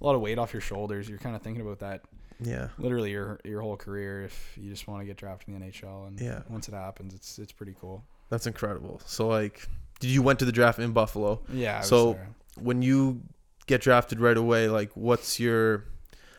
a 0.01 0.03
lot 0.05 0.15
of 0.15 0.21
weight 0.21 0.39
off 0.39 0.53
your 0.53 0.61
shoulders. 0.61 1.07
You're 1.07 1.19
kind 1.19 1.35
of 1.35 1.41
thinking 1.43 1.61
about 1.61 1.79
that 1.79 2.01
yeah. 2.39 2.69
literally 2.79 3.11
your 3.11 3.39
your 3.43 3.61
whole 3.61 3.77
career 3.77 4.23
if 4.23 4.57
you 4.59 4.69
just 4.71 4.87
want 4.87 5.01
to 5.01 5.05
get 5.05 5.17
drafted 5.17 5.53
in 5.53 5.59
the 5.59 5.65
NHL 5.67 6.07
and 6.07 6.19
Yeah. 6.19 6.41
once 6.49 6.67
it 6.67 6.73
happens 6.73 7.13
it's 7.13 7.37
it's 7.37 7.51
pretty 7.51 7.75
cool. 7.79 8.03
That's 8.31 8.47
incredible. 8.47 9.01
So 9.05 9.27
like, 9.27 9.67
did 9.99 10.09
you 10.09 10.23
went 10.23 10.39
to 10.39 10.45
the 10.45 10.51
draft 10.51 10.79
in 10.79 10.93
Buffalo? 10.93 11.41
Yeah. 11.53 11.75
I 11.75 11.79
was 11.79 11.87
So-. 11.89 12.17
When 12.59 12.81
you 12.81 13.21
get 13.67 13.81
drafted 13.81 14.19
right 14.19 14.35
away, 14.35 14.67
like, 14.67 14.91
what's 14.95 15.39
your? 15.39 15.85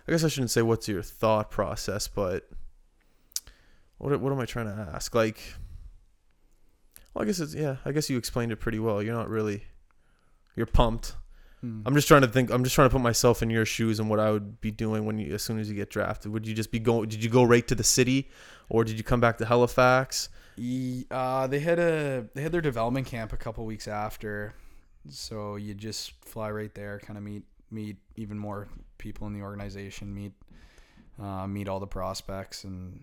I 0.07 0.13
guess 0.13 0.25
I 0.25 0.29
shouldn't 0.29 0.51
say 0.51 0.63
what's 0.63 0.89
your 0.89 1.03
thought 1.03 1.51
process, 1.51 2.09
but 2.09 2.49
what 3.99 4.21
what 4.21 4.33
am 4.33 4.41
I 4.41 4.47
trying 4.47 4.67
to 4.67 4.91
ask? 4.95 5.15
Like, 5.15 5.39
well, 7.15 7.23
I 7.23 7.27
guess 7.27 7.41
it's 7.41 7.55
yeah. 7.55 7.77
I 7.85 7.93
guess 7.93 8.11
you 8.11 8.19
explained 8.19 8.53
it 8.53 8.57
pretty 8.57 8.79
well. 8.79 9.03
You're 9.03 9.15
not 9.15 9.29
really, 9.29 9.65
you're 10.57 10.67
pumped. 10.67 11.15
Hmm. 11.61 11.83
I'm 11.87 11.95
just 11.95 12.09
trying 12.09 12.23
to 12.23 12.29
think. 12.29 12.51
I'm 12.51 12.65
just 12.65 12.75
trying 12.75 12.89
to 12.89 12.93
put 12.93 13.03
myself 13.03 13.43
in 13.43 13.51
your 13.51 13.65
shoes 13.65 14.01
and 14.01 14.11
what 14.11 14.19
I 14.19 14.31
would 14.31 14.61
be 14.61 14.71
doing 14.71 15.05
when 15.05 15.19
you, 15.19 15.35
as 15.35 15.43
soon 15.43 15.59
as 15.59 15.69
you 15.69 15.75
get 15.75 15.91
drafted. 15.91 16.33
Would 16.33 16.47
you 16.47 16.55
just 16.55 16.71
be 16.73 16.79
going? 16.79 17.09
Did 17.09 17.23
you 17.23 17.31
go 17.31 17.45
right 17.45 17.67
to 17.69 17.75
the 17.75 17.85
city, 17.85 18.31
or 18.69 18.83
did 18.85 18.99
you 18.99 19.05
come 19.05 19.21
back 19.21 19.39
to 19.39 19.47
Halifax? 19.47 20.29
Uh, 21.11 21.47
they 21.47 21.61
had 21.61 21.79
a 21.79 22.27
they 22.35 22.43
had 22.43 22.53
their 22.53 22.61
development 22.61 23.07
camp 23.07 23.33
a 23.33 23.37
couple 23.37 23.65
weeks 23.65 23.89
after, 23.89 24.55
so 25.09 25.57
you 25.57 25.75
just 25.75 26.13
fly 26.25 26.51
right 26.51 26.75
there, 26.75 26.99
kind 27.01 27.17
of 27.17 27.25
meet 27.25 27.45
meet 27.71 27.97
even 28.17 28.39
more 28.39 28.69
people 28.99 29.27
in 29.27 29.33
the 29.33 29.43
organization, 29.43 30.15
meet 30.15 30.33
uh, 31.21 31.47
meet 31.47 31.69
all 31.69 31.81
the 31.81 31.87
prospects, 31.87 32.65
and 32.65 33.03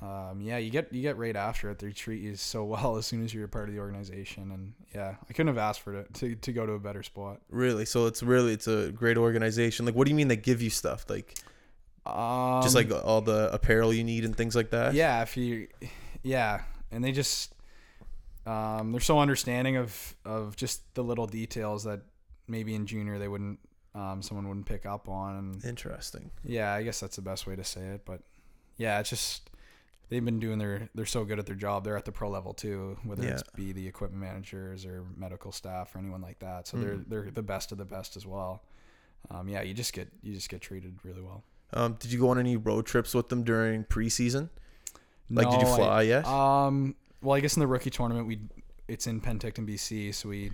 um, 0.00 0.40
yeah, 0.40 0.56
you 0.58 0.70
get 0.70 0.92
you 0.92 1.02
get 1.02 1.16
right 1.18 1.36
after 1.36 1.70
it. 1.70 1.78
They 1.78 1.92
treat 1.92 2.22
you 2.22 2.34
so 2.36 2.64
well 2.72 2.96
as 2.96 3.06
soon 3.06 3.24
as 3.24 3.32
you're 3.34 3.44
a 3.44 3.48
part 3.48 3.68
of 3.68 3.74
the 3.74 3.80
organization, 3.80 4.50
and 4.52 4.72
yeah, 4.94 5.16
I 5.28 5.32
couldn't 5.32 5.48
have 5.48 5.58
asked 5.58 5.80
for 5.80 5.94
it 5.94 6.14
to 6.14 6.34
to 6.34 6.52
go 6.52 6.64
to 6.66 6.72
a 6.72 6.78
better 6.80 7.02
spot. 7.02 7.40
Really? 7.50 7.84
So 7.84 8.06
it's 8.06 8.22
really 8.22 8.52
it's 8.52 8.68
a 8.68 8.90
great 8.90 9.18
organization. 9.18 9.84
Like, 9.86 9.94
what 9.94 10.06
do 10.06 10.10
you 10.10 10.16
mean 10.16 10.28
they 10.28 10.36
give 10.36 10.62
you 10.62 10.70
stuff? 10.70 11.04
Like, 11.08 11.38
Um, 12.06 12.62
just 12.62 12.74
like 12.74 12.90
all 12.90 13.20
the 13.20 13.52
apparel 13.52 13.92
you 13.92 14.04
need 14.04 14.24
and 14.24 14.34
things 14.36 14.54
like 14.56 14.70
that. 14.70 14.94
yeah 14.94 15.22
if 15.22 15.36
you 15.36 15.68
yeah 16.22 16.62
and 16.96 17.04
they 17.04 17.12
just 17.12 17.54
um, 18.46 18.92
they're 18.92 19.00
so 19.00 19.18
understanding 19.18 19.76
of 19.76 20.14
of 20.24 20.56
just 20.56 20.82
the 20.94 21.02
little 21.04 21.26
details 21.26 21.84
that 21.84 22.00
maybe 22.48 22.74
in 22.74 22.86
junior 22.86 23.18
they 23.18 23.28
wouldn't 23.28 23.58
um, 23.94 24.22
someone 24.22 24.46
wouldn't 24.48 24.66
pick 24.66 24.84
up 24.86 25.08
on 25.08 25.60
Interesting. 25.64 26.30
yeah 26.44 26.72
i 26.74 26.82
guess 26.82 27.00
that's 27.00 27.16
the 27.16 27.22
best 27.22 27.46
way 27.46 27.56
to 27.56 27.64
say 27.64 27.80
it 27.80 28.02
but 28.04 28.20
yeah 28.76 29.00
it's 29.00 29.10
just 29.10 29.50
they've 30.08 30.24
been 30.24 30.38
doing 30.38 30.58
their 30.58 30.88
they're 30.94 31.06
so 31.06 31.24
good 31.24 31.38
at 31.38 31.46
their 31.46 31.56
job 31.56 31.82
they're 31.82 31.96
at 31.96 32.04
the 32.04 32.12
pro 32.12 32.28
level 32.30 32.52
too 32.54 32.96
whether 33.04 33.24
Yeah. 33.24 33.30
it's 33.30 33.42
be 33.54 33.72
the 33.72 33.86
equipment 33.86 34.22
managers 34.22 34.84
or 34.86 35.04
medical 35.16 35.50
staff 35.50 35.94
or 35.94 35.98
anyone 35.98 36.20
like 36.22 36.38
that 36.40 36.66
so 36.68 36.76
Mm. 36.76 36.80
they're 36.82 37.22
they're 37.22 37.30
the 37.32 37.42
best 37.42 37.72
of 37.72 37.78
the 37.78 37.84
best 37.84 38.16
as 38.16 38.26
well 38.26 38.62
um, 39.30 39.48
yeah 39.48 39.62
you 39.62 39.74
just 39.74 39.92
get 39.92 40.08
you 40.22 40.34
just 40.34 40.48
get 40.48 40.60
treated 40.60 40.94
really 41.02 41.22
well 41.22 41.42
Um, 41.72 41.94
did 41.98 42.12
you 42.12 42.20
go 42.20 42.28
on 42.28 42.38
any 42.38 42.56
road 42.56 42.86
trips 42.86 43.12
with 43.14 43.28
them 43.28 43.42
during 43.42 43.82
preseason? 43.84 44.50
Like, 45.30 45.50
did 45.50 45.60
you 45.60 45.66
No, 45.66 45.72
I- 45.72 45.76
fly 45.76 46.02
yet? 46.02 46.26
Um, 46.26 46.94
well, 47.22 47.36
I 47.36 47.40
guess 47.40 47.56
in 47.56 47.60
the 47.60 47.66
rookie 47.66 47.90
tournament, 47.90 48.26
we 48.26 48.40
it's 48.88 49.06
in 49.06 49.20
Penticton, 49.20 49.66
BC, 49.66 50.14
so 50.14 50.28
we 50.28 50.52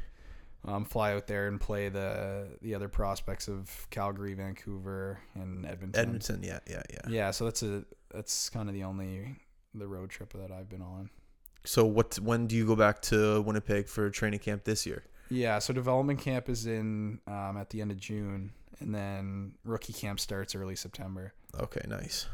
um, 0.64 0.84
fly 0.84 1.12
out 1.12 1.26
there 1.26 1.48
and 1.48 1.60
play 1.60 1.88
the 1.88 2.48
the 2.62 2.74
other 2.74 2.88
prospects 2.88 3.48
of 3.48 3.86
Calgary, 3.90 4.34
Vancouver, 4.34 5.18
and 5.34 5.66
Edmonton. 5.66 6.00
Edmonton. 6.00 6.42
Yeah, 6.42 6.60
yeah, 6.70 6.82
yeah. 6.90 7.00
Yeah, 7.08 7.30
so 7.30 7.44
that's 7.44 7.62
a 7.62 7.84
that's 8.12 8.48
kind 8.48 8.68
of 8.68 8.74
the 8.74 8.84
only 8.84 9.36
the 9.74 9.86
road 9.86 10.10
trip 10.10 10.32
that 10.34 10.50
I've 10.50 10.68
been 10.68 10.82
on. 10.82 11.10
So 11.64 11.84
what? 11.84 12.18
When 12.20 12.46
do 12.46 12.56
you 12.56 12.66
go 12.66 12.76
back 12.76 13.02
to 13.02 13.42
Winnipeg 13.42 13.88
for 13.88 14.08
training 14.10 14.40
camp 14.40 14.64
this 14.64 14.86
year? 14.86 15.04
Yeah, 15.28 15.58
so 15.58 15.72
development 15.72 16.20
camp 16.20 16.48
is 16.48 16.66
in 16.66 17.20
um, 17.26 17.56
at 17.56 17.70
the 17.70 17.80
end 17.80 17.90
of 17.90 17.98
June, 17.98 18.52
and 18.80 18.94
then 18.94 19.54
rookie 19.64 19.92
camp 19.92 20.20
starts 20.20 20.54
early 20.54 20.76
September. 20.76 21.32
Okay, 21.60 21.82
nice. 21.88 22.26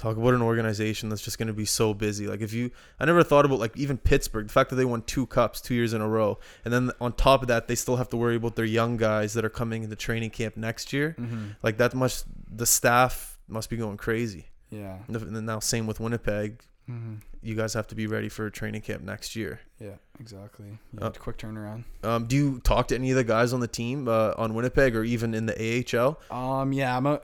Talk 0.00 0.16
about 0.16 0.32
an 0.32 0.40
organization 0.40 1.10
that's 1.10 1.20
just 1.20 1.36
going 1.36 1.48
to 1.48 1.52
be 1.52 1.66
so 1.66 1.92
busy. 1.92 2.26
Like 2.26 2.40
if 2.40 2.54
you, 2.54 2.70
I 2.98 3.04
never 3.04 3.22
thought 3.22 3.44
about 3.44 3.58
like 3.58 3.76
even 3.76 3.98
Pittsburgh. 3.98 4.46
The 4.46 4.52
fact 4.52 4.70
that 4.70 4.76
they 4.76 4.86
won 4.86 5.02
two 5.02 5.26
cups 5.26 5.60
two 5.60 5.74
years 5.74 5.92
in 5.92 6.00
a 6.00 6.08
row, 6.08 6.38
and 6.64 6.72
then 6.72 6.90
on 7.02 7.12
top 7.12 7.42
of 7.42 7.48
that, 7.48 7.68
they 7.68 7.74
still 7.74 7.96
have 7.96 8.08
to 8.08 8.16
worry 8.16 8.36
about 8.36 8.56
their 8.56 8.64
young 8.64 8.96
guys 8.96 9.34
that 9.34 9.44
are 9.44 9.50
coming 9.50 9.82
into 9.82 9.94
training 9.96 10.30
camp 10.30 10.56
next 10.56 10.94
year. 10.94 11.14
Mm-hmm. 11.20 11.48
Like 11.62 11.76
that 11.76 11.92
much, 11.92 12.22
the 12.50 12.64
staff 12.64 13.38
must 13.46 13.68
be 13.68 13.76
going 13.76 13.98
crazy. 13.98 14.46
Yeah. 14.70 14.96
And 15.06 15.36
then 15.36 15.44
now 15.44 15.58
same 15.58 15.86
with 15.86 16.00
Winnipeg. 16.00 16.62
Mm-hmm. 16.88 17.16
You 17.42 17.54
guys 17.54 17.74
have 17.74 17.86
to 17.88 17.94
be 17.94 18.06
ready 18.06 18.30
for 18.30 18.48
training 18.48 18.80
camp 18.80 19.02
next 19.02 19.36
year. 19.36 19.60
Yeah, 19.78 19.96
exactly. 20.18 20.78
Uh, 20.98 21.10
quick 21.10 21.36
turnaround. 21.36 21.84
Um, 22.02 22.24
do 22.24 22.36
you 22.36 22.60
talk 22.60 22.88
to 22.88 22.94
any 22.94 23.10
of 23.10 23.16
the 23.16 23.24
guys 23.24 23.52
on 23.52 23.60
the 23.60 23.68
team 23.68 24.08
uh, 24.08 24.32
on 24.38 24.54
Winnipeg 24.54 24.96
or 24.96 25.04
even 25.04 25.34
in 25.34 25.44
the 25.44 25.84
AHL? 25.94 26.18
Um, 26.34 26.72
yeah, 26.72 26.96
I'm 26.96 27.04
a, 27.04 27.20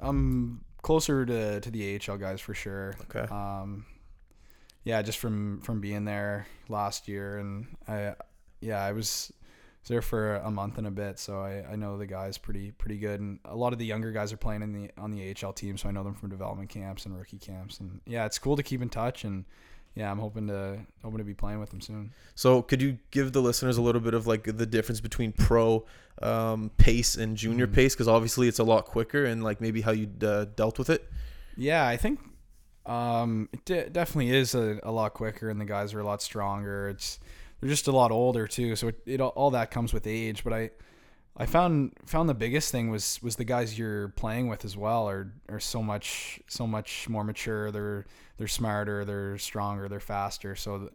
I'm 0.00 0.64
closer 0.82 1.26
to 1.26 1.60
to 1.60 1.70
the 1.70 2.00
AHL 2.08 2.16
guys 2.16 2.40
for 2.40 2.54
sure. 2.54 2.94
Okay. 3.02 3.32
Um, 3.32 3.86
yeah, 4.84 5.02
just 5.02 5.18
from 5.18 5.60
from 5.60 5.80
being 5.80 6.04
there 6.04 6.46
last 6.68 7.08
year, 7.08 7.38
and 7.38 7.66
I, 7.86 8.14
yeah, 8.60 8.82
I 8.82 8.92
was 8.92 9.32
there 9.88 10.02
for 10.02 10.36
a 10.36 10.50
month 10.50 10.78
and 10.78 10.86
a 10.86 10.90
bit, 10.90 11.18
so 11.18 11.40
I, 11.40 11.64
I 11.72 11.76
know 11.76 11.98
the 11.98 12.06
guys 12.06 12.38
pretty 12.38 12.70
pretty 12.72 12.98
good, 12.98 13.20
and 13.20 13.40
a 13.44 13.56
lot 13.56 13.72
of 13.72 13.78
the 13.78 13.84
younger 13.84 14.12
guys 14.12 14.32
are 14.32 14.36
playing 14.36 14.62
in 14.62 14.72
the 14.72 14.90
on 14.96 15.10
the 15.10 15.34
AHL 15.34 15.52
team, 15.52 15.76
so 15.76 15.88
I 15.88 15.92
know 15.92 16.02
them 16.02 16.14
from 16.14 16.30
development 16.30 16.70
camps 16.70 17.06
and 17.06 17.16
rookie 17.16 17.38
camps, 17.38 17.80
and 17.80 18.00
yeah, 18.06 18.24
it's 18.24 18.38
cool 18.38 18.56
to 18.56 18.62
keep 18.62 18.80
in 18.80 18.88
touch, 18.88 19.24
and 19.24 19.44
yeah, 19.94 20.10
I'm 20.10 20.18
hoping 20.18 20.46
to 20.48 20.78
hoping 21.02 21.18
to 21.18 21.24
be 21.24 21.34
playing 21.34 21.60
with 21.60 21.70
them 21.70 21.80
soon. 21.80 22.12
So 22.34 22.62
could 22.62 22.80
you 22.80 22.98
give 23.10 23.32
the 23.32 23.42
listeners 23.42 23.76
a 23.76 23.82
little 23.82 24.00
bit 24.00 24.14
of 24.14 24.26
like 24.26 24.44
the 24.44 24.66
difference 24.66 25.00
between 25.00 25.32
pro 25.32 25.84
um, 26.22 26.70
pace 26.78 27.16
and 27.16 27.36
junior 27.36 27.66
Mhm. 27.66 27.74
pace? 27.74 27.94
Because 27.94 28.08
obviously 28.08 28.46
it's 28.48 28.58
a 28.58 28.64
lot 28.64 28.84
quicker, 28.84 29.24
and 29.24 29.42
like 29.42 29.60
maybe 29.60 29.80
how 29.80 29.90
you 29.92 30.08
uh, 30.22 30.46
dealt 30.56 30.78
with 30.78 30.90
it. 30.90 31.10
Yeah, 31.56 31.86
I 31.86 31.96
think 31.96 32.20
um, 32.86 33.48
it 33.52 33.64
de- 33.64 33.90
definitely 33.90 34.30
is 34.34 34.54
a, 34.54 34.80
a 34.82 34.90
lot 34.92 35.14
quicker, 35.14 35.50
and 35.50 35.60
the 35.60 35.64
guys 35.64 35.92
are 35.94 36.00
a 36.00 36.04
lot 36.04 36.22
stronger. 36.22 36.88
It's 36.88 37.18
they're 37.60 37.68
just 37.68 37.88
a 37.88 37.92
lot 37.92 38.10
older 38.10 38.46
too, 38.46 38.76
so 38.76 38.88
it, 38.88 39.00
it 39.06 39.20
all 39.20 39.50
that 39.50 39.70
comes 39.70 39.92
with 39.92 40.06
age. 40.06 40.44
But 40.44 40.52
I 40.52 40.70
I 41.36 41.46
found 41.46 41.92
found 42.04 42.28
the 42.28 42.34
biggest 42.34 42.70
thing 42.70 42.90
was 42.90 43.20
was 43.22 43.36
the 43.36 43.44
guys 43.44 43.78
you're 43.78 44.08
playing 44.08 44.48
with 44.48 44.64
as 44.64 44.76
well 44.76 45.08
are 45.08 45.32
are 45.48 45.60
so 45.60 45.82
much 45.82 46.40
so 46.48 46.66
much 46.66 47.08
more 47.08 47.24
mature. 47.24 47.70
They're 47.70 48.06
they're 48.36 48.48
smarter, 48.48 49.04
they're 49.04 49.38
stronger, 49.38 49.88
they're 49.88 50.00
faster. 50.00 50.56
So 50.56 50.90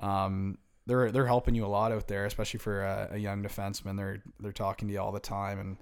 um, 0.00 0.58
they're 0.86 1.10
they're 1.10 1.26
helping 1.26 1.54
you 1.54 1.64
a 1.64 1.68
lot 1.68 1.92
out 1.92 2.08
there, 2.08 2.26
especially 2.26 2.58
for 2.58 2.82
a, 2.82 3.10
a 3.12 3.18
young 3.18 3.42
defenseman. 3.42 3.96
They're 3.96 4.22
they're 4.40 4.52
talking 4.52 4.88
to 4.88 4.94
you 4.94 5.00
all 5.00 5.12
the 5.12 5.20
time, 5.20 5.58
and 5.58 5.76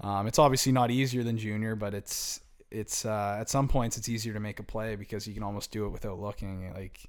um, 0.00 0.26
it's 0.26 0.38
obviously 0.38 0.72
not 0.72 0.90
easier 0.90 1.22
than 1.22 1.38
junior, 1.38 1.76
but 1.76 1.94
it's 1.94 2.40
it's 2.70 3.04
uh, 3.04 3.38
at 3.40 3.48
some 3.48 3.68
points 3.68 3.96
it's 3.96 4.08
easier 4.08 4.32
to 4.34 4.40
make 4.40 4.58
a 4.60 4.62
play 4.62 4.96
because 4.96 5.26
you 5.26 5.34
can 5.34 5.42
almost 5.42 5.70
do 5.70 5.86
it 5.86 5.90
without 5.90 6.18
looking. 6.18 6.72
Like 6.74 7.00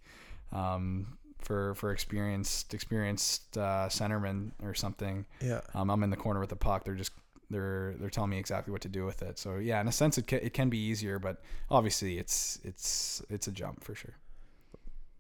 um, 0.51 1.16
for 1.39 1.76
for 1.76 1.91
experienced 1.91 2.73
experienced 2.73 3.58
uh, 3.58 3.88
centerman 3.89 4.52
or 4.63 4.73
something, 4.73 5.26
Yeah. 5.41 5.62
um, 5.73 5.89
I'm 5.89 6.04
in 6.04 6.10
the 6.10 6.17
corner 6.17 6.39
with 6.39 6.50
the 6.50 6.56
puck. 6.56 6.84
They're 6.84 6.95
just 6.95 7.12
they're 7.50 7.95
they're 8.00 8.10
telling 8.10 8.30
me 8.32 8.38
exactly 8.39 8.71
what 8.71 8.82
to 8.82 8.89
do 8.89 9.06
with 9.06 9.21
it. 9.21 9.39
So 9.39 9.56
yeah, 9.58 9.80
in 9.80 9.88
a 9.88 9.91
sense, 9.91 10.17
it 10.17 10.28
can, 10.28 10.39
it 10.39 10.54
can 10.54 10.69
be 10.69 10.78
easier, 10.80 11.19
but 11.19 11.41
obviously 11.71 12.17
it's 12.17 12.60
it's 12.63 13.21
it's 13.30 13.47
a 13.47 13.52
jump 13.52 13.84
for 13.84 13.95
sure. 13.95 14.15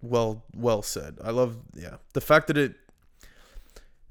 Well, 0.01 0.43
well 0.55 0.81
said. 0.81 1.17
I 1.23 1.31
love 1.31 1.57
yeah 1.73 1.95
the 2.13 2.21
fact 2.21 2.47
that 2.47 2.57
it. 2.57 2.75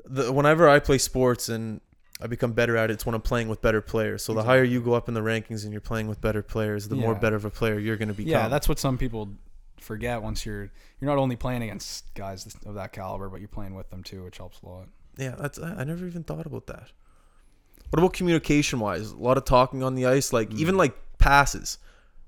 The 0.09 0.33
whenever 0.33 0.69
I 0.69 0.79
play 0.79 0.99
sports 0.99 1.49
and 1.49 1.81
I 2.21 2.29
become 2.29 2.53
better 2.53 2.77
at 2.77 2.91
it, 2.91 2.95
it's 2.95 3.05
when 3.07 3.15
I'm 3.15 3.21
playing 3.23 3.49
with 3.49 3.61
better 3.61 3.81
players. 3.81 4.23
So 4.23 4.33
the 4.35 4.45
higher 4.45 4.63
you 4.65 4.81
go 4.81 4.95
up 4.95 5.09
in 5.09 5.15
the 5.15 5.21
rankings 5.21 5.65
and 5.65 5.73
you're 5.73 5.81
playing 5.81 6.07
with 6.09 6.21
better 6.21 6.43
players, 6.43 6.89
the 6.89 6.95
more 6.97 7.15
better 7.15 7.37
of 7.37 7.45
a 7.45 7.51
player 7.51 7.79
you're 7.79 7.97
going 7.97 8.09
to 8.09 8.15
become. 8.15 8.31
Yeah, 8.31 8.49
that's 8.49 8.69
what 8.69 8.79
some 8.79 8.97
people 8.97 9.29
forget. 9.81 10.23
Once 10.23 10.45
you're 10.47 10.71
you're 11.01 11.11
not 11.11 11.19
only 11.19 11.37
playing 11.37 11.63
against 11.63 12.13
guys 12.15 12.47
of 12.65 12.75
that 12.75 12.93
caliber, 12.93 13.29
but 13.29 13.41
you're 13.41 13.49
playing 13.49 13.75
with 13.75 13.91
them 13.91 14.03
too, 14.03 14.25
which 14.25 14.39
helps 14.39 14.61
a 14.63 14.67
lot. 14.67 14.87
Yeah, 15.17 15.35
that's 15.39 15.59
I 15.59 15.85
never 15.85 16.07
even 16.07 16.23
thought 16.25 16.47
about 16.47 16.67
that. 16.67 16.91
What 17.91 17.99
about 18.01 18.13
communication 18.15 18.81
wise? 18.81 19.11
A 19.13 19.17
lot 19.17 19.37
of 19.39 19.45
talking 19.45 19.83
on 19.83 19.95
the 19.95 20.07
ice, 20.07 20.33
like 20.33 20.53
even 20.55 20.75
Mm. 20.75 20.79
like 20.79 20.97
passes, 21.19 21.79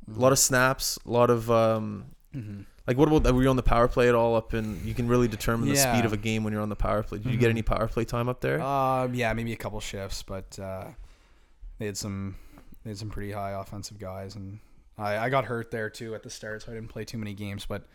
a 0.09 0.19
lot 0.19 0.33
of 0.33 0.39
snaps, 0.39 0.99
a 1.05 1.11
lot 1.11 1.31
of 1.31 1.51
um, 1.51 2.07
Mm-hmm. 2.35 2.61
like 2.87 2.97
what 2.97 3.09
about 3.13 3.35
were 3.35 3.43
you 3.43 3.49
on 3.49 3.57
the 3.57 3.63
power 3.63 3.89
play 3.89 4.09
at 4.09 4.15
all 4.15 4.37
up 4.37 4.55
in? 4.55 4.81
You 4.85 4.95
can 4.95 5.09
really 5.09 5.29
determine 5.29 5.69
the 5.69 5.77
speed 5.77 6.05
of 6.05 6.13
a 6.13 6.17
game 6.17 6.45
when 6.45 6.53
you're 6.53 6.63
on 6.63 6.69
the 6.69 6.77
power 6.77 7.03
play. 7.03 7.19
Did 7.19 7.33
you 7.33 7.39
get 7.39 7.49
Mhm. 7.49 7.51
any 7.51 7.63
power 7.63 7.89
play 7.89 8.05
time 8.05 8.29
up 8.29 8.41
there? 8.41 8.61
Um, 8.63 9.15
yeah, 9.15 9.33
maybe 9.33 9.53
a 9.53 9.57
couple 9.57 9.81
shifts, 9.81 10.23
but 10.23 10.59
uh, 10.59 10.85
they 11.79 11.87
had 11.87 11.97
some 11.97 12.37
they 12.85 12.91
had 12.91 12.99
some 12.99 13.11
pretty 13.11 13.33
high 13.33 13.51
offensive 13.51 13.99
guys, 13.99 14.37
and 14.37 14.61
I, 14.99 15.19
I 15.19 15.29
got 15.29 15.45
hurt 15.45 15.71
there 15.71 15.89
too 15.91 16.15
at 16.15 16.23
the 16.23 16.31
start, 16.31 16.63
so 16.63 16.73
I 16.73 16.75
didn't 16.75 16.89
play 16.89 17.05
too 17.05 17.19
many 17.19 17.35
games. 17.35 17.67
But 17.67 17.87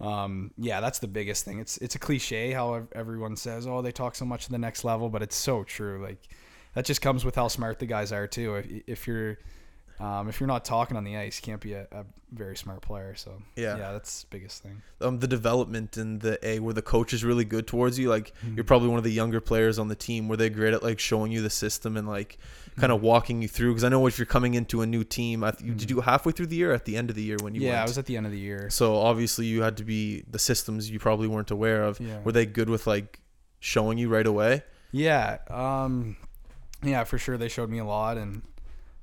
um, 0.00 0.52
yeah, 0.56 0.80
that's 0.80 0.98
the 0.98 1.08
biggest 1.08 1.44
thing. 1.44 1.58
It's 1.58 1.76
it's 1.78 1.94
a 1.94 1.98
cliche 1.98 2.52
how 2.52 2.86
everyone 2.94 3.36
says, 3.36 3.66
oh, 3.66 3.82
they 3.82 3.92
talk 3.92 4.14
so 4.14 4.24
much 4.24 4.46
to 4.46 4.50
the 4.50 4.58
next 4.58 4.84
level, 4.84 5.08
but 5.08 5.22
it's 5.22 5.36
so 5.36 5.62
true. 5.64 6.02
Like 6.02 6.28
that 6.74 6.84
just 6.84 7.02
comes 7.02 7.24
with 7.24 7.34
how 7.34 7.48
smart 7.48 7.78
the 7.78 7.86
guys 7.86 8.12
are 8.12 8.26
too. 8.26 8.56
If, 8.56 8.82
if 8.86 9.06
you're 9.06 9.38
um, 10.00 10.28
if 10.28 10.40
you're 10.40 10.46
not 10.46 10.64
talking 10.64 10.96
on 10.96 11.04
the 11.04 11.16
ice, 11.16 11.38
you 11.38 11.44
can't 11.44 11.60
be 11.60 11.74
a, 11.74 11.86
a 11.92 12.04
very 12.32 12.56
smart 12.56 12.80
player. 12.80 13.14
So 13.14 13.42
Yeah. 13.56 13.76
yeah, 13.76 13.92
that's 13.92 14.22
the 14.22 14.26
biggest 14.30 14.62
thing. 14.62 14.80
um, 15.00 15.18
the 15.18 15.26
development 15.26 15.96
in 15.98 16.20
the 16.20 16.38
A, 16.46 16.58
where 16.60 16.72
the 16.74 16.82
coach 16.82 17.12
is 17.12 17.22
really 17.24 17.44
good 17.44 17.66
towards 17.66 17.98
you. 17.98 18.08
Like 18.08 18.32
Mm-hmm. 18.44 18.54
you're 18.56 18.64
probably 18.64 18.88
one 18.88 18.98
of 18.98 19.04
the 19.04 19.12
younger 19.12 19.40
players 19.40 19.78
on 19.78 19.88
the 19.88 19.94
team. 19.96 20.28
Where 20.28 20.36
they're 20.36 20.48
great 20.48 20.72
at 20.74 20.82
like 20.82 20.98
showing 21.00 21.32
you 21.32 21.42
the 21.42 21.50
system 21.50 21.96
and 21.96 22.08
like 22.08 22.38
kind 22.78 22.92
of 22.92 23.02
walking 23.02 23.42
you 23.42 23.48
through. 23.48 23.72
Because 23.72 23.84
I 23.84 23.88
know 23.90 24.06
if 24.06 24.18
you're 24.18 24.26
coming 24.26 24.54
into 24.54 24.80
a 24.80 24.86
new 24.86 25.04
team, 25.04 25.44
I 25.44 25.50
th- 25.50 25.62
you 25.62 25.74
did 25.74 25.90
you 25.90 26.00
halfway 26.00 26.32
through 26.32 26.46
the 26.46 26.56
year, 26.56 26.70
or 26.70 26.74
at 26.74 26.84
the 26.86 26.96
end 26.96 27.10
of 27.10 27.16
the 27.16 27.22
year 27.22 27.36
when 27.42 27.54
you 27.54 27.60
Mm-hmm. 27.60 27.66
yeah, 27.66 27.72
went? 27.72 27.80
I 27.82 27.84
was 27.90 27.98
at 27.98 28.06
the 28.06 28.16
end 28.16 28.26
of 28.26 28.32
the 28.32 28.38
year. 28.38 28.70
So 28.70 28.94
obviously 28.96 29.46
you 29.46 29.62
had 29.62 29.76
to 29.76 29.84
be 29.84 30.22
the 30.30 30.38
systems 30.38 30.88
you 30.90 30.98
probably 30.98 31.28
weren't 31.28 31.50
aware 31.50 31.82
of. 31.82 32.00
Yeah. 32.00 32.20
Were 32.22 32.32
they 32.32 32.46
good 32.46 32.70
with 32.70 32.86
like 32.86 33.20
showing 33.58 33.98
you 33.98 34.08
right 34.08 34.26
away? 34.26 34.62
Yeah, 34.92 35.38
um, 35.50 36.16
yeah, 36.82 37.04
for 37.04 37.18
sure. 37.18 37.36
They 37.36 37.48
showed 37.48 37.68
me 37.70 37.78
a 37.78 37.84
lot, 37.84 38.16
and 38.16 38.42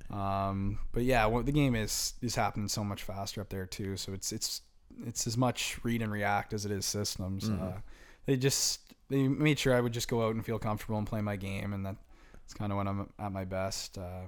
um, 0.09 0.79
but 0.93 1.03
yeah, 1.03 1.25
well, 1.25 1.43
the 1.43 1.51
game 1.51 1.75
is 1.75 2.13
is 2.21 2.35
happening 2.35 2.67
so 2.67 2.83
much 2.83 3.03
faster 3.03 3.41
up 3.41 3.49
there 3.49 3.65
too. 3.65 3.97
So 3.97 4.13
it's 4.13 4.31
it's 4.31 4.61
it's 5.05 5.27
as 5.27 5.37
much 5.37 5.79
read 5.83 6.01
and 6.01 6.11
react 6.11 6.53
as 6.53 6.65
it 6.65 6.71
is 6.71 6.85
systems. 6.85 7.49
Mhm. 7.49 7.61
Uh, 7.61 7.77
they 8.25 8.37
just 8.37 8.81
they 9.09 9.27
made 9.27 9.59
sure 9.59 9.75
I 9.75 9.81
would 9.81 9.93
just 9.93 10.07
go 10.07 10.25
out 10.25 10.35
and 10.35 10.45
feel 10.45 10.59
comfortable 10.59 10.97
and 10.97 11.07
play 11.07 11.21
my 11.21 11.35
game, 11.35 11.73
and 11.73 11.85
that's 11.85 12.53
kind 12.53 12.71
of 12.71 12.77
when 12.77 12.87
I'm 12.87 13.09
at 13.19 13.31
my 13.31 13.45
best. 13.45 13.97
Uh, 13.97 14.21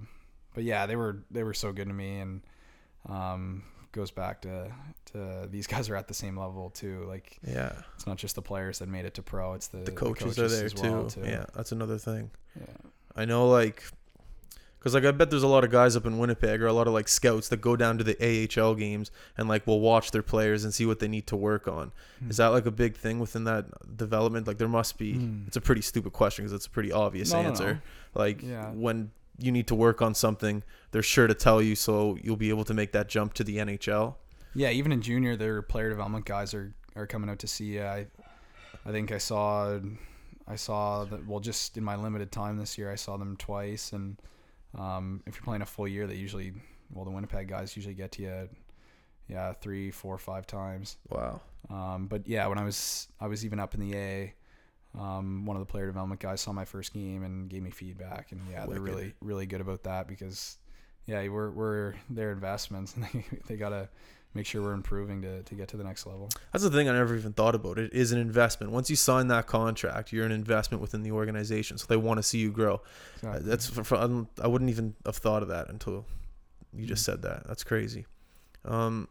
but 0.53 0.63
yeah, 0.63 0.85
they 0.85 0.95
were 0.95 1.23
they 1.31 1.43
were 1.43 1.53
so 1.53 1.71
good 1.71 1.87
to 1.87 1.93
me, 1.93 2.19
and 2.19 2.41
um, 3.07 3.63
goes 3.91 4.11
back 4.11 4.41
to 4.41 4.71
to 5.13 5.47
these 5.49 5.65
guys 5.73 5.89
are 5.89 5.95
at 5.95 6.07
the 6.07 6.13
same 6.13 6.37
level 6.37 6.69
too. 6.69 7.05
Like 7.07 7.39
Yeah. 7.47 7.73
it's 7.95 8.05
not 8.05 8.17
just 8.17 8.35
the 8.35 8.41
players 8.41 8.79
that 8.79 8.89
made 8.89 9.05
it 9.05 9.13
to 9.15 9.21
pro; 9.23 9.53
it's 9.53 9.67
the 9.67 9.79
The 9.79 9.91
coaches, 9.91 10.37
are 10.37 10.47
there 10.49 10.69
too. 10.69 10.91
well, 10.91 11.11
Yeah, 11.23 11.45
that's 11.55 11.71
another 11.71 11.97
thing. 11.97 12.31
yeah. 12.59 12.65
I 13.15 13.25
know, 13.25 13.49
like, 13.49 13.83
because 14.79 14.93
like 14.93 15.03
I 15.05 15.11
bet 15.11 15.29
there's 15.29 15.43
a 15.43 15.47
lot 15.47 15.63
of 15.63 15.69
guys 15.71 15.95
up 15.95 16.05
in 16.05 16.17
Winnipeg 16.17 16.61
or 16.61 16.67
a 16.67 16.73
lot 16.73 16.87
of 16.87 16.93
like 16.93 17.07
scouts 17.07 17.49
that 17.49 17.57
go 17.61 17.75
down 17.75 17.97
to 17.99 18.03
the 18.03 18.15
AHL 18.59 18.75
games 18.75 19.11
and 19.37 19.47
like 19.49 19.67
will 19.67 19.81
watch 19.81 20.11
their 20.11 20.23
players 20.23 20.63
and 20.63 20.73
see 20.73 20.85
what 20.85 20.99
they 20.99 21.07
need 21.07 21.27
to 21.27 21.35
work 21.35 21.67
on. 21.67 21.91
Hmm. 22.19 22.29
Is 22.29 22.37
that 22.37 22.47
like 22.47 22.65
a 22.65 22.71
big 22.71 22.95
thing 22.95 23.19
within 23.19 23.43
that 23.43 23.65
development? 23.97 24.47
Like, 24.47 24.57
there 24.57 24.67
must 24.69 24.97
be. 24.97 25.13
Hmm. 25.13 25.43
It's 25.47 25.57
a 25.57 25.61
pretty 25.61 25.81
stupid 25.81 26.13
question 26.13 26.45
because 26.45 26.53
it's 26.53 26.65
a 26.65 26.69
pretty 26.69 26.91
obvious 26.91 27.31
No, 27.33 27.41
no, 27.41 27.47
answer. 27.49 27.73
no. 27.73 27.79
Like, 28.21 28.41
Yeah. 28.41 28.71
when 28.71 29.11
you 29.37 29.51
need 29.51 29.67
to 29.67 29.75
work 29.75 30.01
on 30.01 30.13
something, 30.15 30.63
they're 30.91 31.01
sure 31.03 31.27
to 31.27 31.33
tell 31.33 31.61
you 31.61 31.75
so 31.75 32.17
you'll 32.21 32.35
be 32.35 32.49
able 32.49 32.65
to 32.65 32.73
make 32.73 32.91
that 32.93 33.07
jump 33.09 33.33
to 33.35 33.43
the 33.43 33.57
NHL. 33.57 34.15
Yeah, 34.55 34.69
even 34.71 34.91
in 34.91 35.01
junior, 35.01 35.35
their 35.37 35.61
player 35.61 35.89
development 35.89 36.25
guys 36.25 36.53
are, 36.53 36.73
are 36.95 37.05
coming 37.07 37.29
out 37.29 37.39
to 37.39 37.47
see 37.47 37.65
you. 37.65 37.83
I, 37.83 38.07
I 38.85 38.91
think 38.91 39.11
I 39.11 39.17
saw, 39.17 39.79
I 40.47 40.55
saw 40.55 41.05
that. 41.05 41.27
Well, 41.27 41.39
just 41.39 41.77
in 41.77 41.83
my 41.83 41.95
limited 41.95 42.31
time 42.31 42.57
this 42.57 42.77
year, 42.77 42.91
I 42.91 42.95
saw 42.95 43.15
them 43.17 43.37
twice. 43.37 43.93
And 43.93 44.17
um, 44.77 45.23
if 45.25 45.35
you're 45.35 45.43
playing 45.43 45.61
a 45.61 45.65
full 45.65 45.87
year, 45.87 46.07
they 46.07 46.15
usually, 46.15 46.53
well, 46.91 47.05
the 47.05 47.11
Winnipeg 47.11 47.47
guys 47.47 47.75
usually 47.75 47.95
get 47.95 48.11
to 48.13 48.21
you, 48.21 48.49
yeah, 49.27 49.53
three, 49.53 49.91
four, 49.91 50.17
five 50.17 50.47
times. 50.47 50.97
Wow. 51.09 51.41
Um, 51.69 52.07
but 52.07 52.27
yeah, 52.27 52.47
when 52.47 52.57
I 52.57 52.63
was, 52.63 53.07
I 53.19 53.27
was 53.27 53.45
even 53.45 53.59
up 53.59 53.73
in 53.73 53.79
the 53.79 53.97
A. 53.97 54.33
Um, 54.97 55.45
one 55.45 55.55
of 55.55 55.61
the 55.61 55.71
player 55.71 55.85
development 55.85 56.19
guys 56.19 56.41
saw 56.41 56.51
my 56.51 56.65
first 56.65 56.93
game 56.93 57.23
and 57.23 57.47
gave 57.47 57.61
me 57.61 57.69
feedback, 57.69 58.31
and 58.31 58.41
yeah, 58.51 58.65
they're 58.65 58.81
really, 58.81 59.13
really 59.21 59.45
good 59.45 59.61
about 59.61 59.83
that 59.83 60.07
because, 60.07 60.57
yeah, 61.05 61.27
we're 61.27 61.51
we're 61.51 61.93
their 62.09 62.31
investments, 62.31 62.93
and 62.95 63.05
they, 63.05 63.23
they 63.47 63.55
gotta 63.55 63.87
make 64.33 64.45
sure 64.45 64.61
we're 64.61 64.73
improving 64.73 65.21
to, 65.23 65.41
to 65.43 65.55
get 65.55 65.67
to 65.69 65.77
the 65.77 65.83
next 65.83 66.05
level. 66.05 66.29
That's 66.51 66.63
the 66.63 66.69
thing 66.69 66.87
I 66.87 66.93
never 66.93 67.15
even 67.15 67.33
thought 67.33 67.55
about. 67.55 67.79
It 67.79 67.93
is 67.93 68.11
an 68.11 68.19
investment. 68.19 68.71
Once 68.71 68.89
you 68.89 68.95
sign 68.95 69.27
that 69.29 69.47
contract, 69.47 70.11
you're 70.13 70.25
an 70.25 70.31
investment 70.31 70.81
within 70.81 71.01
the 71.03 71.11
organization. 71.11 71.77
So 71.77 71.87
they 71.89 71.97
want 71.97 72.17
to 72.17 72.23
see 72.23 72.37
you 72.37 72.51
grow. 72.51 72.75
Uh, 72.75 73.29
Exactly. 73.29 73.49
That's 73.49 73.69
for, 73.69 73.83
for, 73.83 74.27
I 74.41 74.47
wouldn't 74.47 74.69
even 74.69 74.95
have 75.05 75.15
thought 75.17 75.41
of 75.41 75.49
that 75.49 75.69
until 75.69 76.05
you 76.73 76.85
just 76.85 77.03
Mm-hmm. 77.03 77.11
said 77.13 77.21
that. 77.23 77.47
That's 77.47 77.63
crazy. 77.63 78.05
Um, 78.65 79.07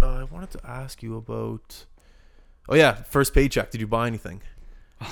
uh, 0.00 0.06
I 0.20 0.24
wanted 0.24 0.50
to 0.52 0.60
ask 0.66 1.02
you 1.02 1.16
about. 1.16 1.84
Oh 2.68 2.74
yeah, 2.74 2.94
first 2.94 3.34
paycheck. 3.34 3.70
Did 3.70 3.80
you 3.80 3.86
buy 3.86 4.06
anything? 4.06 4.40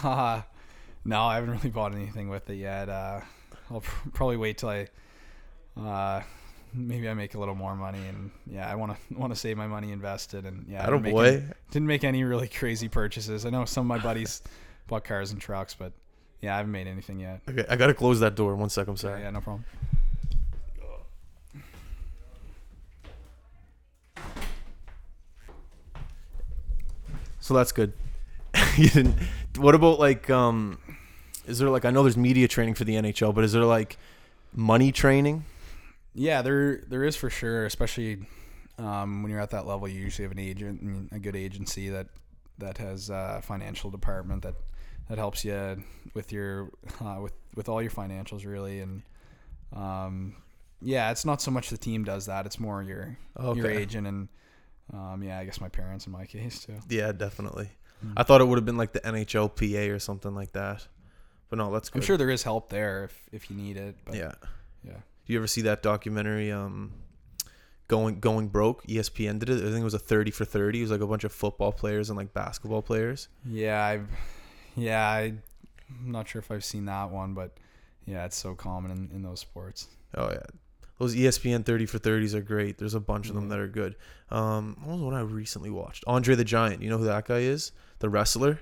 Uh, 0.02 0.42
no, 1.04 1.22
I 1.22 1.34
haven't 1.36 1.50
really 1.50 1.70
bought 1.70 1.92
anything 1.94 2.28
with 2.28 2.48
it 2.50 2.56
yet. 2.56 2.88
Uh, 2.88 3.20
I'll 3.70 3.80
pr- 3.82 4.08
probably 4.10 4.36
wait 4.36 4.58
till 4.58 4.70
I, 4.70 4.88
uh, 5.78 6.22
maybe 6.74 7.08
I 7.08 7.14
make 7.14 7.34
a 7.34 7.38
little 7.38 7.54
more 7.54 7.74
money, 7.74 8.00
and 8.08 8.30
yeah, 8.46 8.70
I 8.70 8.74
want 8.74 8.92
to 8.92 9.14
want 9.18 9.32
to 9.32 9.38
save 9.38 9.56
my 9.56 9.66
money 9.66 9.92
invested, 9.92 10.44
and 10.44 10.66
yeah, 10.68 10.86
I 10.86 10.90
don't 10.90 11.02
make 11.02 11.14
any- 11.14 11.38
boy. 11.38 11.44
didn't 11.70 11.88
make 11.88 12.04
any 12.04 12.24
really 12.24 12.48
crazy 12.48 12.88
purchases. 12.88 13.46
I 13.46 13.50
know 13.50 13.64
some 13.64 13.82
of 13.90 13.96
my 13.96 14.02
buddies 14.02 14.42
bought 14.88 15.04
cars 15.04 15.32
and 15.32 15.40
trucks, 15.40 15.74
but 15.74 15.92
yeah, 16.40 16.54
I 16.54 16.58
haven't 16.58 16.72
made 16.72 16.86
anything 16.86 17.20
yet. 17.20 17.40
Okay, 17.48 17.64
I 17.68 17.76
gotta 17.76 17.94
close 17.94 18.20
that 18.20 18.34
door. 18.34 18.54
One 18.56 18.68
sec. 18.68 18.88
I'm 18.88 18.96
sorry. 18.96 19.20
Yeah, 19.20 19.26
yeah, 19.26 19.30
no 19.30 19.40
problem. 19.40 19.64
So 27.40 27.54
that's 27.54 27.72
good. 27.72 27.92
you 28.76 28.88
didn't. 28.88 29.16
What 29.56 29.74
about 29.74 29.98
like 29.98 30.30
um? 30.30 30.78
Is 31.46 31.58
there 31.58 31.68
like 31.68 31.84
I 31.84 31.90
know 31.90 32.02
there's 32.02 32.16
media 32.16 32.48
training 32.48 32.74
for 32.74 32.84
the 32.84 32.94
NHL, 32.94 33.34
but 33.34 33.44
is 33.44 33.52
there 33.52 33.64
like 33.64 33.98
money 34.54 34.92
training? 34.92 35.44
Yeah, 36.14 36.42
there 36.42 36.82
there 36.88 37.04
is 37.04 37.16
for 37.16 37.28
sure, 37.30 37.66
especially 37.66 38.26
um, 38.78 39.22
when 39.22 39.30
you're 39.30 39.40
at 39.40 39.50
that 39.50 39.66
level. 39.66 39.88
You 39.88 40.00
usually 40.00 40.24
have 40.24 40.32
an 40.32 40.38
agent 40.38 40.80
and 40.80 41.12
a 41.12 41.18
good 41.18 41.36
agency 41.36 41.88
that 41.90 42.06
that 42.58 42.78
has 42.78 43.10
a 43.10 43.40
financial 43.42 43.90
department 43.90 44.42
that 44.42 44.54
that 45.08 45.18
helps 45.18 45.44
you 45.44 45.82
with 46.14 46.32
your 46.32 46.70
uh, 47.00 47.18
with 47.20 47.32
with 47.54 47.68
all 47.68 47.82
your 47.82 47.90
financials 47.90 48.46
really. 48.46 48.80
And 48.80 49.02
um, 49.74 50.36
yeah, 50.80 51.10
it's 51.10 51.24
not 51.24 51.42
so 51.42 51.50
much 51.50 51.70
the 51.70 51.78
team 51.78 52.04
does 52.04 52.26
that; 52.26 52.46
it's 52.46 52.60
more 52.60 52.82
your 52.82 53.18
your 53.54 53.70
agent 53.70 54.06
and 54.06 54.28
um, 54.92 55.22
yeah, 55.22 55.38
I 55.38 55.44
guess 55.44 55.60
my 55.60 55.68
parents 55.68 56.06
in 56.06 56.12
my 56.12 56.26
case 56.26 56.64
too. 56.64 56.74
Yeah, 56.88 57.12
definitely. 57.12 57.70
Hmm. 58.00 58.12
I 58.16 58.22
thought 58.22 58.40
it 58.40 58.44
would 58.44 58.58
have 58.58 58.64
been 58.64 58.76
like 58.76 58.92
the 58.92 59.00
NHLPA 59.00 59.94
or 59.94 59.98
something 59.98 60.34
like 60.34 60.52
that. 60.52 60.86
But 61.48 61.58
no, 61.58 61.72
that's 61.72 61.88
good. 61.90 62.00
I'm 62.02 62.06
sure 62.06 62.16
there 62.16 62.30
is 62.30 62.42
help 62.42 62.68
there 62.68 63.04
if 63.04 63.28
if 63.32 63.50
you 63.50 63.56
need 63.56 63.76
it. 63.76 63.96
But 64.04 64.14
Yeah. 64.14 64.32
yeah. 64.84 64.98
Do 65.26 65.32
you 65.32 65.38
ever 65.38 65.46
see 65.46 65.62
that 65.62 65.82
documentary? 65.82 66.52
Um, 66.52 66.92
going 67.88 68.20
going 68.20 68.48
broke. 68.48 68.86
ESPN 68.86 69.38
did 69.38 69.50
it. 69.50 69.58
I 69.58 69.70
think 69.70 69.80
it 69.80 69.84
was 69.84 69.94
a 69.94 69.98
thirty 69.98 70.30
for 70.30 70.44
thirty. 70.44 70.80
It 70.80 70.82
was 70.82 70.90
like 70.90 71.00
a 71.00 71.06
bunch 71.06 71.24
of 71.24 71.32
football 71.32 71.72
players 71.72 72.10
and 72.10 72.16
like 72.16 72.32
basketball 72.32 72.82
players. 72.82 73.28
Yeah, 73.46 73.82
I've, 73.84 74.08
yeah, 74.76 75.06
I, 75.06 75.34
I'm 75.90 76.10
not 76.10 76.28
sure 76.28 76.40
if 76.40 76.50
I've 76.50 76.64
seen 76.64 76.86
that 76.86 77.10
one, 77.10 77.34
but 77.34 77.56
yeah, 78.06 78.24
it's 78.24 78.36
so 78.36 78.54
common 78.54 78.90
in, 78.90 79.10
in 79.14 79.22
those 79.22 79.40
sports. 79.40 79.88
Oh 80.14 80.30
yeah, 80.30 80.42
those 80.98 81.14
ESPN 81.14 81.64
thirty 81.64 81.86
for 81.86 81.98
thirties 81.98 82.34
are 82.34 82.42
great. 82.42 82.78
There's 82.78 82.94
a 82.94 83.00
bunch 83.00 83.28
of 83.28 83.34
them 83.34 83.48
that 83.48 83.58
are 83.58 83.68
good. 83.68 83.96
Um, 84.30 84.76
what 84.80 84.92
was 84.92 85.00
the 85.00 85.06
one 85.06 85.14
I 85.14 85.20
recently 85.20 85.70
watched? 85.70 86.04
Andre 86.06 86.34
the 86.34 86.44
Giant. 86.44 86.82
You 86.82 86.90
know 86.90 86.98
who 86.98 87.04
that 87.04 87.26
guy 87.26 87.40
is? 87.40 87.72
The 88.00 88.08
wrestler. 88.08 88.60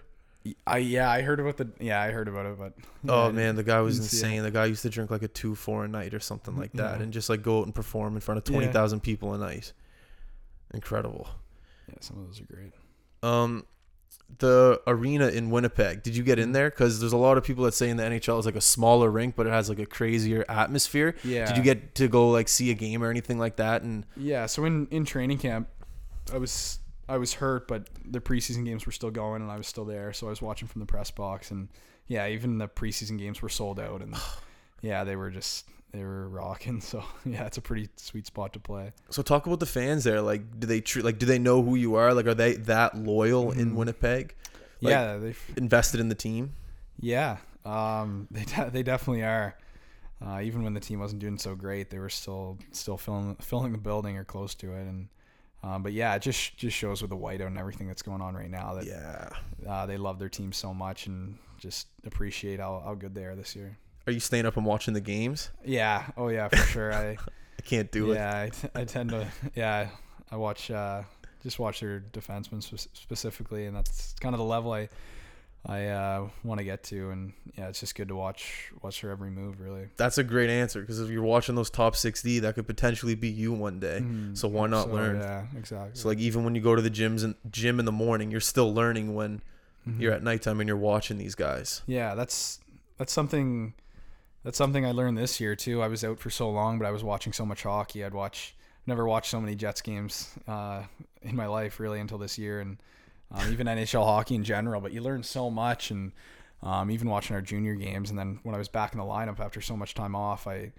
I 0.66 0.78
yeah, 0.78 1.08
I 1.10 1.22
heard 1.22 1.38
about 1.40 1.56
the 1.56 1.68
yeah, 1.78 2.00
I 2.00 2.10
heard 2.10 2.26
about 2.28 2.46
it, 2.46 2.58
but 2.58 2.72
yeah, 3.04 3.12
Oh 3.12 3.30
man, 3.32 3.54
the 3.56 3.62
guy 3.62 3.80
was 3.80 3.98
insane. 3.98 4.42
The 4.42 4.50
guy 4.50 4.64
used 4.66 4.82
to 4.82 4.90
drink 4.90 5.10
like 5.10 5.22
a 5.22 5.28
two 5.28 5.54
four 5.54 5.84
a 5.84 5.88
night 5.88 6.14
or 6.14 6.20
something 6.20 6.56
like 6.56 6.72
that, 6.72 6.96
Yeah. 6.98 7.02
and 7.04 7.12
just 7.12 7.28
like 7.30 7.42
go 7.42 7.60
out 7.60 7.66
and 7.66 7.74
perform 7.74 8.14
in 8.14 8.20
front 8.20 8.38
of 8.38 8.44
Yeah. 8.48 8.58
twenty 8.58 8.72
thousand 8.72 9.00
people 9.00 9.34
a 9.34 9.38
night. 9.38 9.72
Incredible. 10.74 11.28
yeah, 11.88 11.94
some 12.00 12.18
of 12.18 12.26
those 12.26 12.40
are 12.40 12.44
great. 12.44 12.72
Um, 13.22 13.66
the 14.38 14.80
arena 14.86 15.28
in 15.28 15.50
Winnipeg. 15.50 16.02
Did 16.02 16.16
you 16.16 16.22
get 16.22 16.38
Mm-hmm. 16.38 16.42
in 16.44 16.52
there? 16.52 16.70
Because 16.70 17.00
there's 17.00 17.12
a 17.12 17.16
lot 17.18 17.36
of 17.36 17.44
people 17.44 17.64
that 17.64 17.74
say 17.74 17.90
in 17.90 17.98
the 17.98 18.02
NHL 18.04 18.38
is 18.40 18.46
like 18.46 18.56
a 18.56 18.60
smaller 18.62 19.10
rink, 19.10 19.36
but 19.36 19.46
it 19.46 19.50
has 19.50 19.68
like 19.68 19.78
a 19.78 19.86
crazier 19.86 20.44
atmosphere. 20.48 21.14
Yeah. 21.22 21.46
Did 21.46 21.56
you 21.58 21.62
get 21.62 21.94
to 21.96 22.08
go 22.08 22.30
like 22.30 22.48
see 22.48 22.70
a 22.70 22.74
game 22.74 23.02
or 23.04 23.10
anything 23.10 23.38
like 23.38 23.56
that? 23.56 23.82
And 23.82 24.06
Yeah, 24.16 24.46
so 24.46 24.64
in 24.64 24.86
in 24.90 25.04
training 25.04 25.38
camp, 25.38 25.68
I 26.32 26.38
was 26.38 26.78
I 27.12 27.18
was 27.18 27.34
hurt, 27.34 27.68
but 27.68 27.88
the 28.04 28.20
preseason 28.20 28.64
games 28.64 28.86
were 28.86 28.92
still 28.92 29.10
going, 29.10 29.42
and 29.42 29.50
I 29.50 29.56
was 29.56 29.66
still 29.66 29.84
there, 29.84 30.12
so 30.12 30.26
I 30.26 30.30
was 30.30 30.40
watching 30.42 30.68
from 30.68 30.80
the 30.80 30.86
press 30.86 31.10
box, 31.10 31.50
and 31.50 31.68
yeah, 32.06 32.26
even 32.28 32.58
the 32.58 32.68
preseason 32.68 33.18
games 33.18 33.42
were 33.42 33.48
sold 33.48 33.78
out, 33.78 34.00
and 34.02 34.14
yeah, 34.82 35.04
they 35.04 35.16
were 35.16 35.30
just 35.30 35.66
they 35.92 36.02
were 36.02 36.28
rocking. 36.28 36.80
So 36.92 37.04
yeah, 37.24 37.44
it's 37.46 37.58
a 37.58 37.60
pretty 37.62 37.88
sweet 37.96 38.26
spot 38.26 38.52
to 38.54 38.58
play. 38.58 38.92
so 39.10 39.22
talk 39.22 39.46
about 39.46 39.60
the 39.60 39.66
fans 39.66 40.04
there. 40.04 40.20
Like, 40.20 40.58
do 40.60 40.66
they 40.66 40.80
treat 40.80 41.04
like 41.04 41.18
do 41.18 41.26
they 41.26 41.38
know 41.38 41.62
who 41.62 41.74
you 41.74 41.94
are? 41.96 42.14
Like, 42.14 42.26
are 42.26 42.34
they 42.34 42.54
that 42.54 42.96
loyal 42.96 43.52
in 43.52 43.72
Mhm. 43.72 43.74
Winnipeg? 43.76 44.34
Like- 44.80 44.90
yeah, 44.92 45.16
they 45.18 45.34
Invested 45.56 46.00
in 46.00 46.08
the 46.08 46.14
team? 46.16 46.54
Yeah, 47.00 47.36
um, 47.64 48.26
they 48.32 48.44
de- 48.44 48.70
they 48.70 48.82
definitely 48.82 49.22
are. 49.24 49.56
Uh, 50.24 50.40
even 50.40 50.62
when 50.62 50.72
the 50.72 50.80
team 50.80 51.00
wasn't 51.00 51.20
doing 51.20 51.36
so 51.36 51.54
great, 51.56 51.90
they 51.90 51.98
were 51.98 52.08
still 52.08 52.56
still 52.70 52.96
filling 52.96 53.36
filling 53.36 53.72
the 53.72 53.78
building 53.78 54.16
or 54.16 54.24
close 54.24 54.54
to 54.56 54.72
it. 54.72 54.86
And 54.86 55.08
um, 55.62 55.82
but 55.82 55.92
yeah, 55.92 56.14
it 56.14 56.22
just 56.22 56.56
just 56.56 56.76
shows 56.76 57.02
with 57.02 57.10
the 57.10 57.16
whiteout 57.16 57.46
and 57.46 57.58
everything 57.58 57.86
that's 57.86 58.02
going 58.02 58.20
on 58.20 58.34
right 58.34 58.50
now 58.50 58.74
that 58.74 58.84
Yeah. 58.86 59.28
uh, 59.68 59.86
they 59.86 59.96
love 59.96 60.18
their 60.18 60.28
team 60.28 60.52
so 60.52 60.72
much 60.74 61.06
and 61.06 61.38
just 61.58 61.86
appreciate 62.04 62.58
how, 62.60 62.82
how 62.84 62.94
good 62.94 63.14
they 63.14 63.24
are 63.24 63.34
this 63.36 63.54
year. 63.54 63.76
Are 64.06 64.12
you 64.12 64.18
staying 64.20 64.46
up 64.46 64.56
and 64.56 64.66
watching 64.66 64.94
the 64.94 65.00
games? 65.00 65.50
Yeah. 65.64 66.04
Oh 66.16 66.28
yeah, 66.28 66.48
for 66.48 66.56
sure. 66.56 66.92
I 66.92 67.10
I 67.58 67.62
can't 67.64 67.90
do 67.92 68.10
it. 68.12 68.16
yeah, 68.16 68.40
I, 68.40 68.48
t- 68.48 68.68
I 68.74 68.84
tend 68.84 69.10
to 69.10 69.28
yeah. 69.54 69.88
I 70.32 70.36
watch 70.36 70.70
uh, 70.70 71.02
just 71.42 71.58
watch 71.58 71.80
their 71.80 72.00
defensemen 72.12 72.62
spe- 72.62 72.88
specifically, 72.94 73.66
and 73.66 73.76
that's 73.76 74.14
kind 74.20 74.34
of 74.34 74.38
the 74.38 74.44
level 74.44 74.72
I 74.72 74.88
I 75.64 75.86
uh, 75.86 76.28
want 76.42 76.58
to 76.58 76.64
get 76.64 76.82
to. 76.84 77.10
And 77.10 77.32
yeah, 77.56 77.68
it's 77.68 77.78
just 77.80 77.94
good 77.94 78.08
to 78.08 78.16
watch 78.16 78.72
watch 78.82 79.00
their 79.00 79.10
every 79.12 79.30
move. 79.30 79.60
Really. 79.60 79.88
That's 79.96 80.18
a 80.18 80.24
great 80.24 80.50
answer 80.50 80.80
because 80.80 81.00
if 81.00 81.08
you're 81.08 81.22
watching 81.22 81.54
those 81.54 81.70
top 81.70 81.94
60, 81.96 82.40
that 82.40 82.54
could 82.56 82.66
potentially 82.66 83.14
be 83.14 83.28
you 83.28 83.52
one 83.52 83.78
day. 83.78 84.00
Mhm. 84.02 84.36
So 84.36 84.48
why 84.48 84.66
not 84.66 84.86
So, 84.86 84.92
learn? 84.92 85.20
Yeah, 85.20 85.46
exactly. 85.56 85.92
So 85.94 86.08
like 86.08 86.18
even 86.18 86.44
when 86.44 86.54
you 86.54 86.60
go 86.60 86.74
to 86.74 86.82
the 86.82 86.90
gyms 86.90 87.22
and 87.22 87.36
gym 87.50 87.78
in 87.78 87.84
the 87.84 87.92
morning, 87.92 88.30
you're 88.30 88.40
still 88.40 88.72
learning 88.74 89.14
when 89.14 89.40
Mhm. 89.88 90.00
you're 90.00 90.12
at 90.12 90.22
nighttime 90.22 90.60
and 90.60 90.66
you're 90.68 90.76
watching 90.76 91.18
these 91.18 91.34
guys. 91.34 91.82
Yeah, 91.86 92.14
that's 92.14 92.58
that's 92.98 93.12
something 93.12 93.74
that's 94.44 94.58
something 94.58 94.84
I 94.84 94.90
learned 94.90 95.16
this 95.16 95.40
year 95.40 95.54
too. 95.54 95.80
I 95.82 95.86
was 95.86 96.02
out 96.02 96.18
for 96.18 96.30
so 96.30 96.50
long, 96.50 96.78
but 96.80 96.86
I 96.86 96.90
was 96.90 97.04
watching 97.04 97.32
so 97.32 97.46
much 97.46 97.62
hockey. 97.62 98.04
I'd 98.04 98.14
watch 98.14 98.56
never 98.84 99.06
watched 99.06 99.30
so 99.30 99.40
many 99.40 99.54
Jets 99.54 99.80
games 99.80 100.34
uh, 100.48 100.82
in 101.22 101.36
my 101.36 101.46
life 101.46 101.78
really 101.78 102.00
until 102.00 102.18
this 102.18 102.36
year, 102.36 102.58
and 102.60 102.78
um, 103.32 103.52
even 103.52 103.66
NHL 103.66 104.04
hockey 104.04 104.34
in 104.34 104.44
general. 104.44 104.80
But 104.80 104.92
you 104.92 105.00
learn 105.00 105.22
so 105.22 105.50
much, 105.50 105.90
and 105.90 106.12
um, 106.62 106.90
even 106.90 107.08
watching 107.08 107.34
our 107.34 107.42
junior 107.42 107.74
games, 107.74 108.10
and 108.10 108.18
then 108.18 108.40
when 108.42 108.54
I 108.54 108.58
was 108.58 108.68
back 108.68 108.92
in 108.92 108.98
the 108.98 109.04
lineup 109.04 109.40
after 109.40 109.60
so 109.60 109.76
much 109.76 109.94
time 109.94 110.14
off, 110.14 110.46
I 110.46 110.72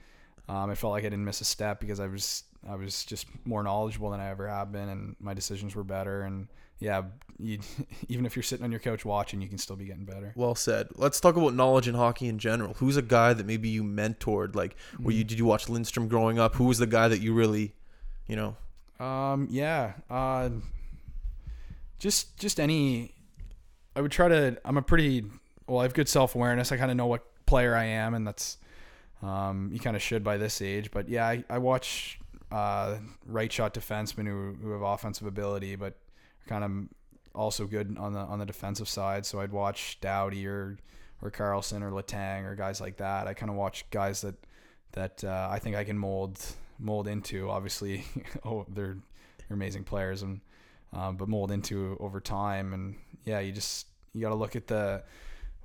um, 0.47 0.69
I 0.69 0.75
felt 0.75 0.91
like 0.91 1.05
I 1.05 1.09
didn't 1.09 1.25
miss 1.25 1.41
a 1.41 1.45
step 1.45 1.79
because 1.79 1.99
I 1.99 2.07
was 2.07 2.43
I 2.69 2.75
was 2.75 3.05
just 3.05 3.27
more 3.45 3.63
knowledgeable 3.63 4.09
than 4.09 4.19
I 4.19 4.29
ever 4.29 4.47
have 4.47 4.71
been, 4.71 4.89
and 4.89 5.15
my 5.19 5.33
decisions 5.33 5.75
were 5.75 5.83
better. 5.83 6.23
And 6.23 6.47
yeah, 6.79 7.03
you, 7.39 7.59
even 8.07 8.25
if 8.25 8.35
you're 8.35 8.43
sitting 8.43 8.63
on 8.63 8.71
your 8.71 8.79
couch 8.79 9.05
watching, 9.05 9.41
you 9.41 9.47
can 9.47 9.57
still 9.57 9.75
be 9.75 9.85
getting 9.85 10.05
better. 10.05 10.33
Well 10.35 10.55
said. 10.55 10.89
Let's 10.95 11.19
talk 11.19 11.35
about 11.35 11.53
knowledge 11.53 11.87
in 11.87 11.95
hockey 11.95 12.27
in 12.27 12.39
general. 12.39 12.73
Who's 12.75 12.97
a 12.97 13.01
guy 13.01 13.33
that 13.33 13.45
maybe 13.45 13.69
you 13.69 13.83
mentored? 13.83 14.55
Like, 14.55 14.75
were 14.99 15.11
you 15.11 15.23
did 15.23 15.39
you 15.39 15.45
watch 15.45 15.67
Lidstrom 15.67 16.09
growing 16.09 16.39
up? 16.39 16.55
Who 16.55 16.65
was 16.65 16.77
the 16.77 16.87
guy 16.87 17.07
that 17.07 17.19
you 17.19 17.33
really, 17.33 17.73
you 18.27 18.35
know? 18.35 18.57
Um, 19.05 19.47
yeah. 19.49 19.93
Uh, 20.09 20.49
just 21.99 22.37
just 22.37 22.59
any. 22.59 23.13
I 23.95 24.01
would 24.01 24.11
try 24.11 24.27
to. 24.27 24.57
I'm 24.65 24.77
a 24.77 24.81
pretty 24.81 25.25
well. 25.67 25.79
I 25.79 25.83
have 25.83 25.93
good 25.93 26.09
self 26.09 26.35
awareness. 26.35 26.71
I 26.71 26.77
kind 26.77 26.91
of 26.91 26.97
know 26.97 27.07
what 27.07 27.23
player 27.45 27.75
I 27.75 27.85
am, 27.85 28.13
and 28.13 28.25
that's 28.25 28.57
um, 29.21 29.69
you 29.71 29.79
kind 29.79 29.95
of 29.95 30.01
should 30.01 30.23
by 30.23 30.37
this 30.37 30.61
age. 30.61 30.91
But 30.91 31.09
yeah, 31.09 31.27
I, 31.27 31.43
I 31.49 31.57
watch 31.59 32.19
uh, 32.51 32.97
right 33.25 33.51
shot 33.51 33.73
defensemen 33.73 34.27
who 34.27 34.55
who 34.61 34.71
have 34.71 34.81
offensive 34.81 35.27
ability, 35.27 35.75
but 35.75 35.95
kind 36.47 36.63
of 36.63 36.71
also 37.33 37.65
good 37.65 37.97
on 37.97 38.13
the 38.13 38.19
on 38.19 38.39
the 38.39 38.45
defensive 38.45 38.89
side. 38.89 39.25
So 39.25 39.39
I'd 39.39 39.51
watch 39.51 39.99
Doughty 40.01 40.45
or 40.47 40.77
or 41.21 41.31
Carlson 41.31 41.83
or 41.83 41.91
Letang 41.91 42.43
or 42.45 42.55
guys 42.55 42.81
like 42.81 42.97
that. 42.97 43.27
I 43.27 43.33
kind 43.33 43.49
of 43.49 43.55
watch 43.55 43.89
guys 43.89 44.21
that 44.21 44.35
that 44.91 45.23
uh, 45.23 45.47
I 45.49 45.59
think 45.59 45.75
I 45.75 45.83
can 45.83 45.97
mold 45.97 46.39
mold 46.79 47.07
into. 47.07 47.49
Obviously, 47.49 48.03
oh, 48.45 48.65
they're 48.69 48.97
they're 49.37 49.55
amazing 49.55 49.83
players, 49.83 50.21
and 50.21 50.41
um, 50.93 51.17
but 51.17 51.27
mold 51.27 51.51
into 51.51 51.97
over 51.99 52.19
time. 52.19 52.73
And 52.73 52.95
yeah, 53.25 53.39
you 53.39 53.51
just 53.51 53.87
you 54.13 54.21
got 54.21 54.29
to 54.29 54.35
look 54.35 54.55
at 54.55 54.67
the 54.67 55.03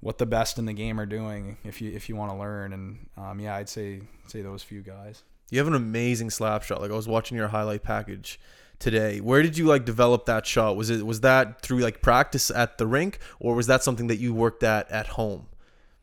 what 0.00 0.18
the 0.18 0.26
best 0.26 0.58
in 0.58 0.64
the 0.66 0.72
game 0.72 1.00
are 1.00 1.06
doing 1.06 1.56
if 1.64 1.80
you 1.80 1.90
if 1.92 2.08
you 2.08 2.16
want 2.16 2.30
to 2.32 2.36
learn. 2.38 2.72
And 2.72 3.08
um, 3.16 3.40
yeah, 3.40 3.56
I'd 3.56 3.68
say 3.68 4.02
say 4.26 4.42
those 4.42 4.62
few 4.62 4.80
guys. 4.82 5.22
You 5.50 5.58
have 5.58 5.66
an 5.68 5.74
amazing 5.74 6.30
slap 6.30 6.62
shot. 6.62 6.80
Like 6.80 6.90
I 6.90 6.94
was 6.94 7.08
watching 7.08 7.36
your 7.36 7.48
highlight 7.48 7.82
package 7.82 8.38
today. 8.78 9.20
Where 9.20 9.42
did 9.42 9.56
you 9.56 9.66
like 9.66 9.84
develop 9.84 10.26
that 10.26 10.46
shot? 10.46 10.76
Was 10.76 10.90
it 10.90 11.04
was 11.06 11.20
that 11.20 11.62
through 11.62 11.78
like 11.78 12.02
practice 12.02 12.50
at 12.50 12.78
the 12.78 12.86
rink, 12.86 13.18
or 13.40 13.54
was 13.54 13.66
that 13.66 13.82
something 13.82 14.06
that 14.08 14.18
you 14.18 14.34
worked 14.34 14.62
at 14.62 14.90
at 14.90 15.08
home? 15.08 15.46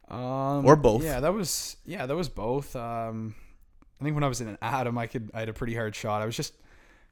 Um, 0.10 0.66
Or 0.66 0.76
both. 0.76 1.04
Yeah, 1.04 1.20
that 1.20 1.34
was 1.34 1.78
yeah, 1.86 2.06
that 2.06 2.16
was 2.16 2.30
both. 2.30 2.76
Um, 2.76 3.36
I 4.00 4.04
think 4.04 4.14
when 4.16 4.24
I 4.24 4.28
was 4.28 4.42
in 4.42 4.48
an 4.48 4.58
Atom, 4.62 4.98
I 4.98 5.08
could 5.08 5.32
I 5.34 5.40
had 5.40 5.50
a 5.50 5.54
pretty 5.54 5.74
hard 5.76 5.96
shot. 5.96 6.22
I 6.22 6.26
was 6.26 6.36
just 6.36 6.54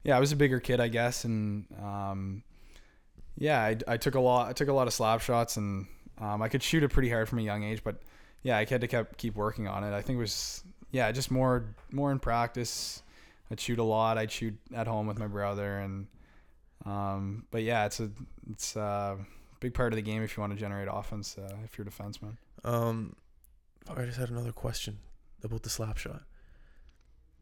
yeah, 0.04 0.18
I 0.18 0.20
was 0.20 0.32
a 0.32 0.36
bigger 0.36 0.60
kid, 0.60 0.80
I 0.80 0.88
guess, 0.88 1.24
and 1.24 1.66
um, 1.82 2.44
yeah, 3.38 3.62
I, 3.62 3.78
I 3.88 3.98
took 3.98 4.16
a 4.16 4.20
lot 4.20 4.50
I 4.50 4.54
took 4.54 4.68
a 4.68 4.74
lot 4.74 4.88
of 4.88 4.94
slap 4.94 5.22
shots, 5.22 5.58
and 5.58 5.88
um, 6.20 6.42
I 6.42 6.50
could 6.50 6.62
shoot 6.62 6.84
it 6.84 6.90
pretty 6.90 7.10
hard 7.10 7.30
from 7.30 7.40
a 7.40 7.44
young 7.44 7.64
age. 7.64 7.84
But 7.84 7.98
yeah, 8.44 8.58
I 8.58 8.66
had 8.66 8.82
to 8.82 8.88
keep 8.88 9.18
keep 9.18 9.36
working 9.36 9.68
on 9.68 9.84
it. 9.84 9.94
I 9.94 10.02
think 10.02 10.18
it 10.18 10.22
was 10.22 10.64
yeah, 10.92 11.12
just 11.12 11.32
more 11.32 11.66
more 11.92 12.12
in 12.12 12.20
practice. 12.20 13.02
I'd 13.52 13.60
shoot 13.60 13.80
a 13.80 13.84
lot. 13.84 14.18
I'd 14.18 14.32
shoot 14.32 14.56
at 14.74 14.88
home 14.88 15.08
with 15.08 15.20
my 15.20 15.28
brother, 15.28 15.80
and 15.80 16.08
um, 16.86 17.46
but 17.52 17.64
yeah, 17.64 17.86
it's 17.86 18.00
a 18.00 18.12
it's 18.52 18.76
a 18.76 19.18
big 19.60 19.74
part 19.74 19.94
of 19.94 19.96
the 19.96 20.02
game 20.02 20.22
if 20.22 20.36
you 20.36 20.42
want 20.42 20.54
to 20.54 20.60
generate 20.60 20.90
offense 20.92 21.38
uh, 21.38 21.56
if 21.64 21.78
you're 21.78 21.88
a 21.88 21.90
defenseman. 21.90 22.38
Um, 22.64 23.16
I 23.90 24.04
just 24.06 24.18
had 24.18 24.30
another 24.30 24.52
question 24.52 25.00
about 25.44 25.64
the 25.64 25.70
slap 25.70 25.98
shot. 25.98 26.24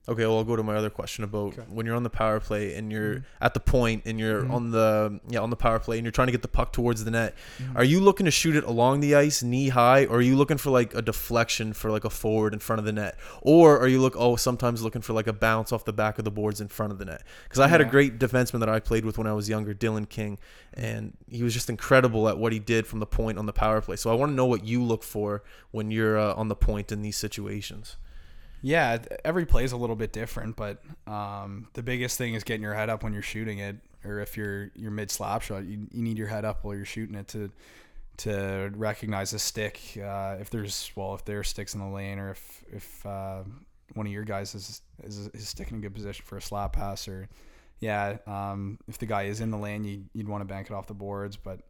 Okay, 0.10 0.26
well, 0.26 0.38
I'll 0.38 0.44
go 0.44 0.56
to 0.56 0.64
my 0.64 0.76
other 0.76 0.90
question 0.90 1.24
about 1.24 1.54
Okay. 1.54 1.62
when 1.70 1.86
you're 1.86 1.96
on 1.96 2.02
the 2.02 2.10
power 2.10 2.40
play 2.40 2.74
and 2.74 2.92
you're 2.92 3.18
Mhm. 3.18 3.24
at 3.40 3.54
the 3.54 3.60
point 3.60 4.02
and 4.08 4.20
you're 4.20 4.42
Mhm. 4.42 4.52
on 4.52 4.72
the 4.72 5.20
yeah 5.30 5.40
on 5.42 5.52
the 5.52 5.56
power 5.56 5.78
play 5.78 5.98
and 6.00 6.04
you're 6.06 6.12
trying 6.12 6.28
to 6.28 6.32
get 6.32 6.42
the 6.42 6.48
puck 6.48 6.74
towards 6.74 7.04
the 7.04 7.12
net. 7.12 7.36
Mhm. 7.60 7.76
Are 7.76 7.84
you 7.84 8.00
looking 8.00 8.26
to 8.26 8.32
shoot 8.32 8.56
it 8.56 8.64
along 8.64 9.02
the 9.02 9.14
ice, 9.14 9.44
knee 9.44 9.70
high, 9.70 10.06
or 10.06 10.18
are 10.18 10.22
you 10.22 10.36
looking 10.36 10.58
for 10.58 10.72
like 10.72 10.96
a 10.96 11.04
deflection 11.04 11.72
for 11.74 11.92
like 11.92 12.04
a 12.04 12.10
forward 12.10 12.52
in 12.52 12.60
front 12.60 12.80
of 12.80 12.86
the 12.86 12.92
net, 12.92 13.16
or 13.44 13.80
are 13.80 13.88
you 13.88 14.02
look 14.02 14.16
oh 14.18 14.36
sometimes 14.38 14.82
looking 14.82 15.04
for 15.04 15.14
like 15.14 15.28
a 15.28 15.34
bounce 15.34 15.72
off 15.72 15.86
the 15.86 15.94
back 15.94 16.18
of 16.18 16.26
the 16.26 16.32
boards 16.32 16.60
in 16.60 16.68
front 16.68 16.92
of 16.92 16.98
the 16.98 17.06
net? 17.06 17.22
Because 17.44 17.60
I 17.60 17.68
had 17.68 17.80
a 17.80 17.86
great 17.86 18.18
defenseman 18.18 18.60
that 18.62 18.70
I 18.70 18.80
played 18.80 19.06
with 19.06 19.20
when 19.20 19.28
I 19.28 19.34
was 19.34 19.50
younger, 19.50 19.74
Dylan 19.76 20.10
King, 20.10 20.40
and 20.74 21.16
he 21.30 21.44
was 21.44 21.54
just 21.54 21.70
incredible 21.70 22.28
at 22.28 22.40
what 22.40 22.52
he 22.54 22.60
did 22.60 22.88
from 22.88 23.00
the 23.00 23.06
point 23.06 23.38
on 23.38 23.46
the 23.46 23.54
power 23.54 23.82
play. 23.82 23.98
So 23.98 24.10
I 24.10 24.16
want 24.16 24.32
to 24.32 24.36
know 24.36 24.48
what 24.48 24.66
you 24.66 24.82
look 24.84 25.04
for 25.04 25.44
when 25.70 25.92
you're 25.92 26.18
uh, 26.18 26.34
on 26.34 26.48
the 26.48 26.56
point 26.56 26.92
in 26.92 27.04
these 27.04 27.18
situations. 27.18 27.98
Yeah, 28.62 29.00
every 29.26 29.46
play 29.46 29.64
is 29.64 29.72
a 29.72 29.78
little 29.78 29.96
bit 29.96 30.14
different, 30.14 30.56
but 30.56 30.84
um, 31.08 31.68
the 31.74 31.82
biggest 31.82 32.18
thing 32.18 32.36
is 32.36 32.44
getting 32.44 32.62
your 32.62 32.76
head 32.76 32.90
up 32.90 33.04
when 33.04 33.12
you're 33.12 33.22
shooting 33.22 33.60
it, 33.60 33.78
or 34.06 34.20
if 34.20 34.38
you're 34.38 34.70
you're 34.76 34.92
mid 34.92 35.10
slap 35.10 35.42
shot, 35.42 35.66
you, 35.66 35.88
you 35.92 36.04
need 36.04 36.18
your 36.18 36.28
head 36.28 36.46
up 36.46 36.64
while 36.64 36.76
you're 36.76 36.86
shooting 36.86 37.16
it 37.16 37.28
to 37.30 37.52
to 38.18 38.72
recognize 38.76 39.34
a 39.34 39.40
stick. 39.40 39.80
Uh, 39.98 40.38
if 40.40 40.50
there's 40.52 40.92
well, 40.96 41.16
if 41.16 41.26
there's 41.26 41.48
sticks 41.48 41.74
in 41.74 41.80
the 41.80 41.88
lane, 41.88 42.20
or 42.20 42.32
if 42.32 42.64
if 42.72 43.06
uh, 43.06 43.44
one 43.96 44.06
of 44.06 44.12
your 44.12 44.24
guys 44.24 44.54
is, 44.54 44.82
is 45.04 45.28
is 45.30 45.48
sticking 45.48 45.78
in 45.78 45.80
a 45.80 45.82
good 45.82 45.96
position 45.96 46.24
for 46.26 46.38
a 46.38 46.42
slap 46.42 46.74
pass, 46.74 47.08
or 47.08 47.28
yeah, 47.80 48.18
um, 48.28 48.78
if 48.88 49.00
the 49.00 49.08
guy 49.08 49.24
is 49.24 49.42
in 49.42 49.50
the 49.50 49.58
lane, 49.58 49.84
you, 49.84 50.04
you'd 50.14 50.30
want 50.30 50.42
to 50.42 50.46
bank 50.46 50.68
it 50.70 50.74
off 50.74 50.86
the 50.86 50.94
boards, 50.94 51.36
but 51.36 51.62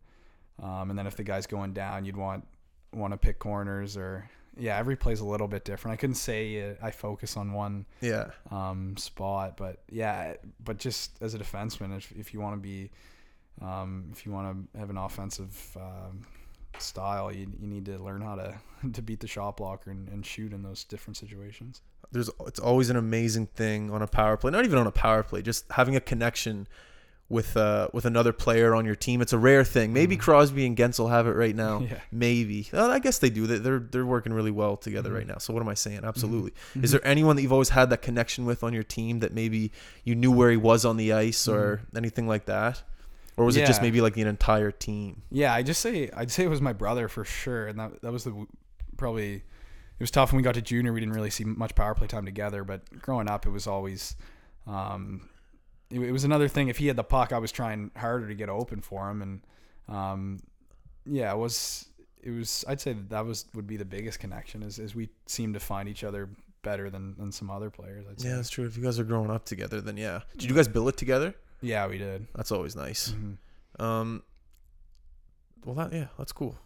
um, 0.62 0.90
and 0.90 1.00
then 1.00 1.08
if 1.08 1.16
the 1.16 1.24
guy's 1.24 1.48
going 1.48 1.74
down, 1.74 2.04
you'd 2.04 2.18
want 2.18 2.46
want 2.94 3.14
to 3.14 3.18
pick 3.18 3.40
corners 3.40 3.96
or 3.96 4.30
yeah, 4.58 4.78
every 4.78 4.96
play's 4.96 5.20
a 5.20 5.26
little 5.26 5.48
bit 5.48 5.64
different. 5.64 5.94
I 5.94 5.98
couldn't 5.98 6.16
say 6.16 6.76
I 6.82 6.92
focus 6.92 7.38
on 7.38 7.54
one 7.54 7.86
Yeah, 8.02 8.32
um, 8.50 8.98
spot, 8.98 9.58
but 9.58 9.78
yeah, 9.90 10.34
but 10.64 10.78
just 10.78 11.22
as 11.22 11.34
a 11.34 11.40
defenseman, 11.40 11.96
if, 11.98 12.12
if 12.12 12.34
you 12.34 12.40
want 12.42 12.56
to 12.56 12.62
be, 12.62 12.92
um, 13.62 14.10
if 14.12 14.26
you 14.26 14.32
want 14.32 14.70
to 14.74 14.80
have 14.80 14.90
an 14.90 14.98
offensive 14.98 15.78
um, 15.80 16.26
style, 16.78 17.32
you, 17.32 17.48
you 17.60 17.68
need 17.68 17.86
to 17.86 17.98
learn 17.98 18.22
how 18.22 18.36
to 18.36 18.56
to 18.94 19.02
beat 19.02 19.20
the 19.20 19.28
shot 19.28 19.58
blocker 19.58 19.92
and, 19.92 20.10
and 20.10 20.26
shoot 20.26 20.54
in 20.54 20.64
those 20.64 20.84
different 20.84 21.18
situations. 21.18 21.82
there's 22.12 22.30
it's 22.46 22.60
always 22.60 22.90
an 22.90 22.98
amazing 22.98 23.48
thing 23.48 23.90
on 23.92 24.02
a 24.02 24.08
power 24.08 24.38
play. 24.38 24.52
Not 24.52 24.66
even 24.66 24.80
on 24.80 24.88
a 24.88 24.92
power 24.92 25.24
play, 25.24 25.42
just 25.42 25.66
having 25.72 25.96
a 25.96 26.02
connection 26.02 26.68
with 27.32 27.56
uh 27.56 27.88
with 27.94 28.06
another 28.06 28.34
player 28.34 28.76
on 28.76 28.86
your 28.86 28.96
team. 28.96 29.22
It's 29.22 29.32
a 29.34 29.38
rare 29.40 29.64
thing. 29.64 29.94
Maybe 29.94 30.18
Crosby 30.18 30.66
and 30.66 30.76
Guentzel 30.76 31.10
have 31.10 31.26
it 31.28 31.32
right 31.32 31.56
now. 31.56 31.80
Yeah. 31.90 32.00
Maybe. 32.12 32.68
Well, 32.74 32.92
I 32.92 33.00
guess 33.00 33.18
they 33.20 33.30
do. 33.30 33.48
They- 33.48 33.58
They're 33.58 33.80
they're 33.80 34.06
working 34.06 34.34
really 34.34 34.52
well 34.52 34.76
together 34.78 35.10
Mhm. 35.12 35.16
right 35.16 35.28
now. 35.28 35.38
So 35.40 35.54
what 35.54 35.62
am 35.62 35.70
I 35.70 35.74
saying? 35.74 36.02
Absolutely. 36.04 36.52
Mm-hmm. 36.52 36.84
Is 36.84 36.92
there 36.92 37.06
anyone 37.08 37.36
that 37.38 37.42
you've 37.42 37.54
always 37.54 37.70
had 37.70 37.90
that 37.90 38.02
connection 38.02 38.46
with 38.46 38.64
on 38.64 38.74
your 38.74 38.84
team 38.84 39.20
that 39.20 39.34
maybe 39.34 39.72
you 40.04 40.14
knew 40.14 40.32
where 40.32 40.52
he 40.52 40.58
was 40.58 40.84
on 40.86 40.98
the 40.98 41.14
ice 41.14 41.48
or 41.48 41.82
anything 41.96 42.28
like 42.28 42.46
that? 42.46 42.84
Or 43.38 43.46
was 43.46 43.56
it 43.56 43.62
just 43.66 43.78
Mm-hmm. 43.80 43.86
Maybe 43.86 44.02
like 44.02 44.14
the 44.14 44.22
entire 44.24 44.72
team? 44.72 45.22
Yeah, 45.32 45.54
I 45.54 45.64
just 45.64 45.80
say 45.82 46.10
I'd 46.16 46.30
say 46.32 46.44
it 46.44 46.50
was 46.50 46.62
my 46.62 46.74
brother 46.74 47.08
for 47.08 47.24
sure, 47.24 47.68
and 47.68 47.80
that 47.80 48.02
that 48.02 48.12
was 48.12 48.26
the 48.26 48.46
probably 48.98 49.36
it 49.36 50.04
was 50.04 50.12
tough 50.12 50.32
when 50.32 50.38
we 50.38 50.44
got 50.44 50.56
to 50.56 50.62
junior. 50.62 50.92
We 50.92 51.00
didn't 51.00 51.16
really 51.16 51.30
see 51.30 51.46
much 51.46 51.76
power 51.76 51.96
play 51.96 52.08
time 52.08 52.26
together, 52.26 52.64
but 52.66 52.82
growing 53.02 53.30
up, 53.30 53.46
it 53.46 53.52
was 53.52 53.68
always 53.68 54.16
um, 54.68 55.30
it, 55.92 56.00
it 56.02 56.12
was 56.12 56.24
another 56.24 56.48
thing. 56.48 56.68
If 56.68 56.78
he 56.78 56.88
had 56.88 56.96
the 56.96 57.04
puck, 57.04 57.34
I 57.34 57.38
was 57.40 57.52
trying 57.52 57.92
harder 57.96 58.28
to 58.28 58.36
get 58.36 58.50
open 58.50 58.82
for 58.82 59.10
him, 59.10 59.22
and 59.22 59.42
um, 59.88 60.40
yeah, 61.06 61.32
it 61.34 61.38
was 61.38 61.88
it 62.24 62.32
was 62.32 62.64
I'd 62.68 62.80
say 62.82 62.94
that, 62.94 63.10
that 63.10 63.26
was 63.26 63.46
would 63.54 63.68
be 63.68 63.78
the 63.78 63.86
biggest 63.86 64.20
connection 64.20 64.64
is, 64.64 64.80
is 64.80 64.96
we 64.96 65.10
seemed 65.26 65.54
to 65.56 65.60
find 65.60 65.90
each 65.90 66.04
other 66.04 66.30
better 66.64 66.90
than, 66.90 67.16
than 67.18 67.32
some 67.32 67.50
other 67.50 67.70
players. 67.70 68.06
I'd 68.10 68.22
say. 68.22 68.30
Yeah, 68.30 68.36
that's 68.36 68.50
true. 68.50 68.66
If 68.66 68.78
you 68.78 68.84
guys 68.84 69.00
are 69.00 69.04
growing 69.04 69.32
up 69.32 69.46
together, 69.46 69.82
then 69.82 69.98
yeah. 69.98 70.22
Did 70.38 70.50
you 70.50 70.56
guys 70.56 70.68
build 70.68 70.90
it 70.90 70.98
together? 70.98 71.34
yeah, 71.62 71.88
we 71.88 71.98
did. 71.98 72.28
That's 72.36 72.52
always 72.52 72.76
nice. 72.76 73.10
Mhm. 73.14 73.38
Um, 73.84 74.24
well, 75.66 75.76
that 75.76 75.94
yeah, 75.94 76.08
that's 76.18 76.32
cool. 76.32 76.58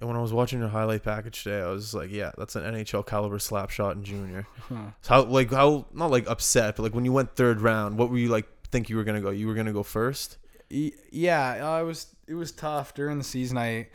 And 0.00 0.08
when 0.08 0.16
I 0.16 0.20
was 0.20 0.32
watching 0.32 0.58
your 0.58 0.68
highlight 0.68 1.02
package 1.02 1.44
today, 1.44 1.60
I 1.60 1.70
was 1.70 1.94
like, 1.94 2.10
yeah, 2.10 2.32
that's 2.36 2.56
an 2.56 2.64
NHL 2.64 3.06
caliber 3.06 3.38
slap 3.38 3.70
shot 3.70 3.96
in 3.96 4.04
junior. 4.04 4.46
Huh. 4.68 4.90
So 5.02 5.14
how 5.14 5.22
like 5.22 5.50
how 5.50 5.86
not 5.92 6.10
like 6.10 6.28
upset, 6.28 6.76
but 6.76 6.82
like 6.82 6.94
when 6.94 7.04
you 7.04 7.12
went 7.12 7.36
third 7.36 7.60
round, 7.60 7.96
what 7.96 8.10
were 8.10 8.18
you 8.18 8.28
like 8.28 8.46
think 8.70 8.88
you 8.88 8.96
were 8.96 9.04
gonna 9.04 9.20
go? 9.20 9.30
You 9.30 9.46
were 9.46 9.54
gonna 9.54 9.72
go 9.72 9.82
first? 9.82 10.38
Yeah 10.70 11.64
i 11.66 11.82
was 11.82 12.14
it 12.26 12.34
was 12.34 12.50
tough 12.52 12.94
during 12.94 13.18
the 13.18 13.24
season 13.24 13.58
i 13.58 13.86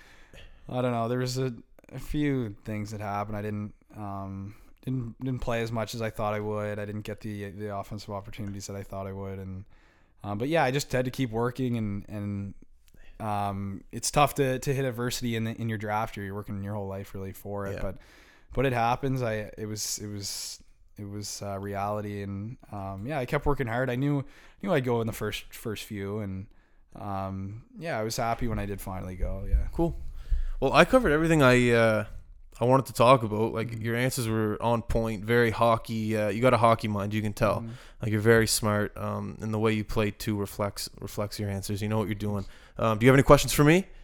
i 0.69 0.81
don't 0.81 0.91
know 0.91 1.07
there 1.07 1.19
was 1.19 1.37
a, 1.37 1.53
a 1.91 1.99
few 1.99 2.55
things 2.63 2.91
that 2.91 3.01
happened 3.01 3.35
i 3.35 3.41
didn't 3.41 3.73
um 3.97 4.55
didn't 4.85 5.19
didn't 5.19 5.39
play 5.39 5.61
as 5.61 5.71
much 5.71 5.93
as 5.95 6.01
i 6.01 6.09
thought 6.09 6.33
i 6.33 6.39
would 6.39 6.79
i 6.79 6.85
didn't 6.85 7.01
get 7.01 7.19
the 7.21 7.49
the 7.51 7.75
offensive 7.75 8.11
opportunities 8.11 8.67
that 8.67 8.75
i 8.75 8.83
thought 8.83 9.07
i 9.07 9.11
would 9.11 9.39
and 9.39 9.65
um, 10.23 10.37
but 10.37 10.47
yeah 10.47 10.63
i 10.63 10.71
just 10.71 10.91
had 10.91 11.05
to 11.05 11.11
keep 11.11 11.31
working 11.31 11.77
and 11.77 12.05
and 12.07 12.53
um 13.19 13.83
it's 13.91 14.11
tough 14.11 14.35
to 14.35 14.59
to 14.59 14.73
hit 14.73 14.85
adversity 14.85 15.35
in 15.35 15.43
the, 15.43 15.51
in 15.51 15.69
your 15.69 15.77
draft. 15.77 16.15
Year 16.17 16.25
you're 16.25 16.35
working 16.35 16.63
your 16.63 16.73
whole 16.75 16.87
life 16.87 17.13
really 17.13 17.33
for 17.33 17.67
it 17.67 17.73
Yeah. 17.75 17.81
but 17.81 17.97
but 18.53 18.65
it 18.65 18.73
happens. 18.73 19.21
I 19.21 19.51
it 19.57 19.65
was 19.67 19.99
it 19.99 20.07
was 20.07 20.61
it 20.97 21.07
was 21.09 21.41
uh, 21.41 21.57
reality 21.59 22.23
and 22.23 22.57
um, 22.71 23.05
yeah 23.07 23.19
i 23.19 23.25
kept 23.25 23.45
working 23.45 23.67
hard. 23.67 23.89
I 23.89 23.95
knew 23.95 24.25
knew 24.61 24.73
i'd 24.73 24.83
go 24.83 24.99
in 25.01 25.07
the 25.07 25.13
first 25.13 25.53
first 25.53 25.83
few 25.85 26.19
and 26.19 26.47
um, 26.95 27.63
yeah 27.77 27.97
i 27.99 28.03
was 28.03 28.17
happy 28.17 28.47
when 28.47 28.59
i 28.59 28.65
did 28.65 28.81
finally 28.81 29.15
go. 29.15 29.45
Yeah. 29.49 29.67
Cool. 29.71 29.95
Well, 30.59 30.73
I 30.73 30.83
covered 30.85 31.11
everything 31.13 31.41
I 31.41 31.71
uh, 31.71 32.05
I 32.61 32.65
wanted 32.65 32.87
to 32.87 32.93
talk 32.93 33.23
about. 33.23 33.53
Like 33.53 33.69
Mm-hmm. 33.71 33.81
your 33.85 33.95
answers 33.95 34.27
were 34.27 34.57
on 34.61 34.81
point, 34.81 35.23
very 35.23 35.51
hockey. 35.51 36.17
Uh, 36.17 36.27
you 36.29 36.41
got 36.41 36.53
a 36.53 36.57
hockey 36.57 36.87
mind, 36.87 37.13
you 37.13 37.21
can 37.21 37.33
tell. 37.33 37.61
Mhm. 37.61 37.69
Like 38.01 38.11
you're 38.11 38.21
very 38.21 38.47
smart, 38.47 38.95
um, 38.97 39.37
and 39.41 39.53
the 39.53 39.59
way 39.59 39.71
you 39.73 39.83
play 39.83 40.11
too 40.11 40.35
reflects 40.35 40.89
reflects 40.99 41.39
your 41.39 41.49
answers. 41.49 41.81
You 41.81 41.87
know 41.89 41.97
what 41.97 42.07
you're 42.07 42.15
doing. 42.15 42.45
Um, 42.77 42.97
do 42.97 43.05
you 43.05 43.09
have 43.11 43.15
any 43.15 43.23
questions 43.23 43.53
for 43.53 43.63
me? 43.63 43.85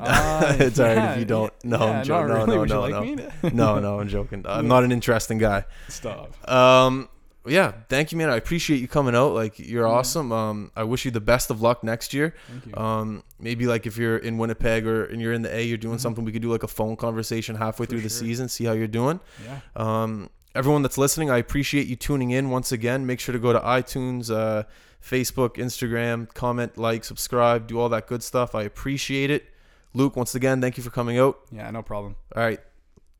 Uh, 0.00 0.56
It's 0.58 0.80
alright 0.80 1.12
if 1.12 1.18
you 1.20 1.24
don't. 1.24 1.52
No, 1.62 1.78
yeah, 1.78 1.84
I'm 1.98 2.04
joking. 2.04 2.28
No, 2.28 2.34
really. 2.34 2.46
no, 2.56 2.62
you 2.62 2.66
no, 2.66 2.80
like 2.80 3.44
no. 3.44 3.48
no, 3.52 3.80
no, 3.80 4.00
I'm 4.00 4.08
joking. 4.08 4.44
I'm 4.48 4.66
not 4.66 4.82
an 4.82 4.90
interesting 4.90 5.38
guy. 5.38 5.64
Stop. 5.88 6.32
Um, 6.50 7.08
yeah, 7.46 7.72
thank 7.88 8.12
you, 8.12 8.18
man. 8.18 8.30
I 8.30 8.36
appreciate 8.36 8.80
you 8.80 8.88
coming 8.88 9.14
out. 9.14 9.34
Like 9.34 9.58
you're 9.58 9.84
mm-hmm. 9.84 9.94
awesome. 9.94 10.32
Um, 10.32 10.70
I 10.74 10.84
wish 10.84 11.04
you 11.04 11.10
the 11.10 11.20
best 11.20 11.50
of 11.50 11.60
luck 11.60 11.84
next 11.84 12.14
year. 12.14 12.34
Thank 12.48 12.66
you. 12.66 12.74
Um, 12.76 13.22
maybe 13.38 13.66
like 13.66 13.86
if 13.86 13.96
you're 13.96 14.16
in 14.16 14.38
Winnipeg 14.38 14.86
or 14.86 15.04
and 15.04 15.20
you're 15.20 15.32
in 15.32 15.42
the 15.42 15.54
A, 15.54 15.62
you're 15.62 15.76
doing 15.76 15.94
mm-hmm. 15.94 16.00
something. 16.00 16.24
We 16.24 16.32
could 16.32 16.42
do 16.42 16.50
like 16.50 16.62
a 16.62 16.68
phone 16.68 16.96
conversation 16.96 17.56
halfway 17.56 17.86
For 17.86 17.90
through 17.90 18.00
sure. 18.00 18.08
the 18.08 18.14
season, 18.14 18.48
see 18.48 18.64
how 18.64 18.72
you're 18.72 18.86
doing. 18.86 19.20
Yeah. 19.44 19.60
Um, 19.76 20.30
everyone 20.54 20.82
that's 20.82 20.98
listening, 20.98 21.30
I 21.30 21.38
appreciate 21.38 21.86
you 21.86 21.96
tuning 21.96 22.30
in 22.30 22.50
once 22.50 22.72
again. 22.72 23.06
Make 23.06 23.20
sure 23.20 23.32
to 23.32 23.38
go 23.38 23.52
to 23.52 23.60
iTunes, 23.60 24.34
uh, 24.34 24.64
Facebook, 25.02 25.56
Instagram, 25.56 26.32
comment, 26.32 26.78
like, 26.78 27.04
subscribe, 27.04 27.66
do 27.66 27.78
all 27.78 27.88
that 27.90 28.06
good 28.06 28.22
stuff. 28.22 28.54
I 28.54 28.62
appreciate 28.62 29.30
it. 29.30 29.44
Luke, 29.92 30.16
once 30.16 30.34
again, 30.34 30.60
thank 30.60 30.76
you 30.76 30.82
for 30.82 30.90
coming 30.90 31.18
out. 31.18 31.40
Yeah, 31.52 31.70
no 31.70 31.82
problem. 31.82 32.16
All 32.34 32.42
right. 32.42 32.60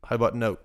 High 0.05 0.17
button 0.17 0.43
out. 0.43 0.61